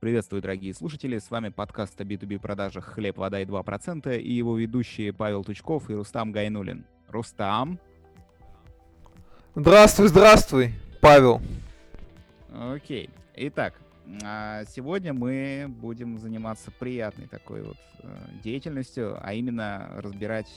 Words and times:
Приветствую, 0.00 0.40
дорогие 0.40 0.72
слушатели. 0.72 1.18
С 1.18 1.30
вами 1.30 1.50
подкаст 1.50 2.00
о 2.00 2.04
B2B 2.04 2.38
продажах 2.38 2.86
«Хлеб, 2.86 3.18
вода 3.18 3.38
и 3.38 3.44
2%» 3.44 4.18
и 4.18 4.32
его 4.32 4.56
ведущие 4.56 5.12
Павел 5.12 5.44
Тучков 5.44 5.90
и 5.90 5.94
Рустам 5.94 6.32
Гайнулин. 6.32 6.86
Рустам. 7.06 7.78
Здравствуй, 9.54 10.08
здравствуй, 10.08 10.72
Павел. 11.02 11.42
Окей. 12.50 13.10
Итак, 13.36 13.74
а, 14.24 14.64
сегодня 14.74 15.12
мы 15.12 15.66
будем 15.68 16.18
заниматься 16.18 16.70
приятной 16.70 17.26
такой 17.26 17.62
вот 17.62 17.76
э, 17.98 18.08
деятельностью, 18.42 19.18
а 19.20 19.34
именно 19.34 19.86
разбирать 19.98 20.50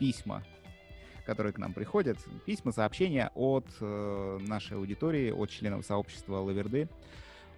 письма, 0.00 0.42
которые 1.24 1.52
к 1.52 1.58
нам 1.58 1.72
приходят. 1.72 2.18
Письма, 2.46 2.72
сообщения 2.72 3.30
от 3.36 3.66
э, 3.80 4.38
нашей 4.40 4.76
аудитории, 4.76 5.30
от 5.30 5.50
членов 5.50 5.86
сообщества 5.86 6.38
Лаверды 6.38 6.88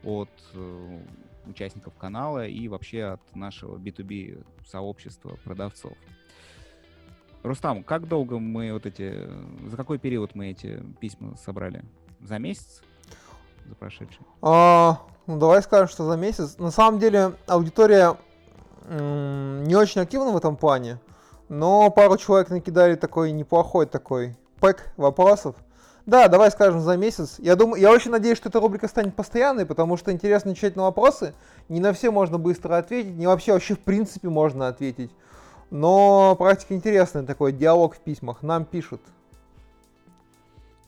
от 0.05 0.31
э, 0.55 1.01
участников 1.47 1.95
канала 1.95 2.47
и 2.47 2.69
вообще 2.69 3.05
от 3.05 3.37
нашего 3.37 3.77
B2B 3.77 4.45
сообщества 4.67 5.39
продавцов. 5.45 5.95
Рустам, 7.43 7.83
как 7.83 8.07
долго 8.07 8.39
мы 8.39 8.73
вот 8.73 8.87
эти, 8.87 9.29
за 9.69 9.77
какой 9.77 9.99
период 9.99 10.35
мы 10.35 10.51
эти 10.51 10.83
письма 11.01 11.37
собрали? 11.37 11.85
За 12.21 12.39
месяц? 12.39 12.83
За 13.67 13.75
прошедший? 13.75 14.21
А, 14.41 15.01
ну, 15.27 15.39
давай 15.39 15.63
скажем, 15.63 15.89
что 15.89 16.05
за 16.05 16.17
месяц. 16.17 16.59
На 16.59 16.71
самом 16.71 17.01
деле 17.01 17.35
аудитория 17.47 18.17
не 18.89 19.75
очень 19.75 20.01
активна 20.01 20.31
в 20.31 20.37
этом 20.37 20.57
плане, 20.57 20.99
но 21.49 21.91
пару 21.91 22.17
человек 22.17 22.51
накидали 22.51 22.95
такой 22.95 23.33
неплохой 23.33 23.87
такой 23.87 24.37
пэк 24.61 24.93
вопросов. 24.97 25.57
Да, 26.05 26.27
давай 26.27 26.51
скажем 26.51 26.81
за 26.81 26.97
месяц. 26.97 27.37
Я 27.39 27.55
думаю, 27.55 27.81
я 27.81 27.93
очень 27.93 28.11
надеюсь, 28.11 28.37
что 28.37 28.49
эта 28.49 28.59
рубрика 28.59 28.89
станет 28.89 29.15
постоянной, 29.15 29.67
потому 29.67 29.97
что 29.97 30.11
интересно 30.11 30.51
отвечать 30.51 30.75
на 30.75 30.83
вопросы. 30.83 31.35
Не 31.69 31.79
на 31.79 31.93
все 31.93 32.11
можно 32.11 32.39
быстро 32.39 32.77
ответить, 32.77 33.15
не 33.15 33.27
вообще 33.27 33.53
вообще 33.53 33.75
в 33.75 33.81
принципе 33.81 34.29
можно 34.29 34.67
ответить. 34.67 35.13
Но 35.71 36.35
практика 36.37 36.75
интересная, 36.75 37.25
такой 37.25 37.53
диалог 37.53 37.95
в 37.95 38.01
письмах. 38.01 38.43
Нам 38.43 38.65
пишут. 38.65 39.01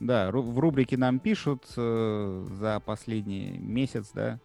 Да, 0.01 0.29
в 0.31 0.59
рубрике 0.59 0.97
нам 0.97 1.19
пишут 1.19 1.63
э, 1.77 2.45
за 2.59 2.81
последний 2.81 3.57
месяц, 3.57 4.11
да. 4.13 4.39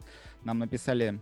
Нам 0.44 0.60
написали, 0.60 1.20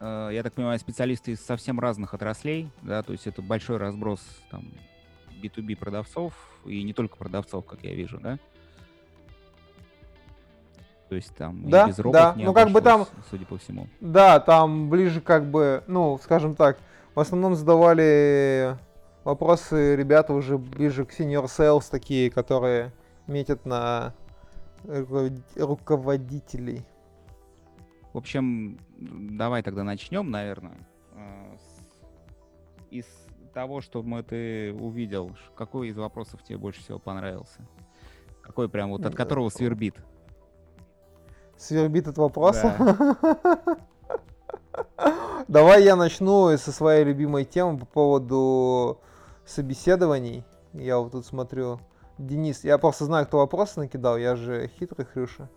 э, 0.00 0.30
я 0.32 0.42
так 0.42 0.54
понимаю, 0.54 0.78
специалисты 0.78 1.32
из 1.32 1.44
совсем 1.44 1.78
разных 1.78 2.14
отраслей, 2.14 2.70
да, 2.80 3.02
то 3.02 3.12
есть 3.12 3.26
это 3.26 3.42
большой 3.42 3.76
разброс 3.76 4.20
там 4.50 4.64
B2B 5.42 5.76
продавцов 5.76 6.32
и 6.64 6.82
не 6.82 6.94
только 6.94 7.16
продавцов, 7.16 7.66
как 7.66 7.84
я 7.84 7.94
вижу, 7.94 8.18
да. 8.18 8.38
То 11.12 11.16
есть 11.16 11.36
там 11.36 11.68
да, 11.68 11.88
без 11.88 11.96
да. 11.96 12.32
не 12.38 12.46
ну 12.46 12.54
как 12.54 12.70
бы 12.70 12.80
там, 12.80 13.06
судя 13.28 13.44
по 13.44 13.58
всему. 13.58 13.86
Да, 14.00 14.40
там 14.40 14.88
ближе 14.88 15.20
как 15.20 15.44
бы, 15.44 15.84
ну, 15.86 16.18
скажем 16.22 16.54
так, 16.54 16.78
в 17.14 17.20
основном 17.20 17.54
задавали 17.54 18.78
вопросы 19.22 19.94
ребята 19.94 20.32
уже 20.32 20.56
ближе 20.56 21.04
к 21.04 21.10
senior 21.10 21.44
sales, 21.44 21.84
такие, 21.90 22.30
которые 22.30 22.94
метят 23.26 23.66
на 23.66 24.14
руководителей. 25.54 26.82
В 28.14 28.16
общем, 28.16 28.78
давай 28.96 29.62
тогда 29.62 29.84
начнем, 29.84 30.30
наверное, 30.30 30.78
э, 31.14 31.56
из 32.90 33.04
того, 33.52 33.82
что 33.82 34.02
мы 34.02 34.22
ты 34.22 34.72
увидел, 34.72 35.36
какой 35.56 35.88
из 35.88 35.96
вопросов 35.98 36.42
тебе 36.42 36.56
больше 36.56 36.80
всего 36.80 36.98
понравился? 36.98 37.68
Какой 38.40 38.70
прям 38.70 38.92
вот 38.92 39.04
от 39.04 39.14
которого 39.14 39.50
свербит? 39.50 40.02
Свербит 41.62 42.08
от 42.08 42.18
вопроса. 42.18 42.74
Да. 42.78 43.76
Давай 45.48 45.84
я 45.84 45.96
начну 45.96 46.56
со 46.56 46.72
своей 46.72 47.04
любимой 47.04 47.44
темы 47.44 47.78
по 47.78 47.86
поводу 47.86 49.00
собеседований. 49.44 50.44
Я 50.72 50.98
вот 50.98 51.12
тут 51.12 51.26
смотрю. 51.26 51.80
Денис, 52.18 52.64
я 52.64 52.78
просто 52.78 53.04
знаю, 53.04 53.26
кто 53.26 53.38
вопросы 53.38 53.80
накидал, 53.80 54.16
я 54.16 54.36
же 54.36 54.70
хитрый 54.78 55.06
хрюша. 55.06 55.48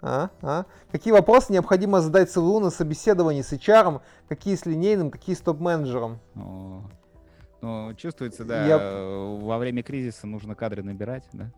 А? 0.00 0.28
А? 0.42 0.66
Какие 0.92 1.12
вопросы 1.12 1.52
необходимо 1.52 2.00
задать 2.00 2.30
ЦВУ 2.30 2.60
на 2.60 2.70
собеседовании 2.70 3.42
с 3.42 3.52
HR, 3.52 4.02
какие 4.28 4.54
с 4.54 4.66
линейным, 4.66 5.10
какие 5.10 5.34
с 5.34 5.40
топ-менеджером? 5.40 6.18
Ну, 6.34 7.94
чувствуется, 7.94 8.44
да, 8.44 8.66
я... 8.66 8.78
во 8.78 9.56
время 9.56 9.82
кризиса 9.82 10.26
нужно 10.26 10.54
кадры 10.54 10.82
набирать, 10.82 11.24
да? 11.32 11.50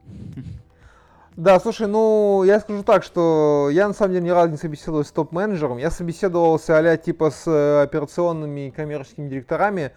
Да, 1.36 1.60
слушай, 1.60 1.86
ну, 1.86 2.44
я 2.44 2.60
скажу 2.60 2.82
так, 2.82 3.02
что 3.02 3.68
я 3.70 3.86
на 3.86 3.92
самом 3.92 4.14
деле 4.14 4.24
ни 4.24 4.30
разу 4.30 4.52
не 4.52 4.56
собеседовался 4.56 5.10
с 5.10 5.12
топ-менеджером. 5.12 5.76
Я 5.76 5.90
собеседовался 5.90 6.78
а 6.78 6.96
типа 6.96 7.30
с 7.30 7.46
э, 7.46 7.82
операционными 7.82 8.68
и 8.68 8.70
коммерческими 8.70 9.28
директорами, 9.28 9.92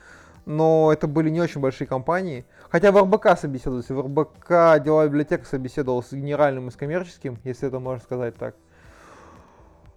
но 0.46 0.92
это 0.92 1.08
были 1.08 1.30
не 1.30 1.40
очень 1.40 1.62
большие 1.62 1.88
компании. 1.88 2.44
Хотя 2.70 2.92
в 2.92 3.02
РБК 3.02 3.40
собеседовался, 3.40 3.94
в 3.94 4.02
РБК 4.02 4.84
деловая 4.84 5.08
библиотека 5.08 5.46
собеседовался 5.46 6.10
с 6.10 6.14
генеральным 6.14 6.68
и 6.68 6.72
с 6.72 6.76
коммерческим, 6.76 7.38
если 7.46 7.70
это 7.70 7.80
можно 7.80 8.04
сказать 8.04 8.36
так. 8.36 8.56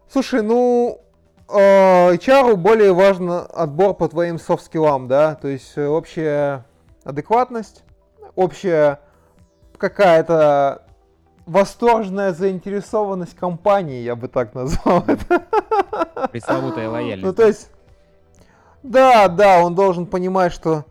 Слушай, 0.09 0.43
ну, 0.43 1.01
э, 1.49 2.15
HR 2.15 2.55
более 2.55 2.93
важен 2.93 3.29
отбор 3.53 3.95
по 3.95 4.09
твоим 4.09 4.39
софт-скиллам, 4.39 5.09
да, 5.09 5.35
то 5.35 5.49
есть 5.49 5.73
э, 5.75 5.89
общая 5.89 6.67
адекватность, 7.03 7.83
общая 8.37 9.01
какая-то 9.77 10.87
восторженная 11.47 12.33
заинтересованность 12.33 13.37
компании, 13.37 14.03
я 14.03 14.17
бы 14.17 14.29
так 14.29 14.55
назвал 14.55 15.05
это. 15.07 15.47
Пресловутая 16.31 16.89
лояльность. 16.89 17.25
Ну, 17.25 17.33
то 17.33 17.47
есть, 17.47 17.71
да, 18.83 19.29
да, 19.29 19.63
он 19.63 19.75
должен 19.75 20.07
понимать, 20.07 20.53
что 20.53 20.85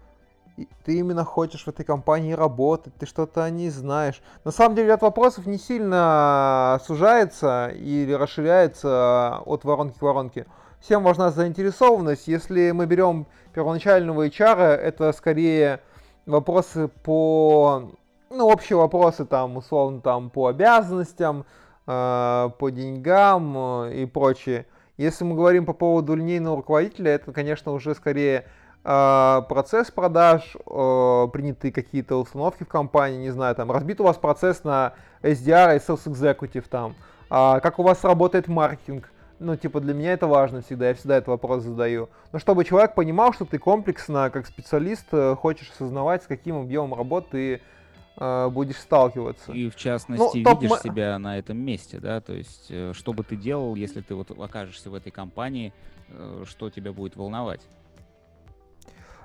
ты 0.84 0.98
именно 0.98 1.24
хочешь 1.24 1.64
в 1.64 1.68
этой 1.68 1.86
компании 1.86 2.34
работать, 2.34 2.94
ты 2.96 3.06
что-то 3.06 3.44
о 3.44 3.50
ней 3.50 3.70
знаешь. 3.70 4.22
На 4.44 4.52
самом 4.52 4.76
деле 4.76 4.90
ряд 4.90 5.02
вопросов 5.02 5.46
не 5.46 5.58
сильно 5.58 6.80
сужается 6.86 7.70
или 7.70 8.12
расширяется 8.12 9.40
от 9.46 9.64
воронки 9.64 9.98
к 9.98 10.02
воронке. 10.02 10.46
Всем 10.80 11.04
важна 11.04 11.32
заинтересованность. 11.32 12.28
Если 12.28 12.72
мы 12.72 12.86
берем 12.86 13.28
первоначального 13.54 14.28
HR, 14.28 14.76
это 14.76 15.12
скорее 15.14 15.80
вопросы 16.26 16.88
по 16.88 17.92
ну, 18.32 18.48
общие 18.48 18.78
вопросы 18.78 19.26
там, 19.26 19.58
условно, 19.58 20.02
там, 20.02 20.30
по 20.30 20.48
обязанностям, 20.48 21.46
э, 21.88 22.50
по 22.58 22.70
деньгам 22.70 23.84
э, 23.86 24.02
и 24.02 24.06
прочее. 24.06 24.66
Если 24.98 25.24
мы 25.24 25.36
говорим 25.36 25.66
по 25.66 25.74
поводу 25.74 26.16
линейного 26.16 26.58
руководителя, 26.58 27.12
это, 27.12 27.32
конечно, 27.32 27.72
уже 27.72 27.96
скорее 27.96 28.46
э, 28.84 29.42
процесс 29.50 29.92
продаж, 29.92 30.56
э, 30.56 31.28
принятые 31.34 31.72
какие-то 31.72 32.20
установки 32.20 32.64
в 32.64 32.68
компании, 32.68 33.18
не 33.18 33.32
знаю, 33.32 33.56
там, 33.56 33.72
разбит 33.72 34.00
у 34.02 34.04
вас 34.04 34.18
процесс 34.18 34.64
на 34.64 34.94
SDR 35.22 35.76
и 35.76 35.80
Sales 35.80 36.06
Executive, 36.06 36.66
там, 36.70 36.96
э, 37.30 37.60
как 37.62 37.80
у 37.80 37.84
вас 37.84 38.04
работает 38.04 38.48
маркетинг, 38.48 39.12
ну, 39.40 39.56
типа, 39.56 39.80
для 39.80 39.96
меня 39.96 40.14
это 40.14 40.28
важно 40.28 40.62
всегда, 40.62 40.90
я 40.90 40.94
всегда 40.94 41.18
этот 41.18 41.30
вопрос 41.30 41.64
задаю. 41.64 42.10
Но 42.32 42.38
чтобы 42.38 42.64
человек 42.64 42.94
понимал, 42.94 43.34
что 43.34 43.46
ты 43.46 43.58
комплексно, 43.58 44.30
как 44.30 44.46
специалист, 44.46 45.08
э, 45.12 45.36
хочешь 45.36 45.72
осознавать, 45.72 46.22
с 46.24 46.28
каким 46.28 46.60
объемом 46.60 46.94
работы 46.94 47.28
ты 47.32 47.62
будешь 48.16 48.78
сталкиваться. 48.78 49.52
И 49.54 49.70
в 49.70 49.76
частности 49.76 50.38
ну, 50.38 50.44
топ... 50.44 50.62
видишь 50.62 50.80
себя 50.82 51.18
на 51.18 51.38
этом 51.40 51.58
месте, 51.58 52.00
да, 52.00 52.22
то 52.22 52.34
есть 52.34 52.68
э, 52.70 52.94
что 52.94 53.14
бы 53.14 53.24
ты 53.24 53.36
делал, 53.36 53.76
если 53.76 54.02
ты 54.02 54.16
вот 54.16 54.32
окажешься 54.32 54.90
в 54.90 54.96
этой 54.96 55.12
компании, 55.12 55.74
э, 56.10 56.44
что 56.48 56.70
тебя 56.70 56.92
будет 56.92 57.16
волновать? 57.16 57.62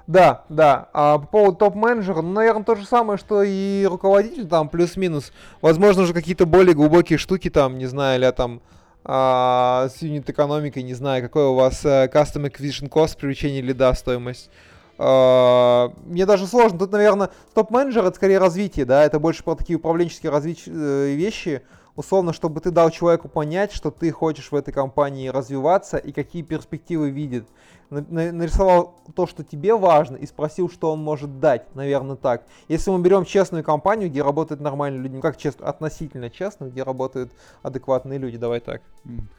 Да, 0.07 0.45
да. 0.49 0.89
А 0.93 1.19
по 1.19 1.27
поводу 1.27 1.57
топ-менеджера, 1.59 2.23
ну, 2.23 2.33
наверное, 2.33 2.63
то 2.63 2.77
же 2.77 2.87
самое, 2.87 3.19
что 3.19 3.43
и 3.43 3.85
руководитель, 3.87 4.47
там, 4.47 4.69
плюс-минус. 4.69 5.33
Возможно, 5.61 6.03
уже 6.03 6.15
какие-то 6.15 6.47
более 6.47 6.75
глубокие 6.75 7.19
штуки, 7.19 7.51
там, 7.51 7.77
не 7.79 7.87
знаю, 7.87 8.21
или 8.21 8.31
там 8.31 8.61
а, 9.05 9.89
с 9.89 10.03
юнит-экономикой, 10.03 10.83
не 10.83 10.95
знаю, 10.95 11.23
какой 11.23 11.47
у 11.47 11.55
вас 11.55 11.85
uh, 11.85 12.11
Custom 12.13 12.51
Acquisition 12.51 12.89
Cost, 12.89 13.19
привлечение 13.19 13.63
лида, 13.63 13.93
стоимость. 13.95 14.51
А, 14.99 15.93
мне 16.05 16.27
даже 16.27 16.47
сложно. 16.47 16.79
Тут, 16.79 16.93
наверное, 16.93 17.31
топ-менеджер 17.55 18.05
это 18.05 18.17
скорее 18.17 18.39
развитие, 18.39 18.85
да, 18.85 19.05
это 19.05 19.19
больше 19.19 19.45
про 19.45 19.55
такие 19.55 19.79
управленческие 19.79 20.33
разви- 20.33 20.59
э, 20.67 21.15
вещи, 21.15 21.63
условно, 21.97 22.33
чтобы 22.33 22.61
ты 22.61 22.71
дал 22.71 22.91
человеку 22.91 23.29
понять, 23.29 23.73
что 23.73 23.91
ты 23.91 24.11
хочешь 24.11 24.51
в 24.51 24.55
этой 24.55 24.73
компании 24.73 25.29
развиваться 25.29 25.99
и 25.99 26.13
какие 26.13 26.43
перспективы 26.43 27.11
видит. 27.11 27.47
Нарисовал 27.89 28.97
то, 29.15 29.27
что 29.27 29.45
тебе 29.45 29.77
важно, 29.77 30.17
и 30.17 30.27
спросил, 30.27 30.69
что 30.69 30.93
он 30.93 31.01
может 31.01 31.39
дать, 31.39 31.73
наверное, 31.75 32.17
так. 32.17 32.45
Если 32.69 32.91
мы 32.91 33.01
берем 33.01 33.25
честную 33.25 33.63
компанию, 33.63 34.11
где 34.11 34.23
работают 34.23 34.61
нормальные 34.61 35.03
люди, 35.03 35.15
ну 35.15 35.21
как 35.21 35.37
честно, 35.37 35.69
относительно 35.69 36.29
честно, 36.29 36.65
где 36.65 36.83
работают 36.83 37.33
адекватные 37.63 38.19
люди, 38.19 38.39
давай 38.39 38.61
так. 38.61 38.83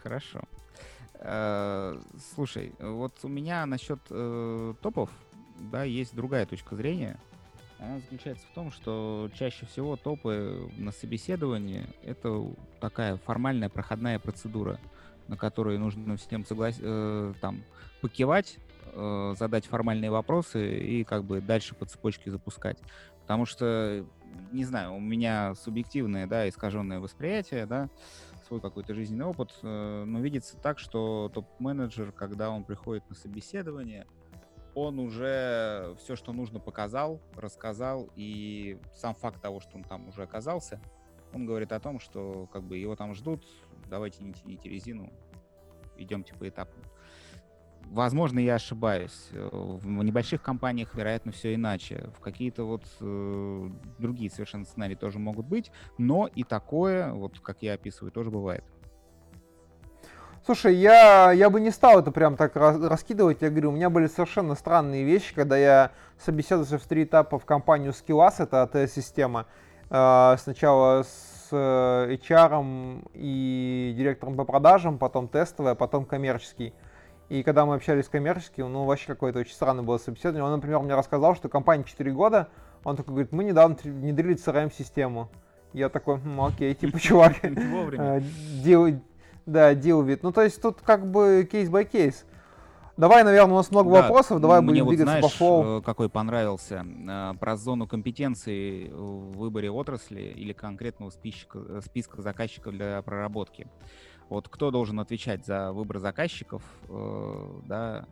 Хорошо. 0.01 0.41
Э, 1.19 1.97
слушай, 2.35 2.73
вот 2.79 3.13
у 3.23 3.27
меня 3.27 3.65
насчет 3.65 3.99
э, 4.11 4.73
топов 4.81 5.09
да, 5.59 5.83
есть 5.83 6.15
другая 6.15 6.45
точка 6.45 6.75
зрения. 6.75 7.19
Она 7.79 7.99
заключается 7.99 8.45
в 8.47 8.55
том, 8.55 8.71
что 8.71 9.29
чаще 9.33 9.65
всего 9.67 9.95
топы 9.95 10.69
на 10.77 10.91
собеседовании— 10.91 11.85
это 12.03 12.43
такая 12.79 13.17
формальная 13.17 13.69
проходная 13.69 14.19
процедура. 14.19 14.79
на 15.27 15.35
которые 15.35 15.77
нужно 15.77 16.15
всем 16.17 16.45
согласиться, 16.45 16.85
э, 16.85 17.33
там, 17.41 17.63
покивать, 18.01 18.57
э, 18.93 19.35
задать 19.37 19.65
формальные 19.65 20.09
вопросы 20.09 20.77
и 20.77 21.03
как 21.03 21.25
бы 21.25 21.41
дальше 21.41 21.75
по 21.75 21.85
цепочке 21.85 22.31
запускать. 22.31 22.77
Потому 23.21 23.45
что, 23.45 24.05
не 24.51 24.63
знаю, 24.63 24.95
у 24.95 24.99
меня 24.99 25.53
субъективное, 25.55 26.27
да, 26.27 26.47
искаженное 26.47 26.99
восприятие, 26.99 27.65
да, 27.65 27.89
свой 28.47 28.61
какой-то 28.61 28.93
жизненный 28.93 29.25
опыт, 29.25 29.53
э, 29.61 30.03
но 30.05 30.19
видится 30.21 30.55
так, 30.57 30.79
что 30.79 31.29
топ-менеджер, 31.33 32.13
когда 32.13 32.49
он 32.49 32.63
приходит 32.63 33.03
на 33.09 33.15
собеседование, 33.15 34.07
он 34.77 34.99
уже 34.99 35.95
все, 35.97 36.15
что 36.15 36.33
нужно, 36.33 36.59
показал, 36.59 37.19
рассказал, 37.35 38.11
и 38.15 38.79
сам 38.93 39.15
факт 39.15 39.41
того, 39.41 39.59
что 39.59 39.75
он 39.75 39.83
там 39.83 40.07
уже 40.07 40.21
оказался, 40.21 40.79
он 41.33 41.47
говорит 41.47 41.71
о 41.71 41.79
том, 41.79 41.99
что 41.99 42.47
как 42.53 42.61
бы 42.61 42.77
его 42.77 42.95
там 42.95 43.15
ждут, 43.15 43.43
давайте 43.89 44.23
не 44.23 44.33
тяните 44.33 44.69
резину, 44.69 45.11
идемте 45.97 46.35
по 46.35 46.47
этапам. 46.47 46.79
Возможно, 47.85 48.37
я 48.37 48.55
ошибаюсь. 48.55 49.29
В 49.31 50.03
небольших 50.03 50.43
компаниях, 50.43 50.93
вероятно, 50.93 51.31
все 51.31 51.55
иначе. 51.55 52.11
В 52.15 52.19
какие-то 52.19 52.65
вот 52.65 52.83
э, 52.99 53.69
другие 53.97 54.29
совершенно 54.29 54.65
сценарии 54.65 54.95
тоже 54.95 55.17
могут 55.17 55.47
быть, 55.47 55.71
но 55.97 56.27
и 56.27 56.43
такое, 56.43 57.13
вот 57.13 57.39
как 57.39 57.63
я 57.63 57.73
описываю, 57.73 58.11
тоже 58.11 58.29
бывает. 58.29 58.63
Слушай, 60.47 60.75
я, 60.75 61.33
я 61.33 61.49
бы 61.49 61.59
не 61.59 61.71
стал 61.71 61.99
это 61.99 62.09
прям 62.09 62.37
так 62.37 62.55
раскидывать. 62.55 63.41
Я 63.41 63.49
говорю, 63.49 63.71
у 63.71 63.73
меня 63.73 63.89
были 63.89 64.07
совершенно 64.07 64.55
странные 64.55 65.03
вещи, 65.03 65.35
когда 65.35 65.57
я 65.57 65.91
собеседовался 66.23 66.77
в 66.77 66.85
три 66.85 67.03
этапа 67.03 67.37
в 67.37 67.43
компанию 67.43 67.91
Skillas, 67.91 68.35
это 68.37 68.61
АТС-система. 68.61 69.45
Э, 69.89 70.37
сначала 70.39 71.03
с 71.03 71.49
э, 71.51 72.15
HR 72.15 73.09
и 73.13 73.93
директором 73.97 74.37
по 74.37 74.45
продажам, 74.45 74.97
потом 74.97 75.27
тестовая, 75.27 75.75
потом 75.75 76.05
коммерческий. 76.05 76.73
И 77.27 77.43
когда 77.43 77.65
мы 77.65 77.75
общались 77.75 78.05
с 78.05 78.09
коммерческим, 78.09 78.71
ну, 78.71 78.85
вообще 78.85 79.07
какое-то 79.07 79.39
очень 79.39 79.53
странное 79.53 79.83
было 79.83 79.97
собеседование. 79.97 80.45
Он, 80.45 80.51
например, 80.53 80.79
мне 80.79 80.95
рассказал, 80.95 81.35
что 81.35 81.49
компания 81.49 81.83
4 81.83 82.09
года, 82.11 82.47
он 82.85 82.95
такой 82.95 83.15
говорит, 83.15 83.33
мы 83.33 83.43
недавно 83.43 83.75
внедрили 83.83 84.37
CRM-систему. 84.37 85.27
Я 85.73 85.89
такой, 85.89 86.19
хм, 86.19 86.39
окей, 86.39 86.73
типа, 86.73 87.01
чувак, 87.01 87.33
да, 89.47 89.73
deal 89.73 90.05
with. 90.05 90.19
Ну, 90.21 90.31
то 90.31 90.43
есть 90.43 90.61
тут 90.61 90.81
как 90.81 91.09
бы 91.09 91.47
case 91.51 91.78
by 91.78 91.92
case. 91.92 92.25
Давай, 92.97 93.23
наверное, 93.23 93.53
у 93.53 93.57
нас 93.57 93.69
много 93.69 93.91
да, 93.91 94.01
вопросов, 94.01 94.41
давай 94.41 94.61
будем 94.61 94.85
вот, 94.85 94.91
двигаться 94.91 95.19
знаешь, 95.19 95.23
по 95.23 95.29
flow. 95.29 95.79
Э, 95.79 95.81
какой 95.83 96.09
понравился? 96.09 96.83
Э, 97.07 97.33
про 97.39 97.55
зону 97.55 97.87
компетенции 97.87 98.89
в 98.89 99.37
выборе 99.37 99.69
отрасли 99.69 100.21
или 100.21 100.51
конкретного 100.51 101.11
списка, 101.11 101.81
списка 101.81 102.21
заказчиков 102.21 102.73
для 102.73 103.01
проработки. 103.03 103.67
Вот 104.29 104.49
кто 104.49 104.71
должен 104.71 104.99
отвечать 104.99 105.45
за 105.45 105.71
выбор 105.71 105.99
заказчиков, 105.99 106.63
э, 106.89 107.61
да, 107.65 108.05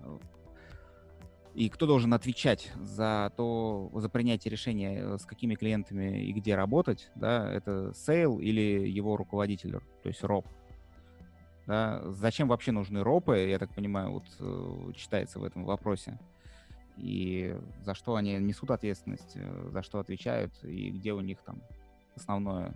и 1.56 1.70
кто 1.70 1.88
должен 1.88 2.14
отвечать 2.14 2.72
за 2.82 3.32
то, 3.38 3.90
за 3.94 4.10
принятие 4.10 4.52
решения, 4.52 5.00
э, 5.00 5.18
с 5.18 5.26
какими 5.26 5.56
клиентами 5.56 6.22
и 6.26 6.34
где 6.34 6.56
работать, 6.56 7.10
да, 7.16 7.52
это 7.52 7.94
sale 7.96 8.40
или 8.40 8.88
его 8.88 9.18
руководитель, 9.18 9.80
то 10.04 10.10
есть 10.10 10.24
РОП. 10.24 10.46
Да, 11.68 12.02
зачем 12.12 12.48
вообще 12.48 12.72
нужны 12.72 13.04
РОПы, 13.04 13.38
я 13.38 13.58
так 13.58 13.74
понимаю, 13.74 14.12
вот 14.12 14.26
э, 14.40 14.92
читается 14.96 15.40
в 15.40 15.44
этом 15.44 15.66
вопросе. 15.66 16.20
И 16.98 17.58
за 17.82 17.96
что 17.96 18.16
они 18.16 18.38
несут 18.38 18.72
ответственность, 18.72 19.38
за 19.72 19.82
что 19.82 20.00
отвечают, 20.00 20.54
и 20.64 20.92
где 20.92 21.14
у 21.14 21.22
них 21.22 21.42
там 21.42 21.62
основное 22.16 22.76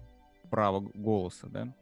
право 0.50 0.80
голоса, 0.80 1.48
да 1.48 1.74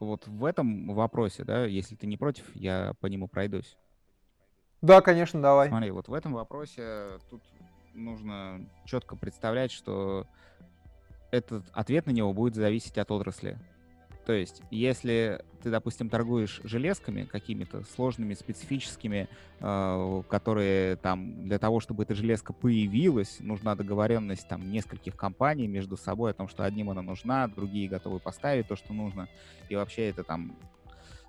вот 0.00 0.26
в 0.26 0.44
этом 0.44 0.92
вопросе, 0.94 1.44
да, 1.44 1.64
если 1.64 1.96
ты 1.96 2.06
не 2.06 2.16
против, 2.16 2.54
я 2.54 2.94
по 3.00 3.06
нему 3.06 3.28
пройдусь. 3.28 3.76
Да, 4.82 5.00
конечно, 5.00 5.40
давай. 5.40 5.68
Смотри, 5.68 5.90
вот 5.90 6.08
в 6.08 6.14
этом 6.14 6.34
вопросе 6.34 7.18
тут 7.30 7.42
нужно 7.94 8.68
четко 8.84 9.16
представлять, 9.16 9.72
что 9.72 10.26
этот 11.30 11.64
ответ 11.72 12.06
на 12.06 12.10
него 12.10 12.32
будет 12.32 12.54
зависеть 12.54 12.98
от 12.98 13.10
отрасли. 13.10 13.58
То 14.26 14.32
есть, 14.32 14.62
если 14.70 15.44
ты, 15.62 15.70
допустим, 15.70 16.08
торгуешь 16.08 16.60
железками 16.64 17.24
какими-то 17.24 17.84
сложными, 17.84 18.34
специфическими, 18.34 19.28
э, 19.60 20.22
которые 20.28 20.96
там 20.96 21.46
для 21.46 21.58
того, 21.58 21.80
чтобы 21.80 22.04
эта 22.04 22.14
железка 22.14 22.52
появилась, 22.52 23.38
нужна 23.40 23.74
договоренность 23.74 24.48
там 24.48 24.70
нескольких 24.70 25.16
компаний 25.16 25.66
между 25.66 25.96
собой 25.96 26.30
о 26.30 26.34
том, 26.34 26.48
что 26.48 26.64
одним 26.64 26.90
она 26.90 27.02
нужна, 27.02 27.48
другие 27.48 27.88
готовы 27.88 28.18
поставить 28.18 28.66
то, 28.66 28.76
что 28.76 28.94
нужно, 28.94 29.28
и 29.68 29.76
вообще 29.76 30.08
это 30.08 30.24
там 30.24 30.56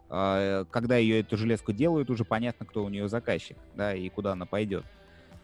э, 0.09 0.65
когда 0.71 0.95
ее 0.95 1.19
эту 1.19 1.35
железку 1.35 1.73
делают, 1.73 2.09
уже 2.09 2.23
понятно, 2.23 2.65
кто 2.65 2.85
у 2.85 2.89
нее 2.89 3.09
заказчик, 3.09 3.57
да, 3.75 3.93
и 3.93 4.07
куда 4.09 4.33
она 4.33 4.45
пойдет. 4.45 4.85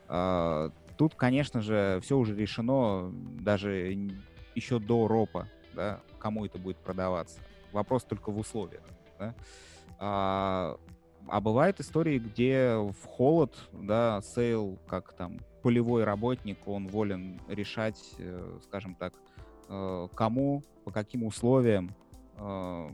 Э, 0.07 0.69
тут, 0.97 1.15
конечно 1.15 1.61
же, 1.61 1.99
все 2.01 2.17
уже 2.17 2.33
решено 2.33 3.11
даже 3.39 3.97
еще 4.55 4.79
до 4.79 5.07
РОПа, 5.07 5.47
да, 5.73 5.99
кому 6.19 6.45
это 6.45 6.57
будет 6.57 6.77
продаваться. 6.77 7.39
Вопрос 7.71 8.03
только 8.03 8.31
в 8.31 8.37
условиях. 8.37 8.83
Да? 9.19 9.35
А, 9.99 10.77
а 11.27 11.41
бывают 11.41 11.79
истории, 11.79 12.19
где 12.19 12.75
в 12.75 13.05
холод, 13.05 13.55
да, 13.71 14.21
sale, 14.21 14.79
как 14.87 15.13
там 15.13 15.39
полевой 15.61 16.03
работник, 16.03 16.67
он 16.67 16.87
волен 16.87 17.39
решать, 17.47 17.99
э, 18.17 18.59
скажем 18.63 18.95
так, 18.95 19.13
э, 19.69 20.07
кому, 20.13 20.63
по 20.83 20.91
каким 20.91 21.23
условиям 21.23 21.95
э, 22.37 22.89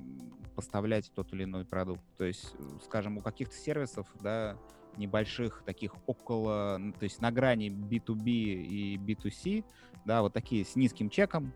поставлять 0.55 1.11
тот 1.15 1.33
или 1.33 1.45
иной 1.45 1.65
продукт. 1.65 2.03
То 2.17 2.25
есть, 2.25 2.53
скажем, 2.83 3.17
у 3.17 3.21
каких-то 3.21 3.55
сервисов, 3.55 4.07
да, 4.19 4.57
небольших, 4.97 5.63
таких 5.65 5.95
около, 6.07 6.81
то 6.99 7.03
есть 7.03 7.21
на 7.21 7.31
грани 7.31 7.69
B2B 7.69 8.25
и 8.25 8.97
B2C, 8.97 9.63
да, 10.05 10.21
вот 10.21 10.33
такие 10.33 10.65
с 10.65 10.75
низким 10.75 11.09
чеком, 11.09 11.53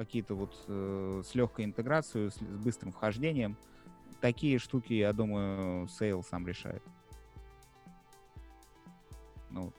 какие-то 0.00 0.34
вот 0.34 0.54
э, 0.66 1.22
с 1.26 1.34
легкой 1.34 1.66
интеграцией, 1.66 2.30
с, 2.30 2.36
с 2.36 2.58
быстрым 2.64 2.90
вхождением. 2.90 3.54
Такие 4.22 4.58
штуки, 4.58 4.94
я 4.94 5.12
думаю, 5.12 5.88
sale 5.88 6.24
сам 6.24 6.46
решает. 6.46 6.82
Ну. 9.50 9.72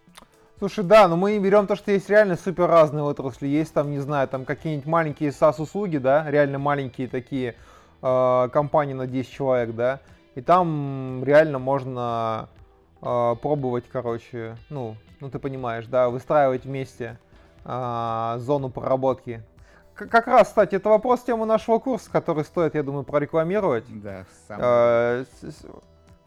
Слушай, 0.59 0.83
да, 0.83 1.07
но 1.07 1.17
мы 1.17 1.39
берем 1.39 1.65
то, 1.65 1.75
что 1.75 1.91
есть 1.91 2.07
реально 2.07 2.35
супер 2.35 2.67
разные 2.67 3.03
отрасли. 3.03 3.47
Есть 3.47 3.73
там, 3.73 3.89
не 3.89 3.97
знаю, 3.97 4.27
там 4.27 4.45
какие-нибудь 4.45 4.85
маленькие 4.85 5.31
SaaS-услуги, 5.31 5.97
да, 5.97 6.29
реально 6.29 6.59
маленькие 6.59 7.07
такие 7.07 7.55
э, 8.03 8.49
компании 8.53 8.93
на 8.93 9.07
10 9.07 9.27
человек, 9.31 9.73
да, 9.73 10.01
и 10.35 10.41
там 10.41 11.23
реально 11.25 11.57
можно 11.57 12.47
э, 13.01 13.35
пробовать, 13.41 13.85
короче, 13.91 14.55
ну, 14.69 14.97
ну 15.19 15.31
ты 15.31 15.39
понимаешь, 15.39 15.87
да, 15.87 16.09
выстраивать 16.11 16.65
вместе 16.65 17.17
э, 17.65 18.35
зону 18.37 18.69
проработки 18.69 19.41
как 19.93 20.27
раз, 20.27 20.47
кстати, 20.47 20.75
это 20.75 20.89
вопрос 20.89 21.21
темы 21.21 21.45
нашего 21.45 21.79
курса, 21.79 22.09
который 22.11 22.43
стоит, 22.43 22.75
я 22.75 22.83
думаю, 22.83 23.03
прорекламировать. 23.03 23.85
Да, 24.01 24.25
сам. 24.47 24.59
Э, 24.61 25.25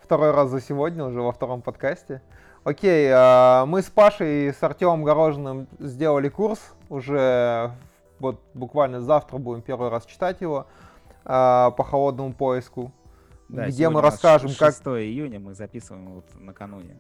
второй 0.00 0.30
раз 0.33 0.50
за 0.50 0.61
сегодня, 0.61 1.04
уже 1.04 1.21
во 1.21 1.33
втором 1.33 1.62
подкасте. 1.62 2.23
Окей, 2.62 3.09
э, 3.11 3.64
мы 3.66 3.83
с 3.83 3.87
Пашей 3.87 4.49
и 4.49 4.52
с 4.52 4.62
Артемом 4.62 5.04
Горожиным 5.04 5.66
сделали 5.78 6.28
курс. 6.28 6.61
Уже 6.88 7.73
вот 8.18 8.40
буквально 8.54 9.00
завтра 9.00 9.38
будем 9.38 9.62
первый 9.62 9.90
раз 9.90 10.06
читать 10.06 10.40
его 10.40 10.66
э, 11.25 11.71
по 11.76 11.85
холодному 11.85 12.33
поиску. 12.33 12.92
Да, 13.49 13.66
где 13.66 13.88
мы 13.88 14.00
расскажем, 14.00 14.49
6 14.49 14.59
как... 14.59 14.75
6 14.75 14.87
июня 14.87 15.38
мы 15.38 15.54
записываем 15.54 16.14
вот 16.14 16.25
накануне, 16.35 16.97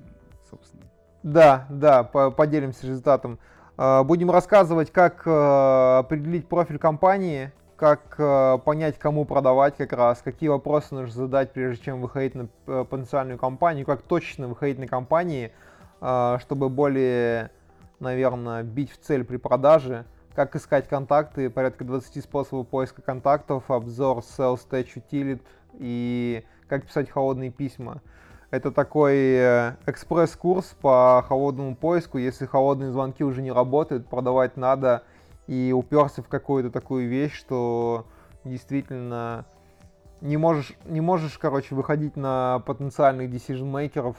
собственно. 0.50 0.84
Да, 1.22 1.66
да, 1.70 2.04
поделимся 2.04 2.86
результатом. 2.86 3.38
Э, 3.76 4.02
будем 4.04 4.30
рассказывать, 4.30 4.90
как 4.90 5.26
э, 5.26 5.98
определить 5.98 6.46
профиль 6.48 6.78
компании, 6.78 7.52
как 7.76 8.14
э, 8.18 8.58
понять, 8.64 8.98
кому 8.98 9.24
продавать 9.24 9.76
как 9.76 9.92
раз, 9.92 10.22
какие 10.22 10.48
вопросы 10.48 10.94
нужно 10.94 11.22
задать, 11.22 11.52
прежде 11.52 11.84
чем 11.84 12.00
выходить 12.00 12.34
на 12.34 12.84
потенциальную 12.84 13.38
компанию, 13.38 13.84
как 13.84 14.02
точно 14.02 14.48
выходить 14.48 14.78
на 14.78 14.86
компании, 14.86 15.52
чтобы 15.98 16.68
более, 16.68 17.50
наверное, 17.98 18.62
бить 18.62 18.92
в 18.92 18.98
цель 18.98 19.24
при 19.24 19.38
продаже, 19.38 20.04
как 20.34 20.54
искать 20.54 20.86
контакты, 20.86 21.48
порядка 21.48 21.84
20 21.84 22.22
способов 22.22 22.68
поиска 22.68 23.00
контактов, 23.00 23.70
обзор 23.70 24.18
Sales 24.18 24.60
Tech 24.70 24.86
Utility 24.94 25.40
и 25.78 26.44
как 26.68 26.86
писать 26.86 27.10
холодные 27.10 27.50
письма. 27.50 28.02
Это 28.54 28.70
такой 28.70 29.16
э, 29.16 29.72
экспресс-курс 29.84 30.76
по 30.80 31.24
холодному 31.26 31.74
поиску. 31.74 32.18
Если 32.18 32.46
холодные 32.46 32.92
звонки 32.92 33.24
уже 33.24 33.42
не 33.42 33.50
работают, 33.50 34.06
продавать 34.06 34.56
надо. 34.56 35.02
И 35.48 35.74
уперся 35.76 36.22
в 36.22 36.28
какую-то 36.28 36.70
такую 36.70 37.08
вещь, 37.08 37.34
что 37.34 38.06
действительно 38.44 39.44
не 40.20 40.36
можешь, 40.36 40.72
не 40.84 41.00
можешь, 41.00 41.36
короче, 41.36 41.74
выходить 41.74 42.14
на 42.14 42.62
потенциальных 42.64 43.28
decision-мейкеров. 43.28 44.14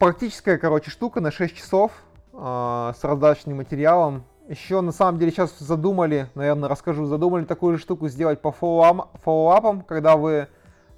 Практическая, 0.00 0.58
короче, 0.58 0.90
штука 0.90 1.20
на 1.20 1.30
6 1.30 1.56
часов 1.56 1.92
э, 2.32 2.92
с 2.98 3.04
раздачным 3.04 3.58
материалом. 3.58 4.24
Еще, 4.48 4.80
на 4.80 4.90
самом 4.90 5.20
деле, 5.20 5.30
сейчас 5.30 5.56
задумали, 5.60 6.28
наверное, 6.34 6.68
расскажу, 6.68 7.04
задумали 7.04 7.44
такую 7.44 7.76
же 7.76 7.82
штуку 7.82 8.08
сделать 8.08 8.40
по 8.40 8.50
фоллоуапам, 8.50 9.82
когда 9.82 10.16
вы 10.16 10.48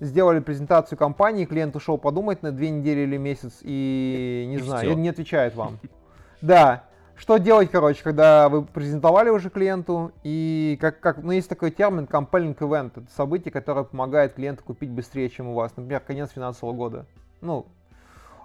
сделали 0.00 0.40
презентацию 0.40 0.98
компании, 0.98 1.44
клиент 1.44 1.76
ушел 1.76 1.98
подумать 1.98 2.42
на 2.42 2.52
две 2.52 2.70
недели 2.70 3.00
или 3.00 3.16
месяц 3.16 3.58
и 3.62 4.44
не 4.48 4.56
И 4.56 4.58
знаю, 4.58 4.82
всё. 4.82 4.92
и 4.92 4.96
не 4.96 5.08
отвечает 5.08 5.54
вам. 5.54 5.78
Да. 6.40 6.84
Что 7.16 7.36
делать, 7.36 7.70
короче, 7.70 8.02
когда 8.02 8.48
вы 8.48 8.64
презентовали 8.64 9.28
уже 9.28 9.50
клиенту, 9.50 10.10
и 10.22 10.78
как, 10.80 11.00
как, 11.00 11.18
ну, 11.18 11.32
есть 11.32 11.50
такой 11.50 11.70
термин 11.70 12.08
compelling 12.10 12.56
event, 12.56 12.92
это 12.96 13.12
событие, 13.14 13.52
которое 13.52 13.84
помогает 13.84 14.32
клиенту 14.32 14.64
купить 14.64 14.88
быстрее, 14.90 15.28
чем 15.28 15.48
у 15.48 15.54
вас, 15.54 15.76
например, 15.76 16.00
конец 16.00 16.30
финансового 16.30 16.74
года. 16.74 17.04
Ну, 17.42 17.66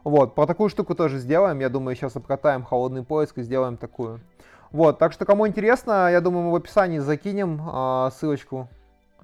вот, 0.03 0.35
про 0.35 0.45
такую 0.45 0.69
штуку 0.69 0.93
тоже 0.93 1.19
сделаем, 1.19 1.59
я 1.59 1.69
думаю, 1.69 1.95
сейчас 1.95 2.17
обкатаем 2.17 2.63
холодный 2.63 3.03
поиск 3.03 3.37
и 3.37 3.43
сделаем 3.43 3.77
такую. 3.77 4.19
Вот, 4.71 4.99
так 4.99 5.13
что 5.13 5.23
кому 5.23 5.47
интересно, 5.47 6.11
я 6.11 6.19
думаю, 6.19 6.47
мы 6.47 6.51
в 6.51 6.55
описании 6.55 6.99
закинем 6.99 7.61
а, 7.65 8.11
ссылочку. 8.11 8.67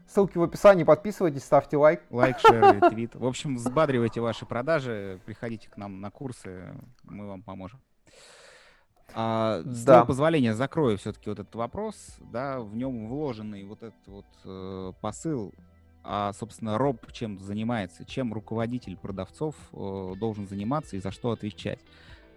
Ссылки 0.08 0.38
в 0.38 0.44
описании, 0.44 0.84
подписывайтесь, 0.84 1.44
ставьте 1.44 1.78
лайк. 1.78 2.02
Лайк, 2.10 2.38
шер, 2.40 2.76
ретвит. 2.82 3.16
В 3.16 3.26
общем, 3.26 3.56
взбадривайте 3.56 4.20
ваши 4.20 4.46
продажи, 4.46 5.20
приходите 5.26 5.70
к 5.70 5.78
нам 5.78 6.02
на 6.02 6.12
курсы, 6.12 6.74
мы 7.04 7.28
вам 7.28 7.42
поможем. 7.44 7.80
А, 9.14 9.62
с 9.66 9.84
Да. 9.84 9.94
твоего 9.94 10.08
позволения 10.08 10.54
закрою 10.54 10.98
все-таки 10.98 11.30
вот 11.30 11.40
этот 11.40 11.56
вопрос, 11.56 12.18
да, 12.20 12.60
в 12.60 12.76
нем 12.76 13.08
вложенный 13.08 13.64
вот 13.66 13.84
этот 13.84 14.08
вот 14.08 14.26
э, 14.46 14.94
посыл, 15.02 15.54
а, 16.04 16.32
собственно, 16.34 16.78
Роб 16.78 17.12
чем 17.12 17.38
занимается, 17.40 18.06
чем 18.06 18.34
руководитель 18.34 18.98
продавцов 18.98 19.56
э, 19.74 20.14
должен 20.18 20.48
заниматься 20.48 20.96
и 20.96 21.00
за 21.00 21.12
что 21.12 21.32
отвечать. 21.32 21.80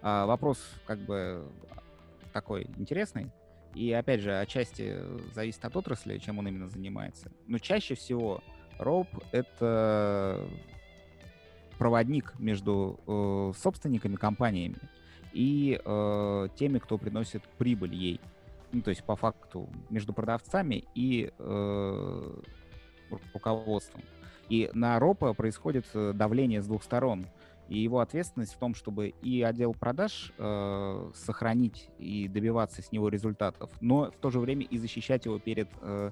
А, 0.01 0.25
вопрос 0.25 0.59
как 0.85 0.99
бы 0.99 1.45
такой 2.33 2.67
интересный, 2.77 3.31
и 3.75 3.91
опять 3.91 4.21
же, 4.21 4.39
отчасти 4.39 4.97
зависит 5.33 5.63
от 5.65 5.75
отрасли, 5.75 6.17
чем 6.17 6.39
он 6.39 6.47
именно 6.47 6.69
занимается. 6.69 7.31
Но 7.45 7.59
чаще 7.59 7.95
всего 7.95 8.41
Роб— 8.79 9.07
это 9.31 10.47
проводник 11.77 12.33
между 12.39 12.99
э, 13.05 13.51
собственниками 13.57 14.15
компаниями 14.15 14.77
и 15.33 15.79
э, 15.83 16.47
теми, 16.55 16.79
кто 16.79 16.97
приносит 16.97 17.43
прибыль 17.57 17.93
ей. 17.93 18.21
Ну, 18.71 18.81
то 18.81 18.89
есть, 18.89 19.03
по 19.03 19.15
факту, 19.15 19.69
между 19.89 20.13
продавцами 20.13 20.85
и 20.95 21.31
э, 21.37 22.41
ру- 23.09 23.21
руководством. 23.33 24.03
И 24.47 24.69
на 24.73 24.99
РОПа 24.99 25.33
происходит 25.33 25.85
э, 25.93 26.13
давление 26.13 26.61
с 26.61 26.67
двух 26.67 26.83
сторон. 26.83 27.27
И 27.67 27.79
его 27.79 27.99
ответственность 27.99 28.53
в 28.53 28.57
том, 28.57 28.75
чтобы 28.75 29.09
и 29.09 29.41
отдел 29.41 29.73
продаж 29.73 30.31
э, 30.37 31.11
сохранить 31.15 31.89
и 31.97 32.27
добиваться 32.27 32.81
с 32.81 32.91
него 32.91 33.09
результатов, 33.09 33.71
но 33.81 34.11
в 34.11 34.17
то 34.17 34.29
же 34.29 34.39
время 34.39 34.65
и 34.65 34.77
защищать 34.77 35.25
его 35.25 35.39
перед 35.39 35.67
э, 35.81 36.11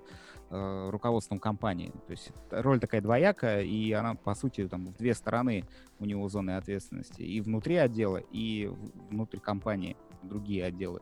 э, 0.49 0.89
руководством 0.89 1.39
компании. 1.39 1.91
То 2.07 2.11
есть 2.11 2.31
роль 2.49 2.79
такая 2.79 3.01
двоякая, 3.01 3.61
и 3.61 3.91
она, 3.91 4.15
по 4.15 4.33
сути, 4.33 4.67
там 4.67 4.87
в 4.87 4.97
две 4.97 5.13
стороны 5.13 5.65
у 5.99 6.05
него 6.05 6.27
зоны 6.27 6.51
ответственности. 6.57 7.21
И 7.21 7.39
внутри 7.39 7.75
отдела, 7.75 8.17
и 8.17 8.67
в- 8.67 9.09
внутрь 9.09 9.39
компании 9.39 9.95
другие 10.23 10.65
отделы. 10.65 11.01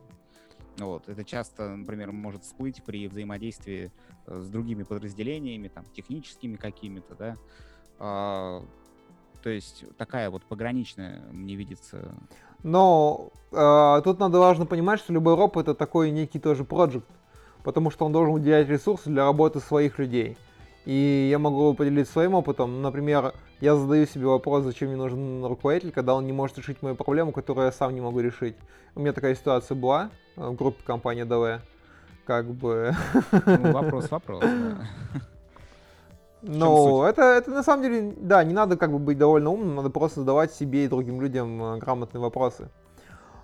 Вот. 0.78 1.08
Это 1.08 1.24
часто, 1.24 1.76
например, 1.76 2.12
может 2.12 2.44
всплыть 2.44 2.82
при 2.82 3.08
взаимодействии 3.08 3.90
э, 4.26 4.40
с 4.40 4.48
другими 4.50 4.82
подразделениями, 4.82 5.68
там, 5.68 5.84
техническими 5.94 6.56
какими-то, 6.56 7.14
да. 7.14 7.36
То 9.42 9.50
есть 9.50 9.84
такая 9.98 10.30
вот 10.30 10.42
пограничная 10.44 11.22
мне 11.32 11.56
видится. 11.56 12.14
Но 12.62 13.30
э, 13.50 14.00
тут 14.04 14.20
надо 14.20 14.38
важно 14.38 14.66
понимать, 14.66 15.00
что 15.00 15.12
любой 15.12 15.34
роб 15.34 15.58
это 15.58 15.74
такой 15.74 16.10
некий 16.10 16.38
тоже 16.38 16.64
проект, 16.64 17.04
потому 17.64 17.90
что 17.90 18.06
он 18.06 18.12
должен 18.12 18.34
уделять 18.34 18.68
ресурсы 18.68 19.10
для 19.10 19.24
работы 19.24 19.58
своих 19.58 19.98
людей. 19.98 20.36
И 20.84 21.28
я 21.30 21.38
могу 21.38 21.74
поделиться 21.74 22.12
своим 22.12 22.34
опытом. 22.34 22.82
Например, 22.82 23.34
я 23.60 23.76
задаю 23.76 24.06
себе 24.06 24.26
вопрос, 24.26 24.64
зачем 24.64 24.88
мне 24.88 24.96
нужен 24.96 25.44
руководитель, 25.44 25.92
когда 25.92 26.14
он 26.14 26.26
не 26.26 26.32
может 26.32 26.58
решить 26.58 26.82
мою 26.82 26.94
проблему, 26.94 27.32
которую 27.32 27.66
я 27.66 27.72
сам 27.72 27.94
не 27.94 28.00
могу 28.00 28.20
решить. 28.20 28.56
У 28.94 29.00
меня 29.00 29.12
такая 29.12 29.34
ситуация 29.34 29.74
была 29.74 30.10
э, 30.36 30.46
в 30.46 30.54
группе 30.54 30.82
компании 30.84 31.24
ДВ. 31.24 31.62
Как 32.24 32.46
бы... 32.46 32.94
Ну, 33.46 33.72
вопрос, 33.72 34.08
вопрос. 34.10 34.42
да. 34.42 34.86
Ну, 36.42 37.04
это, 37.04 37.22
это 37.22 37.50
на 37.50 37.62
самом 37.62 37.82
деле, 37.84 38.14
да, 38.16 38.42
не 38.42 38.52
надо 38.52 38.76
как 38.76 38.90
бы 38.90 38.98
быть 38.98 39.16
довольно 39.16 39.50
умным, 39.50 39.76
надо 39.76 39.90
просто 39.90 40.20
задавать 40.20 40.52
себе 40.52 40.84
и 40.84 40.88
другим 40.88 41.20
людям 41.20 41.62
э, 41.62 41.78
грамотные 41.78 42.20
вопросы. 42.20 42.68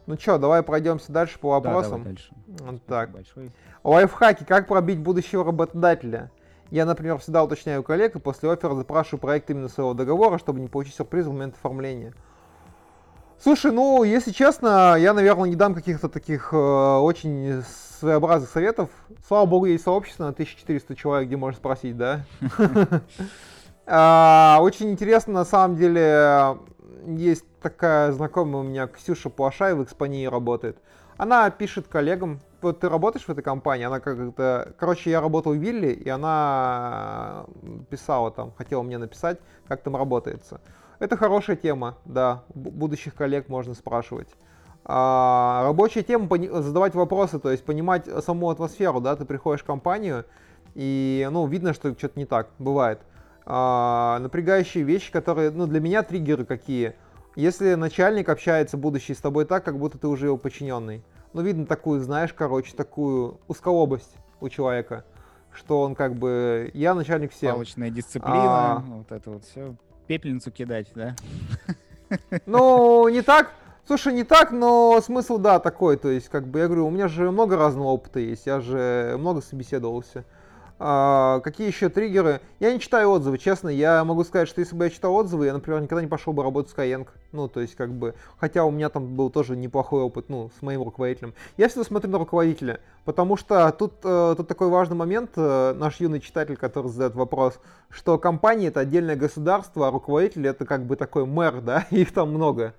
Ну 0.07 0.19
что, 0.19 0.39
давай 0.39 0.63
пройдемся 0.63 1.13
дальше 1.13 1.39
по 1.39 1.55
Да, 1.61 1.61
давай 1.61 1.83
вопросам. 1.83 2.05
дальше. 2.05 2.33
Вот 2.47 2.83
так. 2.87 3.11
большое. 3.13 3.51
Лайфхаки, 3.85 4.45
как 4.45 4.67
пробить 4.67 4.99
будущего 4.99 5.45
работодателя? 5.45 6.31
Я, 6.71 6.85
например, 6.87 7.19
всегда 7.19 7.45
уточняю 7.45 7.83
коллег 7.83 8.17
и 8.17 8.19
после 8.19 8.51
оффера 8.51 8.75
запрашиваю 8.75 9.21
проект 9.21 9.49
именно 9.51 9.69
своего 9.69 9.95
договора, 9.95 10.39
чтобы 10.39 10.61
не 10.61 10.69
получить 10.69 10.95
сюрприз 10.95 11.27
в 11.27 11.33
момент 11.33 11.55
оформления. 11.55 12.15
Слушай, 13.41 13.71
ну, 13.71 14.03
если 14.03 14.33
честно, 14.33 14.97
я, 14.99 15.15
наверное, 15.15 15.49
не 15.49 15.55
дам 15.55 15.73
каких-то 15.73 16.09
таких 16.09 16.53
э, 16.53 16.57
очень 16.57 17.63
своеобразных 18.01 18.51
советов. 18.51 18.91
Слава 19.29 19.47
богу, 19.47 19.67
есть 19.67 19.85
сообщество 19.85 20.25
на 20.25 20.31
1400 20.31 20.97
человек, 20.97 21.29
где 21.29 21.37
можно 21.37 21.57
спросить, 21.57 21.97
да? 21.97 22.25
А, 23.91 24.59
Очень 24.61 24.91
интересно, 24.91 25.33
на 25.33 25.45
самом 25.47 25.77
деле, 25.77 26.59
есть 27.07 27.47
такая 27.63 28.13
знакомая 28.13 28.61
у 28.61 28.65
меня 28.67 28.87
Ксюша 28.87 29.31
Плашаева, 29.31 29.79
в 29.79 29.85
Экспонии 29.85 30.27
работает. 30.27 30.77
Она 31.17 31.49
пишет 31.49 31.89
коллегам, 31.89 32.41
вот 32.61 32.81
ты 32.81 32.89
работаешь 32.91 33.25
в 33.25 33.31
этой 33.31 33.43
компании, 33.43 33.87
она 33.87 34.01
как-то... 34.01 34.75
Короче, 34.79 35.11
я 35.11 35.23
работал 35.23 35.55
в 35.55 35.57
Вилли, 35.57 35.89
и 35.93 36.09
она 36.09 37.47
писала 37.89 38.31
там, 38.31 38.53
хотела 38.59 38.83
мне 38.83 38.99
написать, 38.99 39.39
как 39.67 39.81
там 39.83 39.97
работается. 39.97 40.61
Это 40.99 41.17
хорошая 41.17 41.57
тема, 41.57 41.97
да, 42.05 42.43
бу- 42.55 42.71
будущих 42.71 43.15
коллег 43.15 43.49
можно 43.49 43.75
спрашивать. 43.75 44.29
А, 44.85 45.63
рабочая 45.65 46.03
тема 46.03 46.29
задавать 46.63 46.95
вопросы, 46.95 47.39
то 47.39 47.51
есть 47.51 47.65
понимать 47.65 48.07
саму 48.25 48.51
атмосферу, 48.51 49.01
да, 49.01 49.15
ты 49.17 49.25
приходишь 49.25 49.63
в 49.63 49.67
компанию, 49.67 50.25
и, 50.75 51.29
ну, 51.31 51.47
видно, 51.47 51.73
что 51.73 51.93
что-то 51.93 52.19
не 52.19 52.25
так, 52.25 52.49
бывает. 52.59 53.01
А, 53.45 54.19
напрягающие 54.21 54.85
вещи, 54.85 55.13
которые, 55.13 55.51
ну, 55.51 55.67
для 55.67 55.81
меня 55.81 56.03
триггеры 56.03 56.45
какие. 56.45 56.95
Если 57.37 57.75
начальник 57.75 58.29
общается 58.29 58.77
будущий 58.77 59.15
с 59.15 59.19
тобой 59.19 59.45
так, 59.45 59.65
как 59.65 59.79
будто 59.79 59.99
ты 59.99 60.09
уже 60.09 60.27
его 60.27 60.37
подчиненный. 60.37 61.05
Ну, 61.33 61.43
видно 61.43 61.67
такую, 61.67 62.01
знаешь, 62.01 62.33
короче, 62.33 62.75
такую 62.75 63.39
узколобость 63.47 64.17
у 64.41 64.49
человека, 64.49 65.05
что 65.53 65.83
он 65.83 65.95
как 65.95 66.15
бы, 66.15 66.71
я 66.75 66.95
начальник 66.95 67.33
всем. 67.33 67.53
Палочная 67.53 67.91
дисциплина, 67.91 68.73
А. 68.77 68.85
вот 68.87 69.13
это 69.13 69.31
вот 69.31 69.45
все. 69.45 69.75
Пепельницу 70.09 70.51
кидать, 70.51 70.89
да? 70.95 71.15
Ну, 72.47 73.07
не 73.09 73.21
так. 73.21 73.53
Слушай, 73.87 74.15
не 74.15 74.25
так, 74.25 74.51
но 74.51 74.99
смысл, 75.03 75.37
да, 75.37 75.59
такой. 75.61 75.99
То 75.99 76.09
есть, 76.09 76.31
как 76.31 76.47
бы, 76.47 76.59
я 76.59 76.67
говорю, 76.67 76.87
у 76.87 76.91
меня 76.91 77.07
же 77.09 77.31
много 77.31 77.57
разного 77.57 77.89
опыта 77.89 78.19
есть, 78.19 78.47
я 78.47 78.61
же 78.61 79.17
много 79.19 79.43
собеседовался. 79.43 80.25
А, 80.81 81.41
какие 81.41 81.67
еще 81.67 81.89
триггеры? 81.89 82.41
Я 82.61 82.73
не 82.73 82.79
читаю 82.79 83.11
отзывы, 83.11 83.39
честно. 83.39 83.69
Я 83.69 84.05
могу 84.05 84.23
сказать, 84.23 84.49
что 84.49 84.61
если 84.61 84.77
бы 84.77 84.85
я 84.85 84.91
читал 84.91 85.15
отзывы, 85.15 85.47
я, 85.47 85.53
например, 85.53 85.81
никогда 85.81 86.03
не 86.03 86.09
пошел 86.09 86.33
бы 86.33 86.45
работать 86.45 86.73
в 86.73 86.79
Skyeng. 86.79 87.09
Ну, 87.33 87.49
то 87.49 87.61
есть, 87.61 87.75
как 87.75 87.93
бы, 87.93 88.15
хотя 88.39 88.65
у 88.65 88.71
меня 88.71 88.89
там 88.89 89.17
был 89.17 89.29
тоже 89.31 89.57
неплохой 89.57 90.03
опыт, 90.03 90.27
ну, 90.29 90.51
с 90.57 90.63
моим 90.63 90.83
руководителем. 90.83 91.35
Я 91.57 91.69
всегда 91.69 91.85
смотрю 91.85 92.11
на 92.11 92.19
руководителя, 92.19 92.81
потому 93.05 93.37
что 93.37 93.71
тут, 93.73 93.95
э, 94.05 94.35
тут 94.37 94.47
такой 94.47 94.69
важный 94.69 94.97
момент, 94.97 95.33
э, 95.35 95.75
наш 95.75 95.99
юный 95.99 96.21
читатель, 96.21 96.57
который 96.57 96.89
задает 96.89 97.17
вопрос, 97.17 97.59
что 97.91 98.17
компания 98.17 98.69
это 98.69 98.81
отдельное 98.81 99.17
государство, 99.17 99.89
а 99.89 99.91
руководитель 99.91 100.47
это 100.47 100.65
как 100.65 100.87
бы 100.87 100.95
такой 100.95 101.27
мэр, 101.27 101.61
да, 101.61 101.87
их 101.91 102.13
там 102.13 102.31
много. 102.31 102.75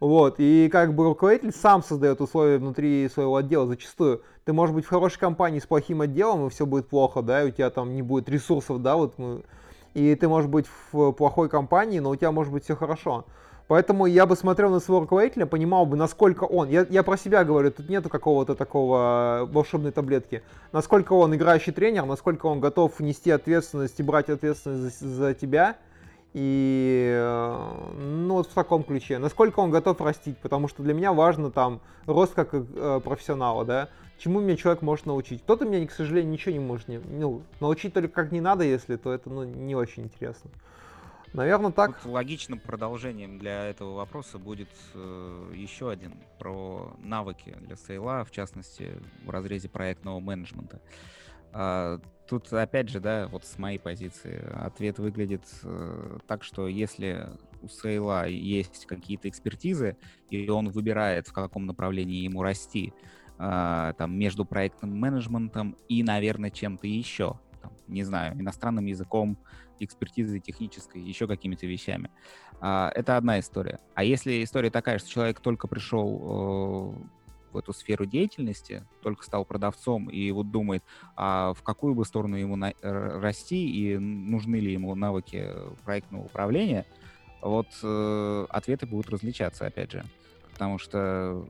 Вот, 0.00 0.36
и 0.38 0.68
как 0.70 0.94
бы 0.94 1.04
руководитель 1.04 1.52
сам 1.52 1.82
создает 1.82 2.20
условия 2.20 2.58
внутри 2.58 3.08
своего 3.08 3.36
отдела 3.36 3.66
зачастую. 3.66 4.22
Ты 4.44 4.52
можешь 4.52 4.74
быть 4.74 4.84
в 4.84 4.88
хорошей 4.88 5.18
компании 5.18 5.60
с 5.60 5.66
плохим 5.66 6.00
отделом, 6.00 6.46
и 6.46 6.50
все 6.50 6.66
будет 6.66 6.88
плохо, 6.88 7.22
да, 7.22 7.42
и 7.42 7.48
у 7.48 7.50
тебя 7.50 7.70
там 7.70 7.94
не 7.94 8.02
будет 8.02 8.28
ресурсов, 8.28 8.82
да, 8.82 8.96
вот 8.96 9.18
мы... 9.18 9.42
И 9.94 10.14
ты 10.16 10.26
можешь 10.26 10.50
быть 10.50 10.66
в 10.92 11.12
плохой 11.12 11.48
компании, 11.48 12.00
но 12.00 12.10
у 12.10 12.16
тебя 12.16 12.32
может 12.32 12.52
быть 12.52 12.64
все 12.64 12.74
хорошо. 12.74 13.24
Поэтому 13.66 14.04
я 14.04 14.26
бы 14.26 14.36
смотрел 14.36 14.70
на 14.70 14.78
своего 14.78 15.00
руководителя, 15.00 15.46
понимал 15.46 15.86
бы, 15.86 15.96
насколько 15.96 16.44
он, 16.44 16.68
я, 16.68 16.86
я 16.90 17.02
про 17.02 17.16
себя 17.16 17.44
говорю, 17.44 17.70
тут 17.70 17.88
нету 17.88 18.10
какого-то 18.10 18.54
такого 18.54 19.48
волшебной 19.50 19.90
таблетки, 19.90 20.42
насколько 20.72 21.14
он 21.14 21.34
играющий 21.34 21.72
тренер, 21.72 22.04
насколько 22.04 22.46
он 22.46 22.60
готов 22.60 23.00
нести 23.00 23.30
ответственность 23.30 23.98
и 23.98 24.02
брать 24.02 24.28
ответственность 24.28 25.00
за, 25.00 25.08
за 25.08 25.34
тебя, 25.34 25.76
и 26.34 27.12
э, 27.16 27.94
ну 27.96 28.34
вот 28.34 28.48
в 28.48 28.52
таком 28.52 28.82
ключе. 28.82 29.18
Насколько 29.18 29.60
он 29.60 29.70
готов 29.70 30.00
растить, 30.00 30.36
потому 30.38 30.66
что 30.66 30.82
для 30.82 30.92
меня 30.92 31.12
важно 31.12 31.50
там 31.50 31.80
рост 32.06 32.34
как 32.34 32.50
э, 32.52 33.00
профессионала, 33.02 33.64
да. 33.64 33.88
Чему 34.18 34.40
меня 34.40 34.56
человек 34.56 34.82
может 34.82 35.06
научить. 35.06 35.42
Кто-то 35.42 35.64
меня, 35.64 35.86
к 35.86 35.92
сожалению, 35.92 36.32
ничего 36.32 36.52
не 36.52 36.60
может 36.60 36.88
не, 36.88 36.98
ну, 36.98 37.42
научить 37.60 37.94
только 37.94 38.12
как 38.12 38.32
не 38.32 38.40
надо, 38.40 38.64
если, 38.64 38.96
то 38.96 39.12
это 39.12 39.30
ну, 39.30 39.44
не 39.44 39.74
очень 39.74 40.04
интересно. 40.04 40.50
Наверное, 41.32 41.72
так. 41.72 42.00
Тут 42.00 42.12
логичным 42.12 42.60
продолжением 42.60 43.38
для 43.38 43.66
этого 43.66 43.94
вопроса 43.94 44.38
будет 44.38 44.68
э, 44.94 45.52
еще 45.54 45.90
один 45.90 46.14
про 46.38 46.96
навыки 47.02 47.56
для 47.60 47.76
сейла, 47.76 48.24
в 48.24 48.30
частности, 48.30 48.92
в 49.24 49.30
разрезе 49.30 49.68
проектного 49.68 50.20
менеджмента. 50.20 50.80
А, 51.54 52.00
тут, 52.26 52.52
опять 52.52 52.88
же, 52.88 53.00
да, 53.00 53.28
вот 53.28 53.44
с 53.44 53.58
моей 53.58 53.78
позиции, 53.78 54.44
ответ 54.54 54.98
выглядит 54.98 55.44
э, 55.62 56.18
так, 56.26 56.42
что 56.42 56.66
если 56.66 57.28
у 57.62 57.68
Сейла 57.68 58.26
есть 58.26 58.86
какие-то 58.86 59.28
экспертизы, 59.28 59.96
и 60.30 60.48
он 60.50 60.70
выбирает, 60.70 61.28
в 61.28 61.32
каком 61.32 61.66
направлении 61.66 62.24
ему 62.24 62.42
расти, 62.42 62.92
э, 63.38 63.92
там, 63.96 64.18
между 64.18 64.44
проектным 64.44 64.98
менеджментом 64.98 65.76
и, 65.88 66.02
наверное, 66.02 66.50
чем-то 66.50 66.88
еще, 66.88 67.38
там, 67.62 67.72
не 67.86 68.02
знаю, 68.02 68.34
иностранным 68.40 68.86
языком, 68.86 69.38
экспертизой 69.78 70.40
технической, 70.40 71.02
еще 71.02 71.28
какими-то 71.28 71.66
вещами. 71.66 72.10
Э, 72.60 72.90
это 72.94 73.16
одна 73.16 73.38
история. 73.38 73.78
А 73.94 74.02
если 74.02 74.42
история 74.42 74.70
такая, 74.70 74.98
что 74.98 75.08
человек 75.08 75.38
только 75.38 75.68
пришел 75.68 76.96
э, 76.98 77.23
эту 77.58 77.72
сферу 77.72 78.06
деятельности, 78.06 78.86
только 79.02 79.24
стал 79.24 79.44
продавцом 79.44 80.08
и 80.08 80.30
вот 80.30 80.50
думает, 80.50 80.82
а 81.16 81.52
в 81.54 81.62
какую 81.62 81.94
бы 81.94 82.04
сторону 82.04 82.36
ему 82.36 82.56
на- 82.56 82.74
расти 82.82 83.68
и 83.68 83.98
нужны 83.98 84.56
ли 84.56 84.72
ему 84.72 84.94
навыки 84.94 85.50
проектного 85.84 86.24
управления, 86.24 86.86
вот 87.40 87.68
э, 87.82 88.46
ответы 88.48 88.86
будут 88.86 89.10
различаться, 89.10 89.66
опять 89.66 89.92
же. 89.92 90.04
Потому 90.52 90.78
что 90.78 91.46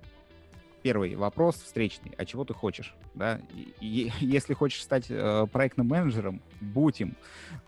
первый 0.84 1.16
вопрос 1.16 1.56
встречный, 1.56 2.12
а 2.18 2.26
чего 2.26 2.44
ты 2.44 2.52
хочешь, 2.52 2.94
да? 3.14 3.40
И, 3.80 4.12
если 4.20 4.52
хочешь 4.52 4.82
стать 4.82 5.06
э, 5.08 5.46
проектным 5.50 5.88
менеджером, 5.88 6.42
будь 6.60 7.00
им. 7.00 7.16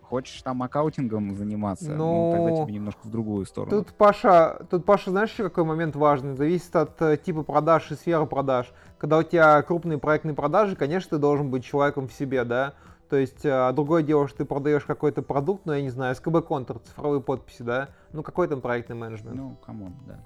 Хочешь 0.03 0.41
там 0.41 0.63
аккаунтингом 0.63 1.35
заниматься, 1.35 1.91
ну, 1.91 2.31
ну 2.31 2.31
тогда 2.31 2.63
тебе 2.63 2.73
немножко 2.75 2.99
в 3.03 3.11
другую 3.11 3.45
сторону. 3.45 3.83
Тут, 3.83 3.93
Паша, 3.95 4.65
тут, 4.69 4.85
Паша, 4.85 5.09
знаешь, 5.09 5.31
еще 5.31 5.43
какой 5.43 5.65
момент 5.65 5.97
важный? 5.97 6.33
Зависит 6.35 6.73
от 6.77 7.01
э, 7.01 7.17
типа 7.17 7.43
продаж 7.43 7.91
и 7.91 7.95
сферы 7.95 8.25
продаж. 8.25 8.71
Когда 8.99 9.17
у 9.17 9.23
тебя 9.23 9.61
крупные 9.63 9.97
проектные 9.97 10.33
продажи, 10.33 10.77
конечно, 10.77 11.09
ты 11.09 11.17
должен 11.17 11.49
быть 11.49 11.65
человеком 11.65 12.07
в 12.07 12.13
себе, 12.13 12.45
да? 12.45 12.75
То 13.09 13.17
есть, 13.17 13.43
э, 13.43 13.71
другое 13.73 14.03
дело, 14.03 14.27
что 14.27 14.37
ты 14.37 14.45
продаешь 14.45 14.83
какой-то 14.83 15.23
продукт, 15.23 15.65
ну, 15.65 15.73
я 15.73 15.81
не 15.81 15.89
знаю, 15.89 16.15
СКБ 16.15 16.45
контур, 16.45 16.79
цифровые 16.79 17.19
подписи, 17.19 17.63
да? 17.63 17.89
Ну, 18.13 18.23
какой 18.23 18.47
там 18.47 18.61
проектный 18.61 18.95
менеджмент? 18.95 19.35
Ну, 19.35 19.57
come 19.65 19.81
on, 19.81 19.93
да. 20.05 20.19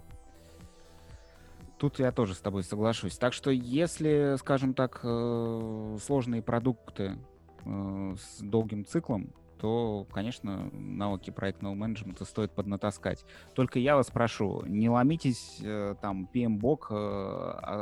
Тут 1.81 1.97
я 1.97 2.11
тоже 2.11 2.35
с 2.35 2.39
тобой 2.39 2.61
соглашусь. 2.61 3.17
Так 3.17 3.33
что 3.33 3.49
если, 3.49 4.35
скажем 4.37 4.75
так, 4.75 4.99
э, 5.01 5.97
сложные 5.99 6.43
продукты 6.43 7.17
э, 7.65 8.15
с 8.19 8.39
долгим 8.39 8.85
циклом, 8.85 9.33
то, 9.59 10.05
конечно, 10.11 10.69
навыки 10.73 11.31
проектного 11.31 11.73
менеджмента 11.73 12.23
стоит 12.23 12.51
поднатаскать. 12.51 13.25
Только 13.55 13.79
я 13.79 13.95
вас 13.95 14.11
прошу, 14.11 14.63
не 14.67 14.91
ломитесь 14.91 15.57
э, 15.63 15.95
там 15.99 16.29
PMBOK 16.31 16.93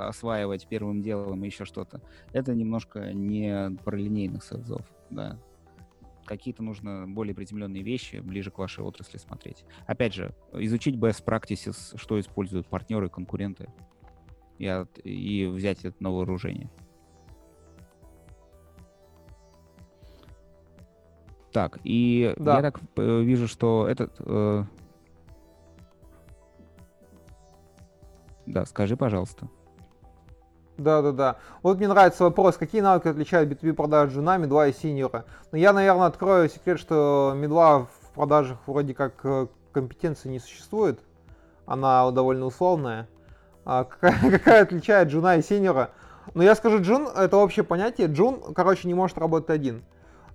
осваивать 0.08 0.65
первым 0.70 1.01
делом 1.01 1.44
и 1.44 1.48
еще 1.48 1.65
что-то. 1.65 2.00
Это 2.32 2.56
немножко 2.56 3.12
не 3.12 3.75
про 3.84 3.98
линейных 3.98 4.46
селзов, 4.46 4.86
да 5.10 5.38
какие-то 6.29 6.62
нужно 6.62 7.07
более 7.07 7.33
приземленные 7.33 7.81
вещи 7.81 8.17
ближе 8.17 8.51
к 8.51 8.59
вашей 8.59 8.83
отрасли 8.83 9.17
смотреть. 9.17 9.65
Опять 9.88 10.13
же, 10.13 10.36
изучить 10.53 10.95
best 10.95 11.25
practices, 11.25 11.98
что 11.98 12.19
используют 12.19 12.67
партнеры 12.67 13.09
конкуренты, 13.09 13.67
и, 14.59 14.67
от, 14.67 15.00
и 15.03 15.48
взять 15.48 15.83
это 15.86 15.95
на 16.00 16.12
вооружение. 16.12 16.69
Так, 21.51 21.79
и 21.83 22.36
да. 22.38 22.57
я 22.57 22.62
так 22.62 22.79
э, 22.98 23.21
вижу, 23.21 23.48
что 23.48 23.88
этот... 23.88 24.15
Э... 24.19 24.65
Да, 28.45 28.65
скажи, 28.65 28.95
пожалуйста. 28.95 29.50
Да, 30.79 31.01
да, 31.01 31.12
да. 31.12 31.36
Вот 31.62 31.77
мне 31.77 31.89
нравится 31.89 32.24
вопрос, 32.24 32.55
какие 32.55 32.79
навыки 32.79 33.09
отличают 33.09 33.51
B2B 33.51 33.74
продаж 33.74 34.12
жена, 34.12 34.38
медла 34.38 34.67
и 34.67 34.74
синьора. 34.74 35.25
Но 35.51 35.57
я, 35.57 35.74
наверное, 35.74 36.07
открою 36.07 36.50
секрет, 36.50 36.79
что 36.79 37.33
медла 37.36 37.79
в 37.79 38.13
продажах 38.15 38.57
вроде 38.65 38.93
как 38.93 39.13
э, 39.24 39.48
компетенции 39.74 40.29
не 40.29 40.39
существует. 40.39 41.00
Она 41.65 42.10
довольно 42.12 42.45
условная. 42.45 43.10
А 43.65 43.84
какая, 43.84 44.32
какая 44.32 44.63
отличает 44.63 45.10
джуна 45.10 45.36
и 45.36 45.41
синьора? 45.41 45.89
Но 46.34 46.43
я 46.43 46.56
скажу, 46.56 46.82
джун 46.82 47.08
это 47.08 47.36
общее 47.36 47.65
понятие. 47.65 48.08
Джун, 48.08 48.54
короче, 48.54 48.88
не 48.88 48.93
может 48.93 49.17
работать 49.17 49.49
один. 49.49 49.84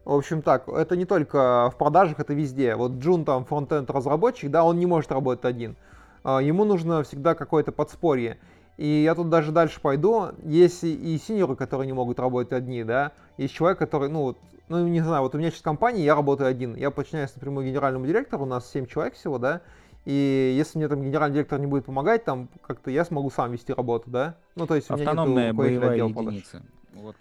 В 0.05 0.13
общем 0.13 0.43
так, 0.43 0.69
это 0.69 0.95
не 0.95 1.07
только 1.07 1.71
в 1.73 1.79
продажах, 1.79 2.21
это 2.21 2.35
везде. 2.35 2.77
Вот 2.77 2.93
Джун 2.93 3.25
там 3.25 3.47
фронтенд 3.47 3.91
разработчик, 3.91 4.51
да, 4.51 4.63
он 4.63 4.79
не 4.79 4.85
может 4.85 5.11
работать 5.11 5.47
один. 5.47 5.77
А, 6.23 6.41
ему 6.41 6.65
нужно 6.65 7.03
всегда 7.03 7.35
какое-то 7.35 7.73
подспорье. 7.73 8.39
И 8.77 9.03
я 9.03 9.15
тут 9.15 9.29
даже 9.29 9.53
дальше 9.53 9.81
пойду. 9.81 10.31
Есть 10.43 10.83
и 10.83 11.19
синьоры, 11.19 11.57
которые 11.57 11.87
не 11.87 11.93
могут 11.93 12.19
работать 12.19 12.53
одни, 12.53 12.83
да. 12.85 13.13
Есть 13.37 13.55
человек, 13.55 13.79
который, 13.79 14.09
ну, 14.09 14.23
вот, 14.23 14.39
ну, 14.69 14.87
не 14.87 15.01
знаю, 15.01 15.23
вот 15.23 15.35
у 15.35 15.39
меня 15.39 15.51
сейчас 15.51 15.63
компания, 15.63 16.05
я 16.05 16.15
работаю 16.15 16.49
один. 16.49 16.75
Я 16.75 16.91
подчиняюсь 16.91 17.35
напрямую 17.35 17.67
генеральному 17.67 18.07
директору, 18.07 18.45
у 18.45 18.47
нас 18.47 18.71
7 18.71 18.87
человек 18.87 19.15
всего, 19.15 19.39
да. 19.39 19.61
И 20.05 20.55
если 20.57 20.79
мне 20.79 20.89
там 20.89 21.03
генеральный 21.03 21.35
директор 21.35 21.59
не 21.59 21.67
будет 21.67 21.87
помогать, 21.87 22.25
там 22.25 22.49
как-то 22.67 22.91
я 22.91 23.05
смогу 23.05 23.31
сам 23.31 23.53
вести 23.53 23.73
работу, 23.73 24.11
да. 24.11 24.37
Ну, 24.55 24.67
то 24.67 24.75
есть 24.75 24.91
у 24.91 24.97
меня 24.97 25.13
нету 25.13 25.57
боевая 25.57 25.97
единица. 25.97 26.63
Вот 26.95 27.17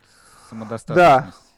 самодостаточность. 0.49 1.37
Да. 1.37 1.53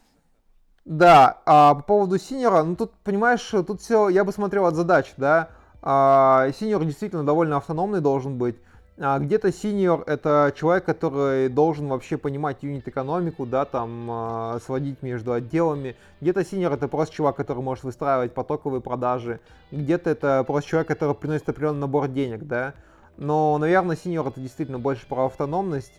Да, 0.85 1.41
а 1.47 1.73
по 1.73 1.81
поводу 1.81 2.19
синьора, 2.19 2.61
ну 2.61 2.75
тут, 2.75 2.91
понимаешь, 3.03 3.41
тут 3.65 3.81
все, 3.81 4.07
я 4.09 4.23
бы 4.23 4.31
смотрел 4.31 4.67
от 4.67 4.75
задач, 4.75 5.13
да. 5.17 5.49
А, 5.81 6.51
синьор 6.59 6.83
действительно 6.83 7.25
довольно 7.25 7.57
автономный 7.57 8.01
должен 8.01 8.37
быть. 8.37 8.57
А 8.97 9.19
где-то 9.19 9.51
синьор 9.51 10.05
это 10.07 10.53
человек, 10.55 10.85
который 10.85 11.49
должен 11.49 11.89
вообще 11.89 12.17
понимать 12.17 12.59
юнит-экономику, 12.61 13.45
да, 13.45 13.65
там 13.65 14.09
э, 14.09 14.59
сводить 14.65 15.01
между 15.01 15.33
отделами. 15.33 15.97
Где-то 16.21 16.45
синьор 16.45 16.71
это 16.71 16.87
просто 16.87 17.15
чувак, 17.15 17.35
который 17.35 17.61
может 17.61 17.83
выстраивать 17.83 18.33
потоковые 18.33 18.79
продажи. 18.79 19.41
Где-то 19.71 20.09
это 20.09 20.45
просто 20.47 20.69
человек, 20.69 20.87
который 20.87 21.13
приносит 21.13 21.49
определенный 21.49 21.81
набор 21.81 22.07
денег, 22.07 22.43
да. 22.45 22.73
Но, 23.17 23.57
наверное, 23.57 23.97
синьор 23.97 24.27
это 24.27 24.39
действительно 24.39 24.79
больше 24.79 25.05
про 25.07 25.25
автономность. 25.25 25.93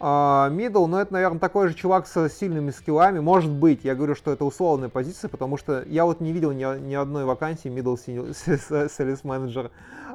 А, 0.00 0.48
middle, 0.50 0.86
ну 0.86 0.98
это, 0.98 1.12
наверное, 1.12 1.40
такой 1.40 1.68
же 1.68 1.74
чувак 1.74 2.06
с 2.06 2.28
сильными 2.28 2.70
скиллами. 2.70 3.18
Может 3.18 3.50
быть, 3.50 3.80
я 3.82 3.96
говорю, 3.96 4.14
что 4.14 4.30
это 4.30 4.44
условная 4.44 4.88
позиция, 4.88 5.28
потому 5.28 5.56
что 5.56 5.82
я 5.86 6.04
вот 6.04 6.20
не 6.20 6.32
видел 6.32 6.52
ни, 6.52 6.78
ни 6.78 6.94
одной 6.94 7.24
вакансии 7.24 7.68
middle 7.68 7.96
sales 7.96 9.22
manager. 9.24 9.70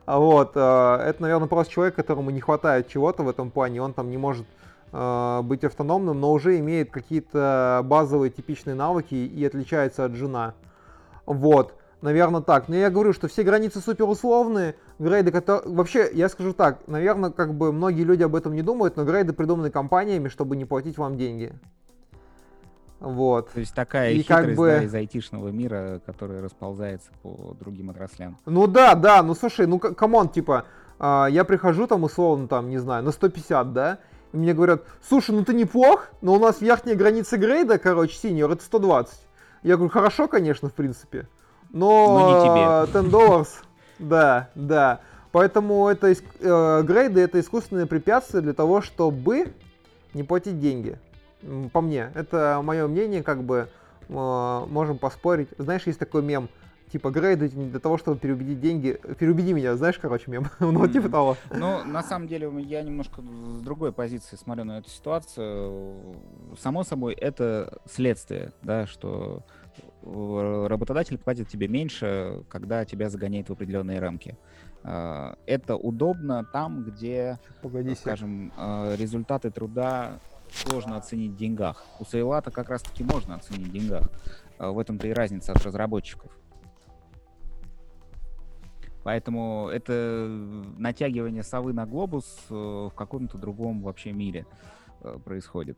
Вот, 0.06 0.54
а, 0.56 1.06
это, 1.06 1.22
наверное, 1.22 1.48
просто 1.48 1.74
человек, 1.74 1.96
которому 1.96 2.30
не 2.30 2.40
хватает 2.40 2.88
чего-то 2.88 3.24
в 3.24 3.30
этом 3.30 3.52
плане, 3.52 3.82
он 3.82 3.94
там 3.94 4.10
не 4.10 4.18
может 4.18 4.46
а, 4.94 5.42
быть 5.42 5.66
автономным, 5.66 6.20
но 6.20 6.32
уже 6.32 6.60
имеет 6.60 6.90
какие-то 6.90 7.82
базовые 7.84 8.30
типичные 8.32 8.76
навыки 8.76 9.16
и 9.16 9.46
отличается 9.46 10.06
от 10.06 10.14
жена. 10.14 10.54
Вот. 11.26 11.74
Наверное, 12.04 12.42
так. 12.42 12.68
Но 12.68 12.76
я 12.76 12.90
говорю, 12.90 13.14
что 13.14 13.30
все 13.30 13.44
границы 13.44 13.80
супер 13.80 14.10
условные. 14.10 14.76
Грейды, 15.00 15.32
которые... 15.32 15.74
Вообще, 15.74 16.10
я 16.14 16.28
скажу 16.28 16.52
так, 16.52 16.86
наверное, 16.86 17.32
как 17.32 17.54
бы 17.54 17.72
многие 17.72 18.04
люди 18.04 18.24
об 18.24 18.36
этом 18.36 18.54
не 18.54 18.62
думают, 18.62 18.98
но 18.98 19.06
грейды 19.06 19.32
придуманы 19.32 19.70
компаниями, 19.70 20.28
чтобы 20.28 20.58
не 20.58 20.66
платить 20.66 20.98
вам 20.98 21.16
деньги. 21.16 21.54
Вот. 23.00 23.54
То 23.54 23.62
есть 23.62 23.74
такая 23.74 24.12
и 24.12 24.22
хитрость 24.22 24.48
как 24.48 24.56
бы... 24.58 24.68
да, 24.68 24.84
из 24.84 24.94
айтишного 24.94 25.48
мира, 25.48 26.02
которая 26.06 26.42
расползается 26.42 27.10
по 27.22 27.56
другим 27.58 27.90
отраслям. 27.90 28.38
Ну 28.46 28.68
да, 28.68 28.96
да, 28.96 29.24
ну 29.24 29.34
слушай, 29.34 29.66
ну 29.66 29.80
come 29.80 30.07
on, 30.07 30.28
типа, 30.28 30.66
э, 31.00 31.28
я 31.30 31.46
прихожу 31.46 31.88
там 31.88 32.04
условно, 32.04 32.50
там, 32.50 32.70
не 32.70 32.80
знаю, 32.80 33.06
на 33.06 33.14
150, 33.14 33.72
да, 33.72 34.00
и 34.34 34.38
мне 34.38 34.54
говорят, 34.54 34.84
слушай, 35.08 35.32
ну 35.32 35.46
ты 35.46 35.54
неплох, 35.54 36.10
но 36.22 36.34
у 36.34 36.40
нас 36.40 36.60
верхняя 36.60 36.98
граница 36.98 37.38
грейда, 37.38 37.78
короче, 37.78 38.16
синьор, 38.18 38.52
это 38.52 38.64
120. 38.64 39.16
Я 39.64 39.78
говорю, 39.78 39.90
хорошо, 39.90 40.28
конечно, 40.28 40.68
в 40.68 40.74
принципе. 40.74 41.28
Но, 41.74 42.20
но 42.20 42.38
не 42.38 42.86
тебе. 42.86 42.94
10 43.02 43.12
долларов, 43.12 43.64
да, 44.00 44.50
да. 44.56 45.02
Поэтому 45.32 45.88
это 45.88 46.08
э, 46.12 46.82
грейды 46.84 47.22
это 47.22 47.40
искусственное 47.40 47.88
препятствие 47.88 48.44
для 48.44 48.54
того, 48.54 48.82
чтобы 48.82 49.54
не 50.14 50.24
платить 50.24 50.60
деньги. 50.60 51.00
По 51.74 51.82
мне, 51.82 52.12
это 52.14 52.62
мое 52.64 52.88
мнение, 52.88 53.24
как 53.24 53.44
бы 53.44 53.68
э, 54.08 54.66
можем 54.70 55.00
поспорить. 55.00 55.50
Знаешь, 55.58 55.88
есть 55.88 55.98
такой 55.98 56.22
мем, 56.22 56.50
типа 56.92 57.10
грейды 57.10 57.50
для 57.50 57.80
того, 57.80 57.98
чтобы 57.98 58.20
переубедить 58.20 58.62
деньги. 58.62 59.00
Переубеди 59.18 59.54
меня, 59.54 59.76
знаешь, 59.76 59.98
короче, 59.98 60.30
мем. 60.30 60.46
ну, 60.60 60.88
типа 60.88 61.10
того. 61.10 61.38
Ну, 61.52 61.84
на 61.84 62.04
самом 62.04 62.28
деле, 62.28 62.52
я 62.62 62.84
немножко 62.84 63.22
с 63.22 63.62
другой 63.62 63.92
позиции 63.92 64.36
смотрю 64.36 64.66
на 64.66 64.78
эту 64.78 64.90
ситуацию. 64.92 65.96
Само 66.62 66.84
собой, 66.84 67.16
это 67.16 67.80
следствие, 67.90 68.54
да, 68.62 68.86
что 68.86 69.42
работодатель 70.04 71.18
платит 71.18 71.48
тебе 71.48 71.68
меньше, 71.68 72.44
когда 72.50 72.86
тебя 72.86 73.10
загоняет 73.10 73.50
в 73.50 73.54
определенные 73.54 74.00
рамки. 74.00 74.38
А, 74.84 75.38
это 75.46 75.76
удобно 75.76 76.44
там, 76.44 76.84
где, 76.84 77.40
Погоди 77.62 77.96
скажем, 77.96 78.52
а, 78.58 78.96
результаты 78.96 79.50
труда 79.50 80.20
сложно 80.52 80.98
оценить 80.98 81.32
в 81.32 81.38
деньгах. 81.38 81.86
У 82.00 82.06
Сейлата 82.06 82.52
как 82.52 82.70
раз-таки 82.70 83.04
можно 83.04 83.36
оценить 83.36 83.68
в 83.68 83.72
деньгах. 83.72 84.10
В 84.60 84.78
этом-то 84.78 85.08
и 85.08 85.14
разница 85.14 85.52
от 85.54 85.64
разработчиков. 85.66 86.32
Поэтому 89.04 89.68
это 89.68 90.28
натягивание 90.78 91.44
совы 91.44 91.74
на 91.74 91.86
глобус 91.86 92.38
э, 92.50 92.54
в 92.54 92.94
каком-то 92.96 93.38
другом 93.38 93.82
вообще 93.82 94.14
мире 94.14 94.46
э, 95.02 95.18
происходит. 95.24 95.78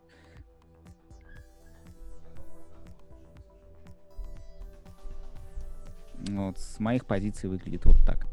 Вот, 6.28 6.58
с 6.58 6.80
моих 6.80 7.06
позиций 7.06 7.48
выглядит 7.48 7.84
вот 7.84 7.96
так. 8.04 8.26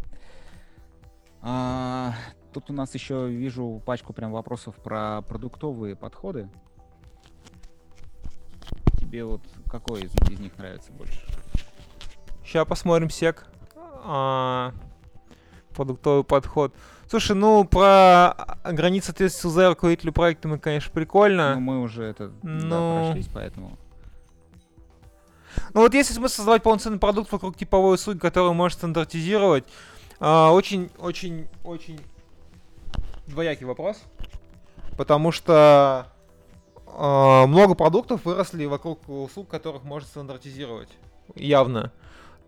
А, 1.41 2.13
тут 2.53 2.69
у 2.69 2.73
нас 2.73 2.93
еще 2.93 3.29
вижу 3.29 3.81
пачку 3.85 4.13
прям 4.13 4.31
вопросов 4.31 4.75
про 4.75 5.21
продуктовые 5.21 5.95
подходы. 5.95 6.49
Тебе 8.97 9.25
вот 9.25 9.41
какой 9.69 10.03
из, 10.03 10.13
из 10.29 10.39
них 10.39 10.57
нравится 10.57 10.91
больше? 10.93 11.21
Сейчас 12.43 12.67
посмотрим 12.67 13.09
сек. 13.09 13.45
А, 14.05 14.73
продуктовый 15.75 16.23
подход. 16.23 16.73
Слушай, 17.09 17.35
ну 17.35 17.65
про 17.65 18.57
границы 18.63 19.11
ответственности 19.11 19.53
за 19.53 19.69
руководителя 19.69 20.11
проекта 20.11 20.47
мы, 20.47 20.57
конечно, 20.57 20.91
прикольно. 20.91 21.55
Ну, 21.55 21.59
мы 21.61 21.81
уже 21.81 22.03
это 22.03 22.31
Ну. 22.41 22.69
да, 22.69 23.03
прошлись, 23.03 23.27
поэтому. 23.31 23.77
Ну 25.73 25.81
вот 25.81 25.93
если 25.93 26.19
мы 26.19 26.29
создавать 26.29 26.63
полноценный 26.63 26.99
продукт 26.99 27.31
вокруг 27.31 27.57
типовой 27.57 27.95
услуги, 27.95 28.19
которую 28.19 28.53
можно 28.53 28.77
стандартизировать, 28.77 29.65
а, 30.19 30.51
очень, 30.51 30.89
очень, 30.99 31.47
очень 31.63 31.99
двоякий 33.27 33.65
вопрос. 33.65 34.01
Потому 34.97 35.31
что 35.31 36.07
а, 36.87 37.47
много 37.47 37.73
продуктов 37.73 38.25
выросли 38.25 38.65
вокруг 38.65 39.07
услуг, 39.07 39.47
которых 39.47 39.83
можно 39.83 40.07
стандартизировать. 40.07 40.89
Явно. 41.35 41.91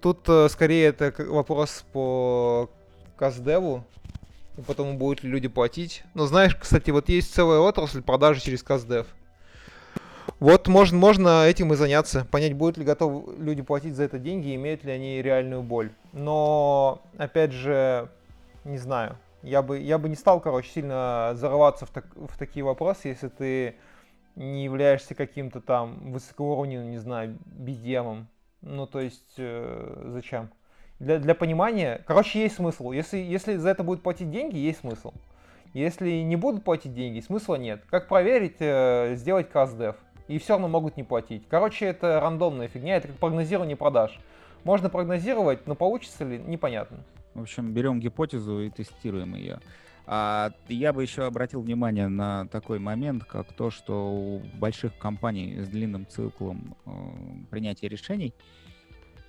Тут 0.01 0.27
э, 0.29 0.49
скорее 0.49 0.87
это 0.89 1.13
вопрос 1.17 1.83
по 1.91 2.69
каздеву, 3.17 3.83
и 4.57 4.61
потому 4.61 4.97
будут 4.97 5.23
ли 5.23 5.29
люди 5.29 5.47
платить. 5.47 6.03
Но 6.13 6.27
знаешь, 6.27 6.55
кстати, 6.55 6.91
вот 6.91 7.09
есть 7.09 7.33
целая 7.33 7.59
отрасль 7.59 8.03
продажи 8.03 8.41
через 8.41 8.61
каздев. 8.61 9.07
Вот 10.39 10.67
можно, 10.67 10.97
можно 10.97 11.45
этим 11.45 11.73
и 11.73 11.75
заняться, 11.75 12.25
понять, 12.31 12.53
будут 12.53 12.77
ли 12.77 12.83
готовы 12.85 13.35
люди 13.37 13.61
платить 13.61 13.95
за 13.95 14.03
это 14.03 14.19
деньги, 14.19 14.55
имеют 14.55 14.83
ли 14.83 14.91
они 14.91 15.21
реальную 15.21 15.61
боль. 15.61 15.91
Но, 16.13 17.01
опять 17.17 17.51
же, 17.51 18.09
не 18.63 18.77
знаю, 18.77 19.17
я 19.43 19.61
бы, 19.61 19.79
я 19.79 19.97
бы 19.97 20.09
не 20.09 20.15
стал, 20.15 20.39
короче, 20.41 20.69
сильно 20.69 21.31
зарываться 21.35 21.85
в, 21.85 21.89
так- 21.89 22.15
в 22.15 22.37
такие 22.37 22.63
вопросы, 22.65 23.09
если 23.09 23.27
ты 23.27 23.75
не 24.35 24.63
являешься 24.63 25.15
каким-то 25.15 25.61
там 25.61 26.11
высокоуровневым, 26.11 26.91
не 26.91 26.97
знаю, 26.97 27.37
BDM. 27.45 28.25
Ну, 28.61 28.87
то 28.87 28.99
есть, 28.99 29.35
э, 29.37 30.09
зачем? 30.13 30.49
Для, 30.99 31.19
для 31.19 31.35
понимания, 31.35 32.03
короче, 32.07 32.41
есть 32.41 32.55
смысл. 32.55 32.91
Если, 32.91 33.17
если 33.17 33.57
за 33.57 33.69
это 33.69 33.83
будут 33.83 34.01
платить 34.03 34.31
деньги, 34.31 34.57
есть 34.57 34.79
смысл. 34.79 35.13
Если 35.73 36.09
не 36.21 36.35
будут 36.35 36.63
платить 36.63 36.93
деньги, 36.93 37.19
смысла 37.19 37.55
нет. 37.55 37.83
Как 37.89 38.07
проверить, 38.07 38.57
э, 38.59 39.13
сделать 39.15 39.49
CastDev. 39.51 39.95
И 40.27 40.37
все 40.39 40.53
равно 40.53 40.67
могут 40.67 40.97
не 40.97 41.03
платить. 41.03 41.43
Короче, 41.49 41.85
это 41.85 42.19
рандомная 42.19 42.67
фигня, 42.67 42.97
это 42.97 43.09
как 43.09 43.17
прогнозирование 43.17 43.75
продаж. 43.75 44.19
Можно 44.63 44.89
прогнозировать, 44.89 45.67
но 45.67 45.75
получится 45.75 46.23
ли, 46.23 46.39
непонятно. 46.39 46.97
В 47.35 47.41
общем, 47.41 47.73
берем 47.73 47.99
гипотезу 47.99 48.61
и 48.61 48.69
тестируем 48.69 49.35
ее. 49.35 49.59
А 50.07 50.51
я 50.67 50.93
бы 50.93 51.01
еще 51.01 51.25
обратил 51.25 51.61
внимание 51.61 52.07
на 52.07 52.47
такой 52.47 52.79
момент, 52.79 53.23
как 53.23 53.53
то, 53.53 53.69
что 53.71 54.11
у 54.11 54.41
больших 54.57 54.97
компаний 54.97 55.61
с 55.61 55.67
длинным 55.67 56.07
циклом 56.07 56.75
э, 56.85 56.91
принятия 57.49 57.87
решений 57.87 58.33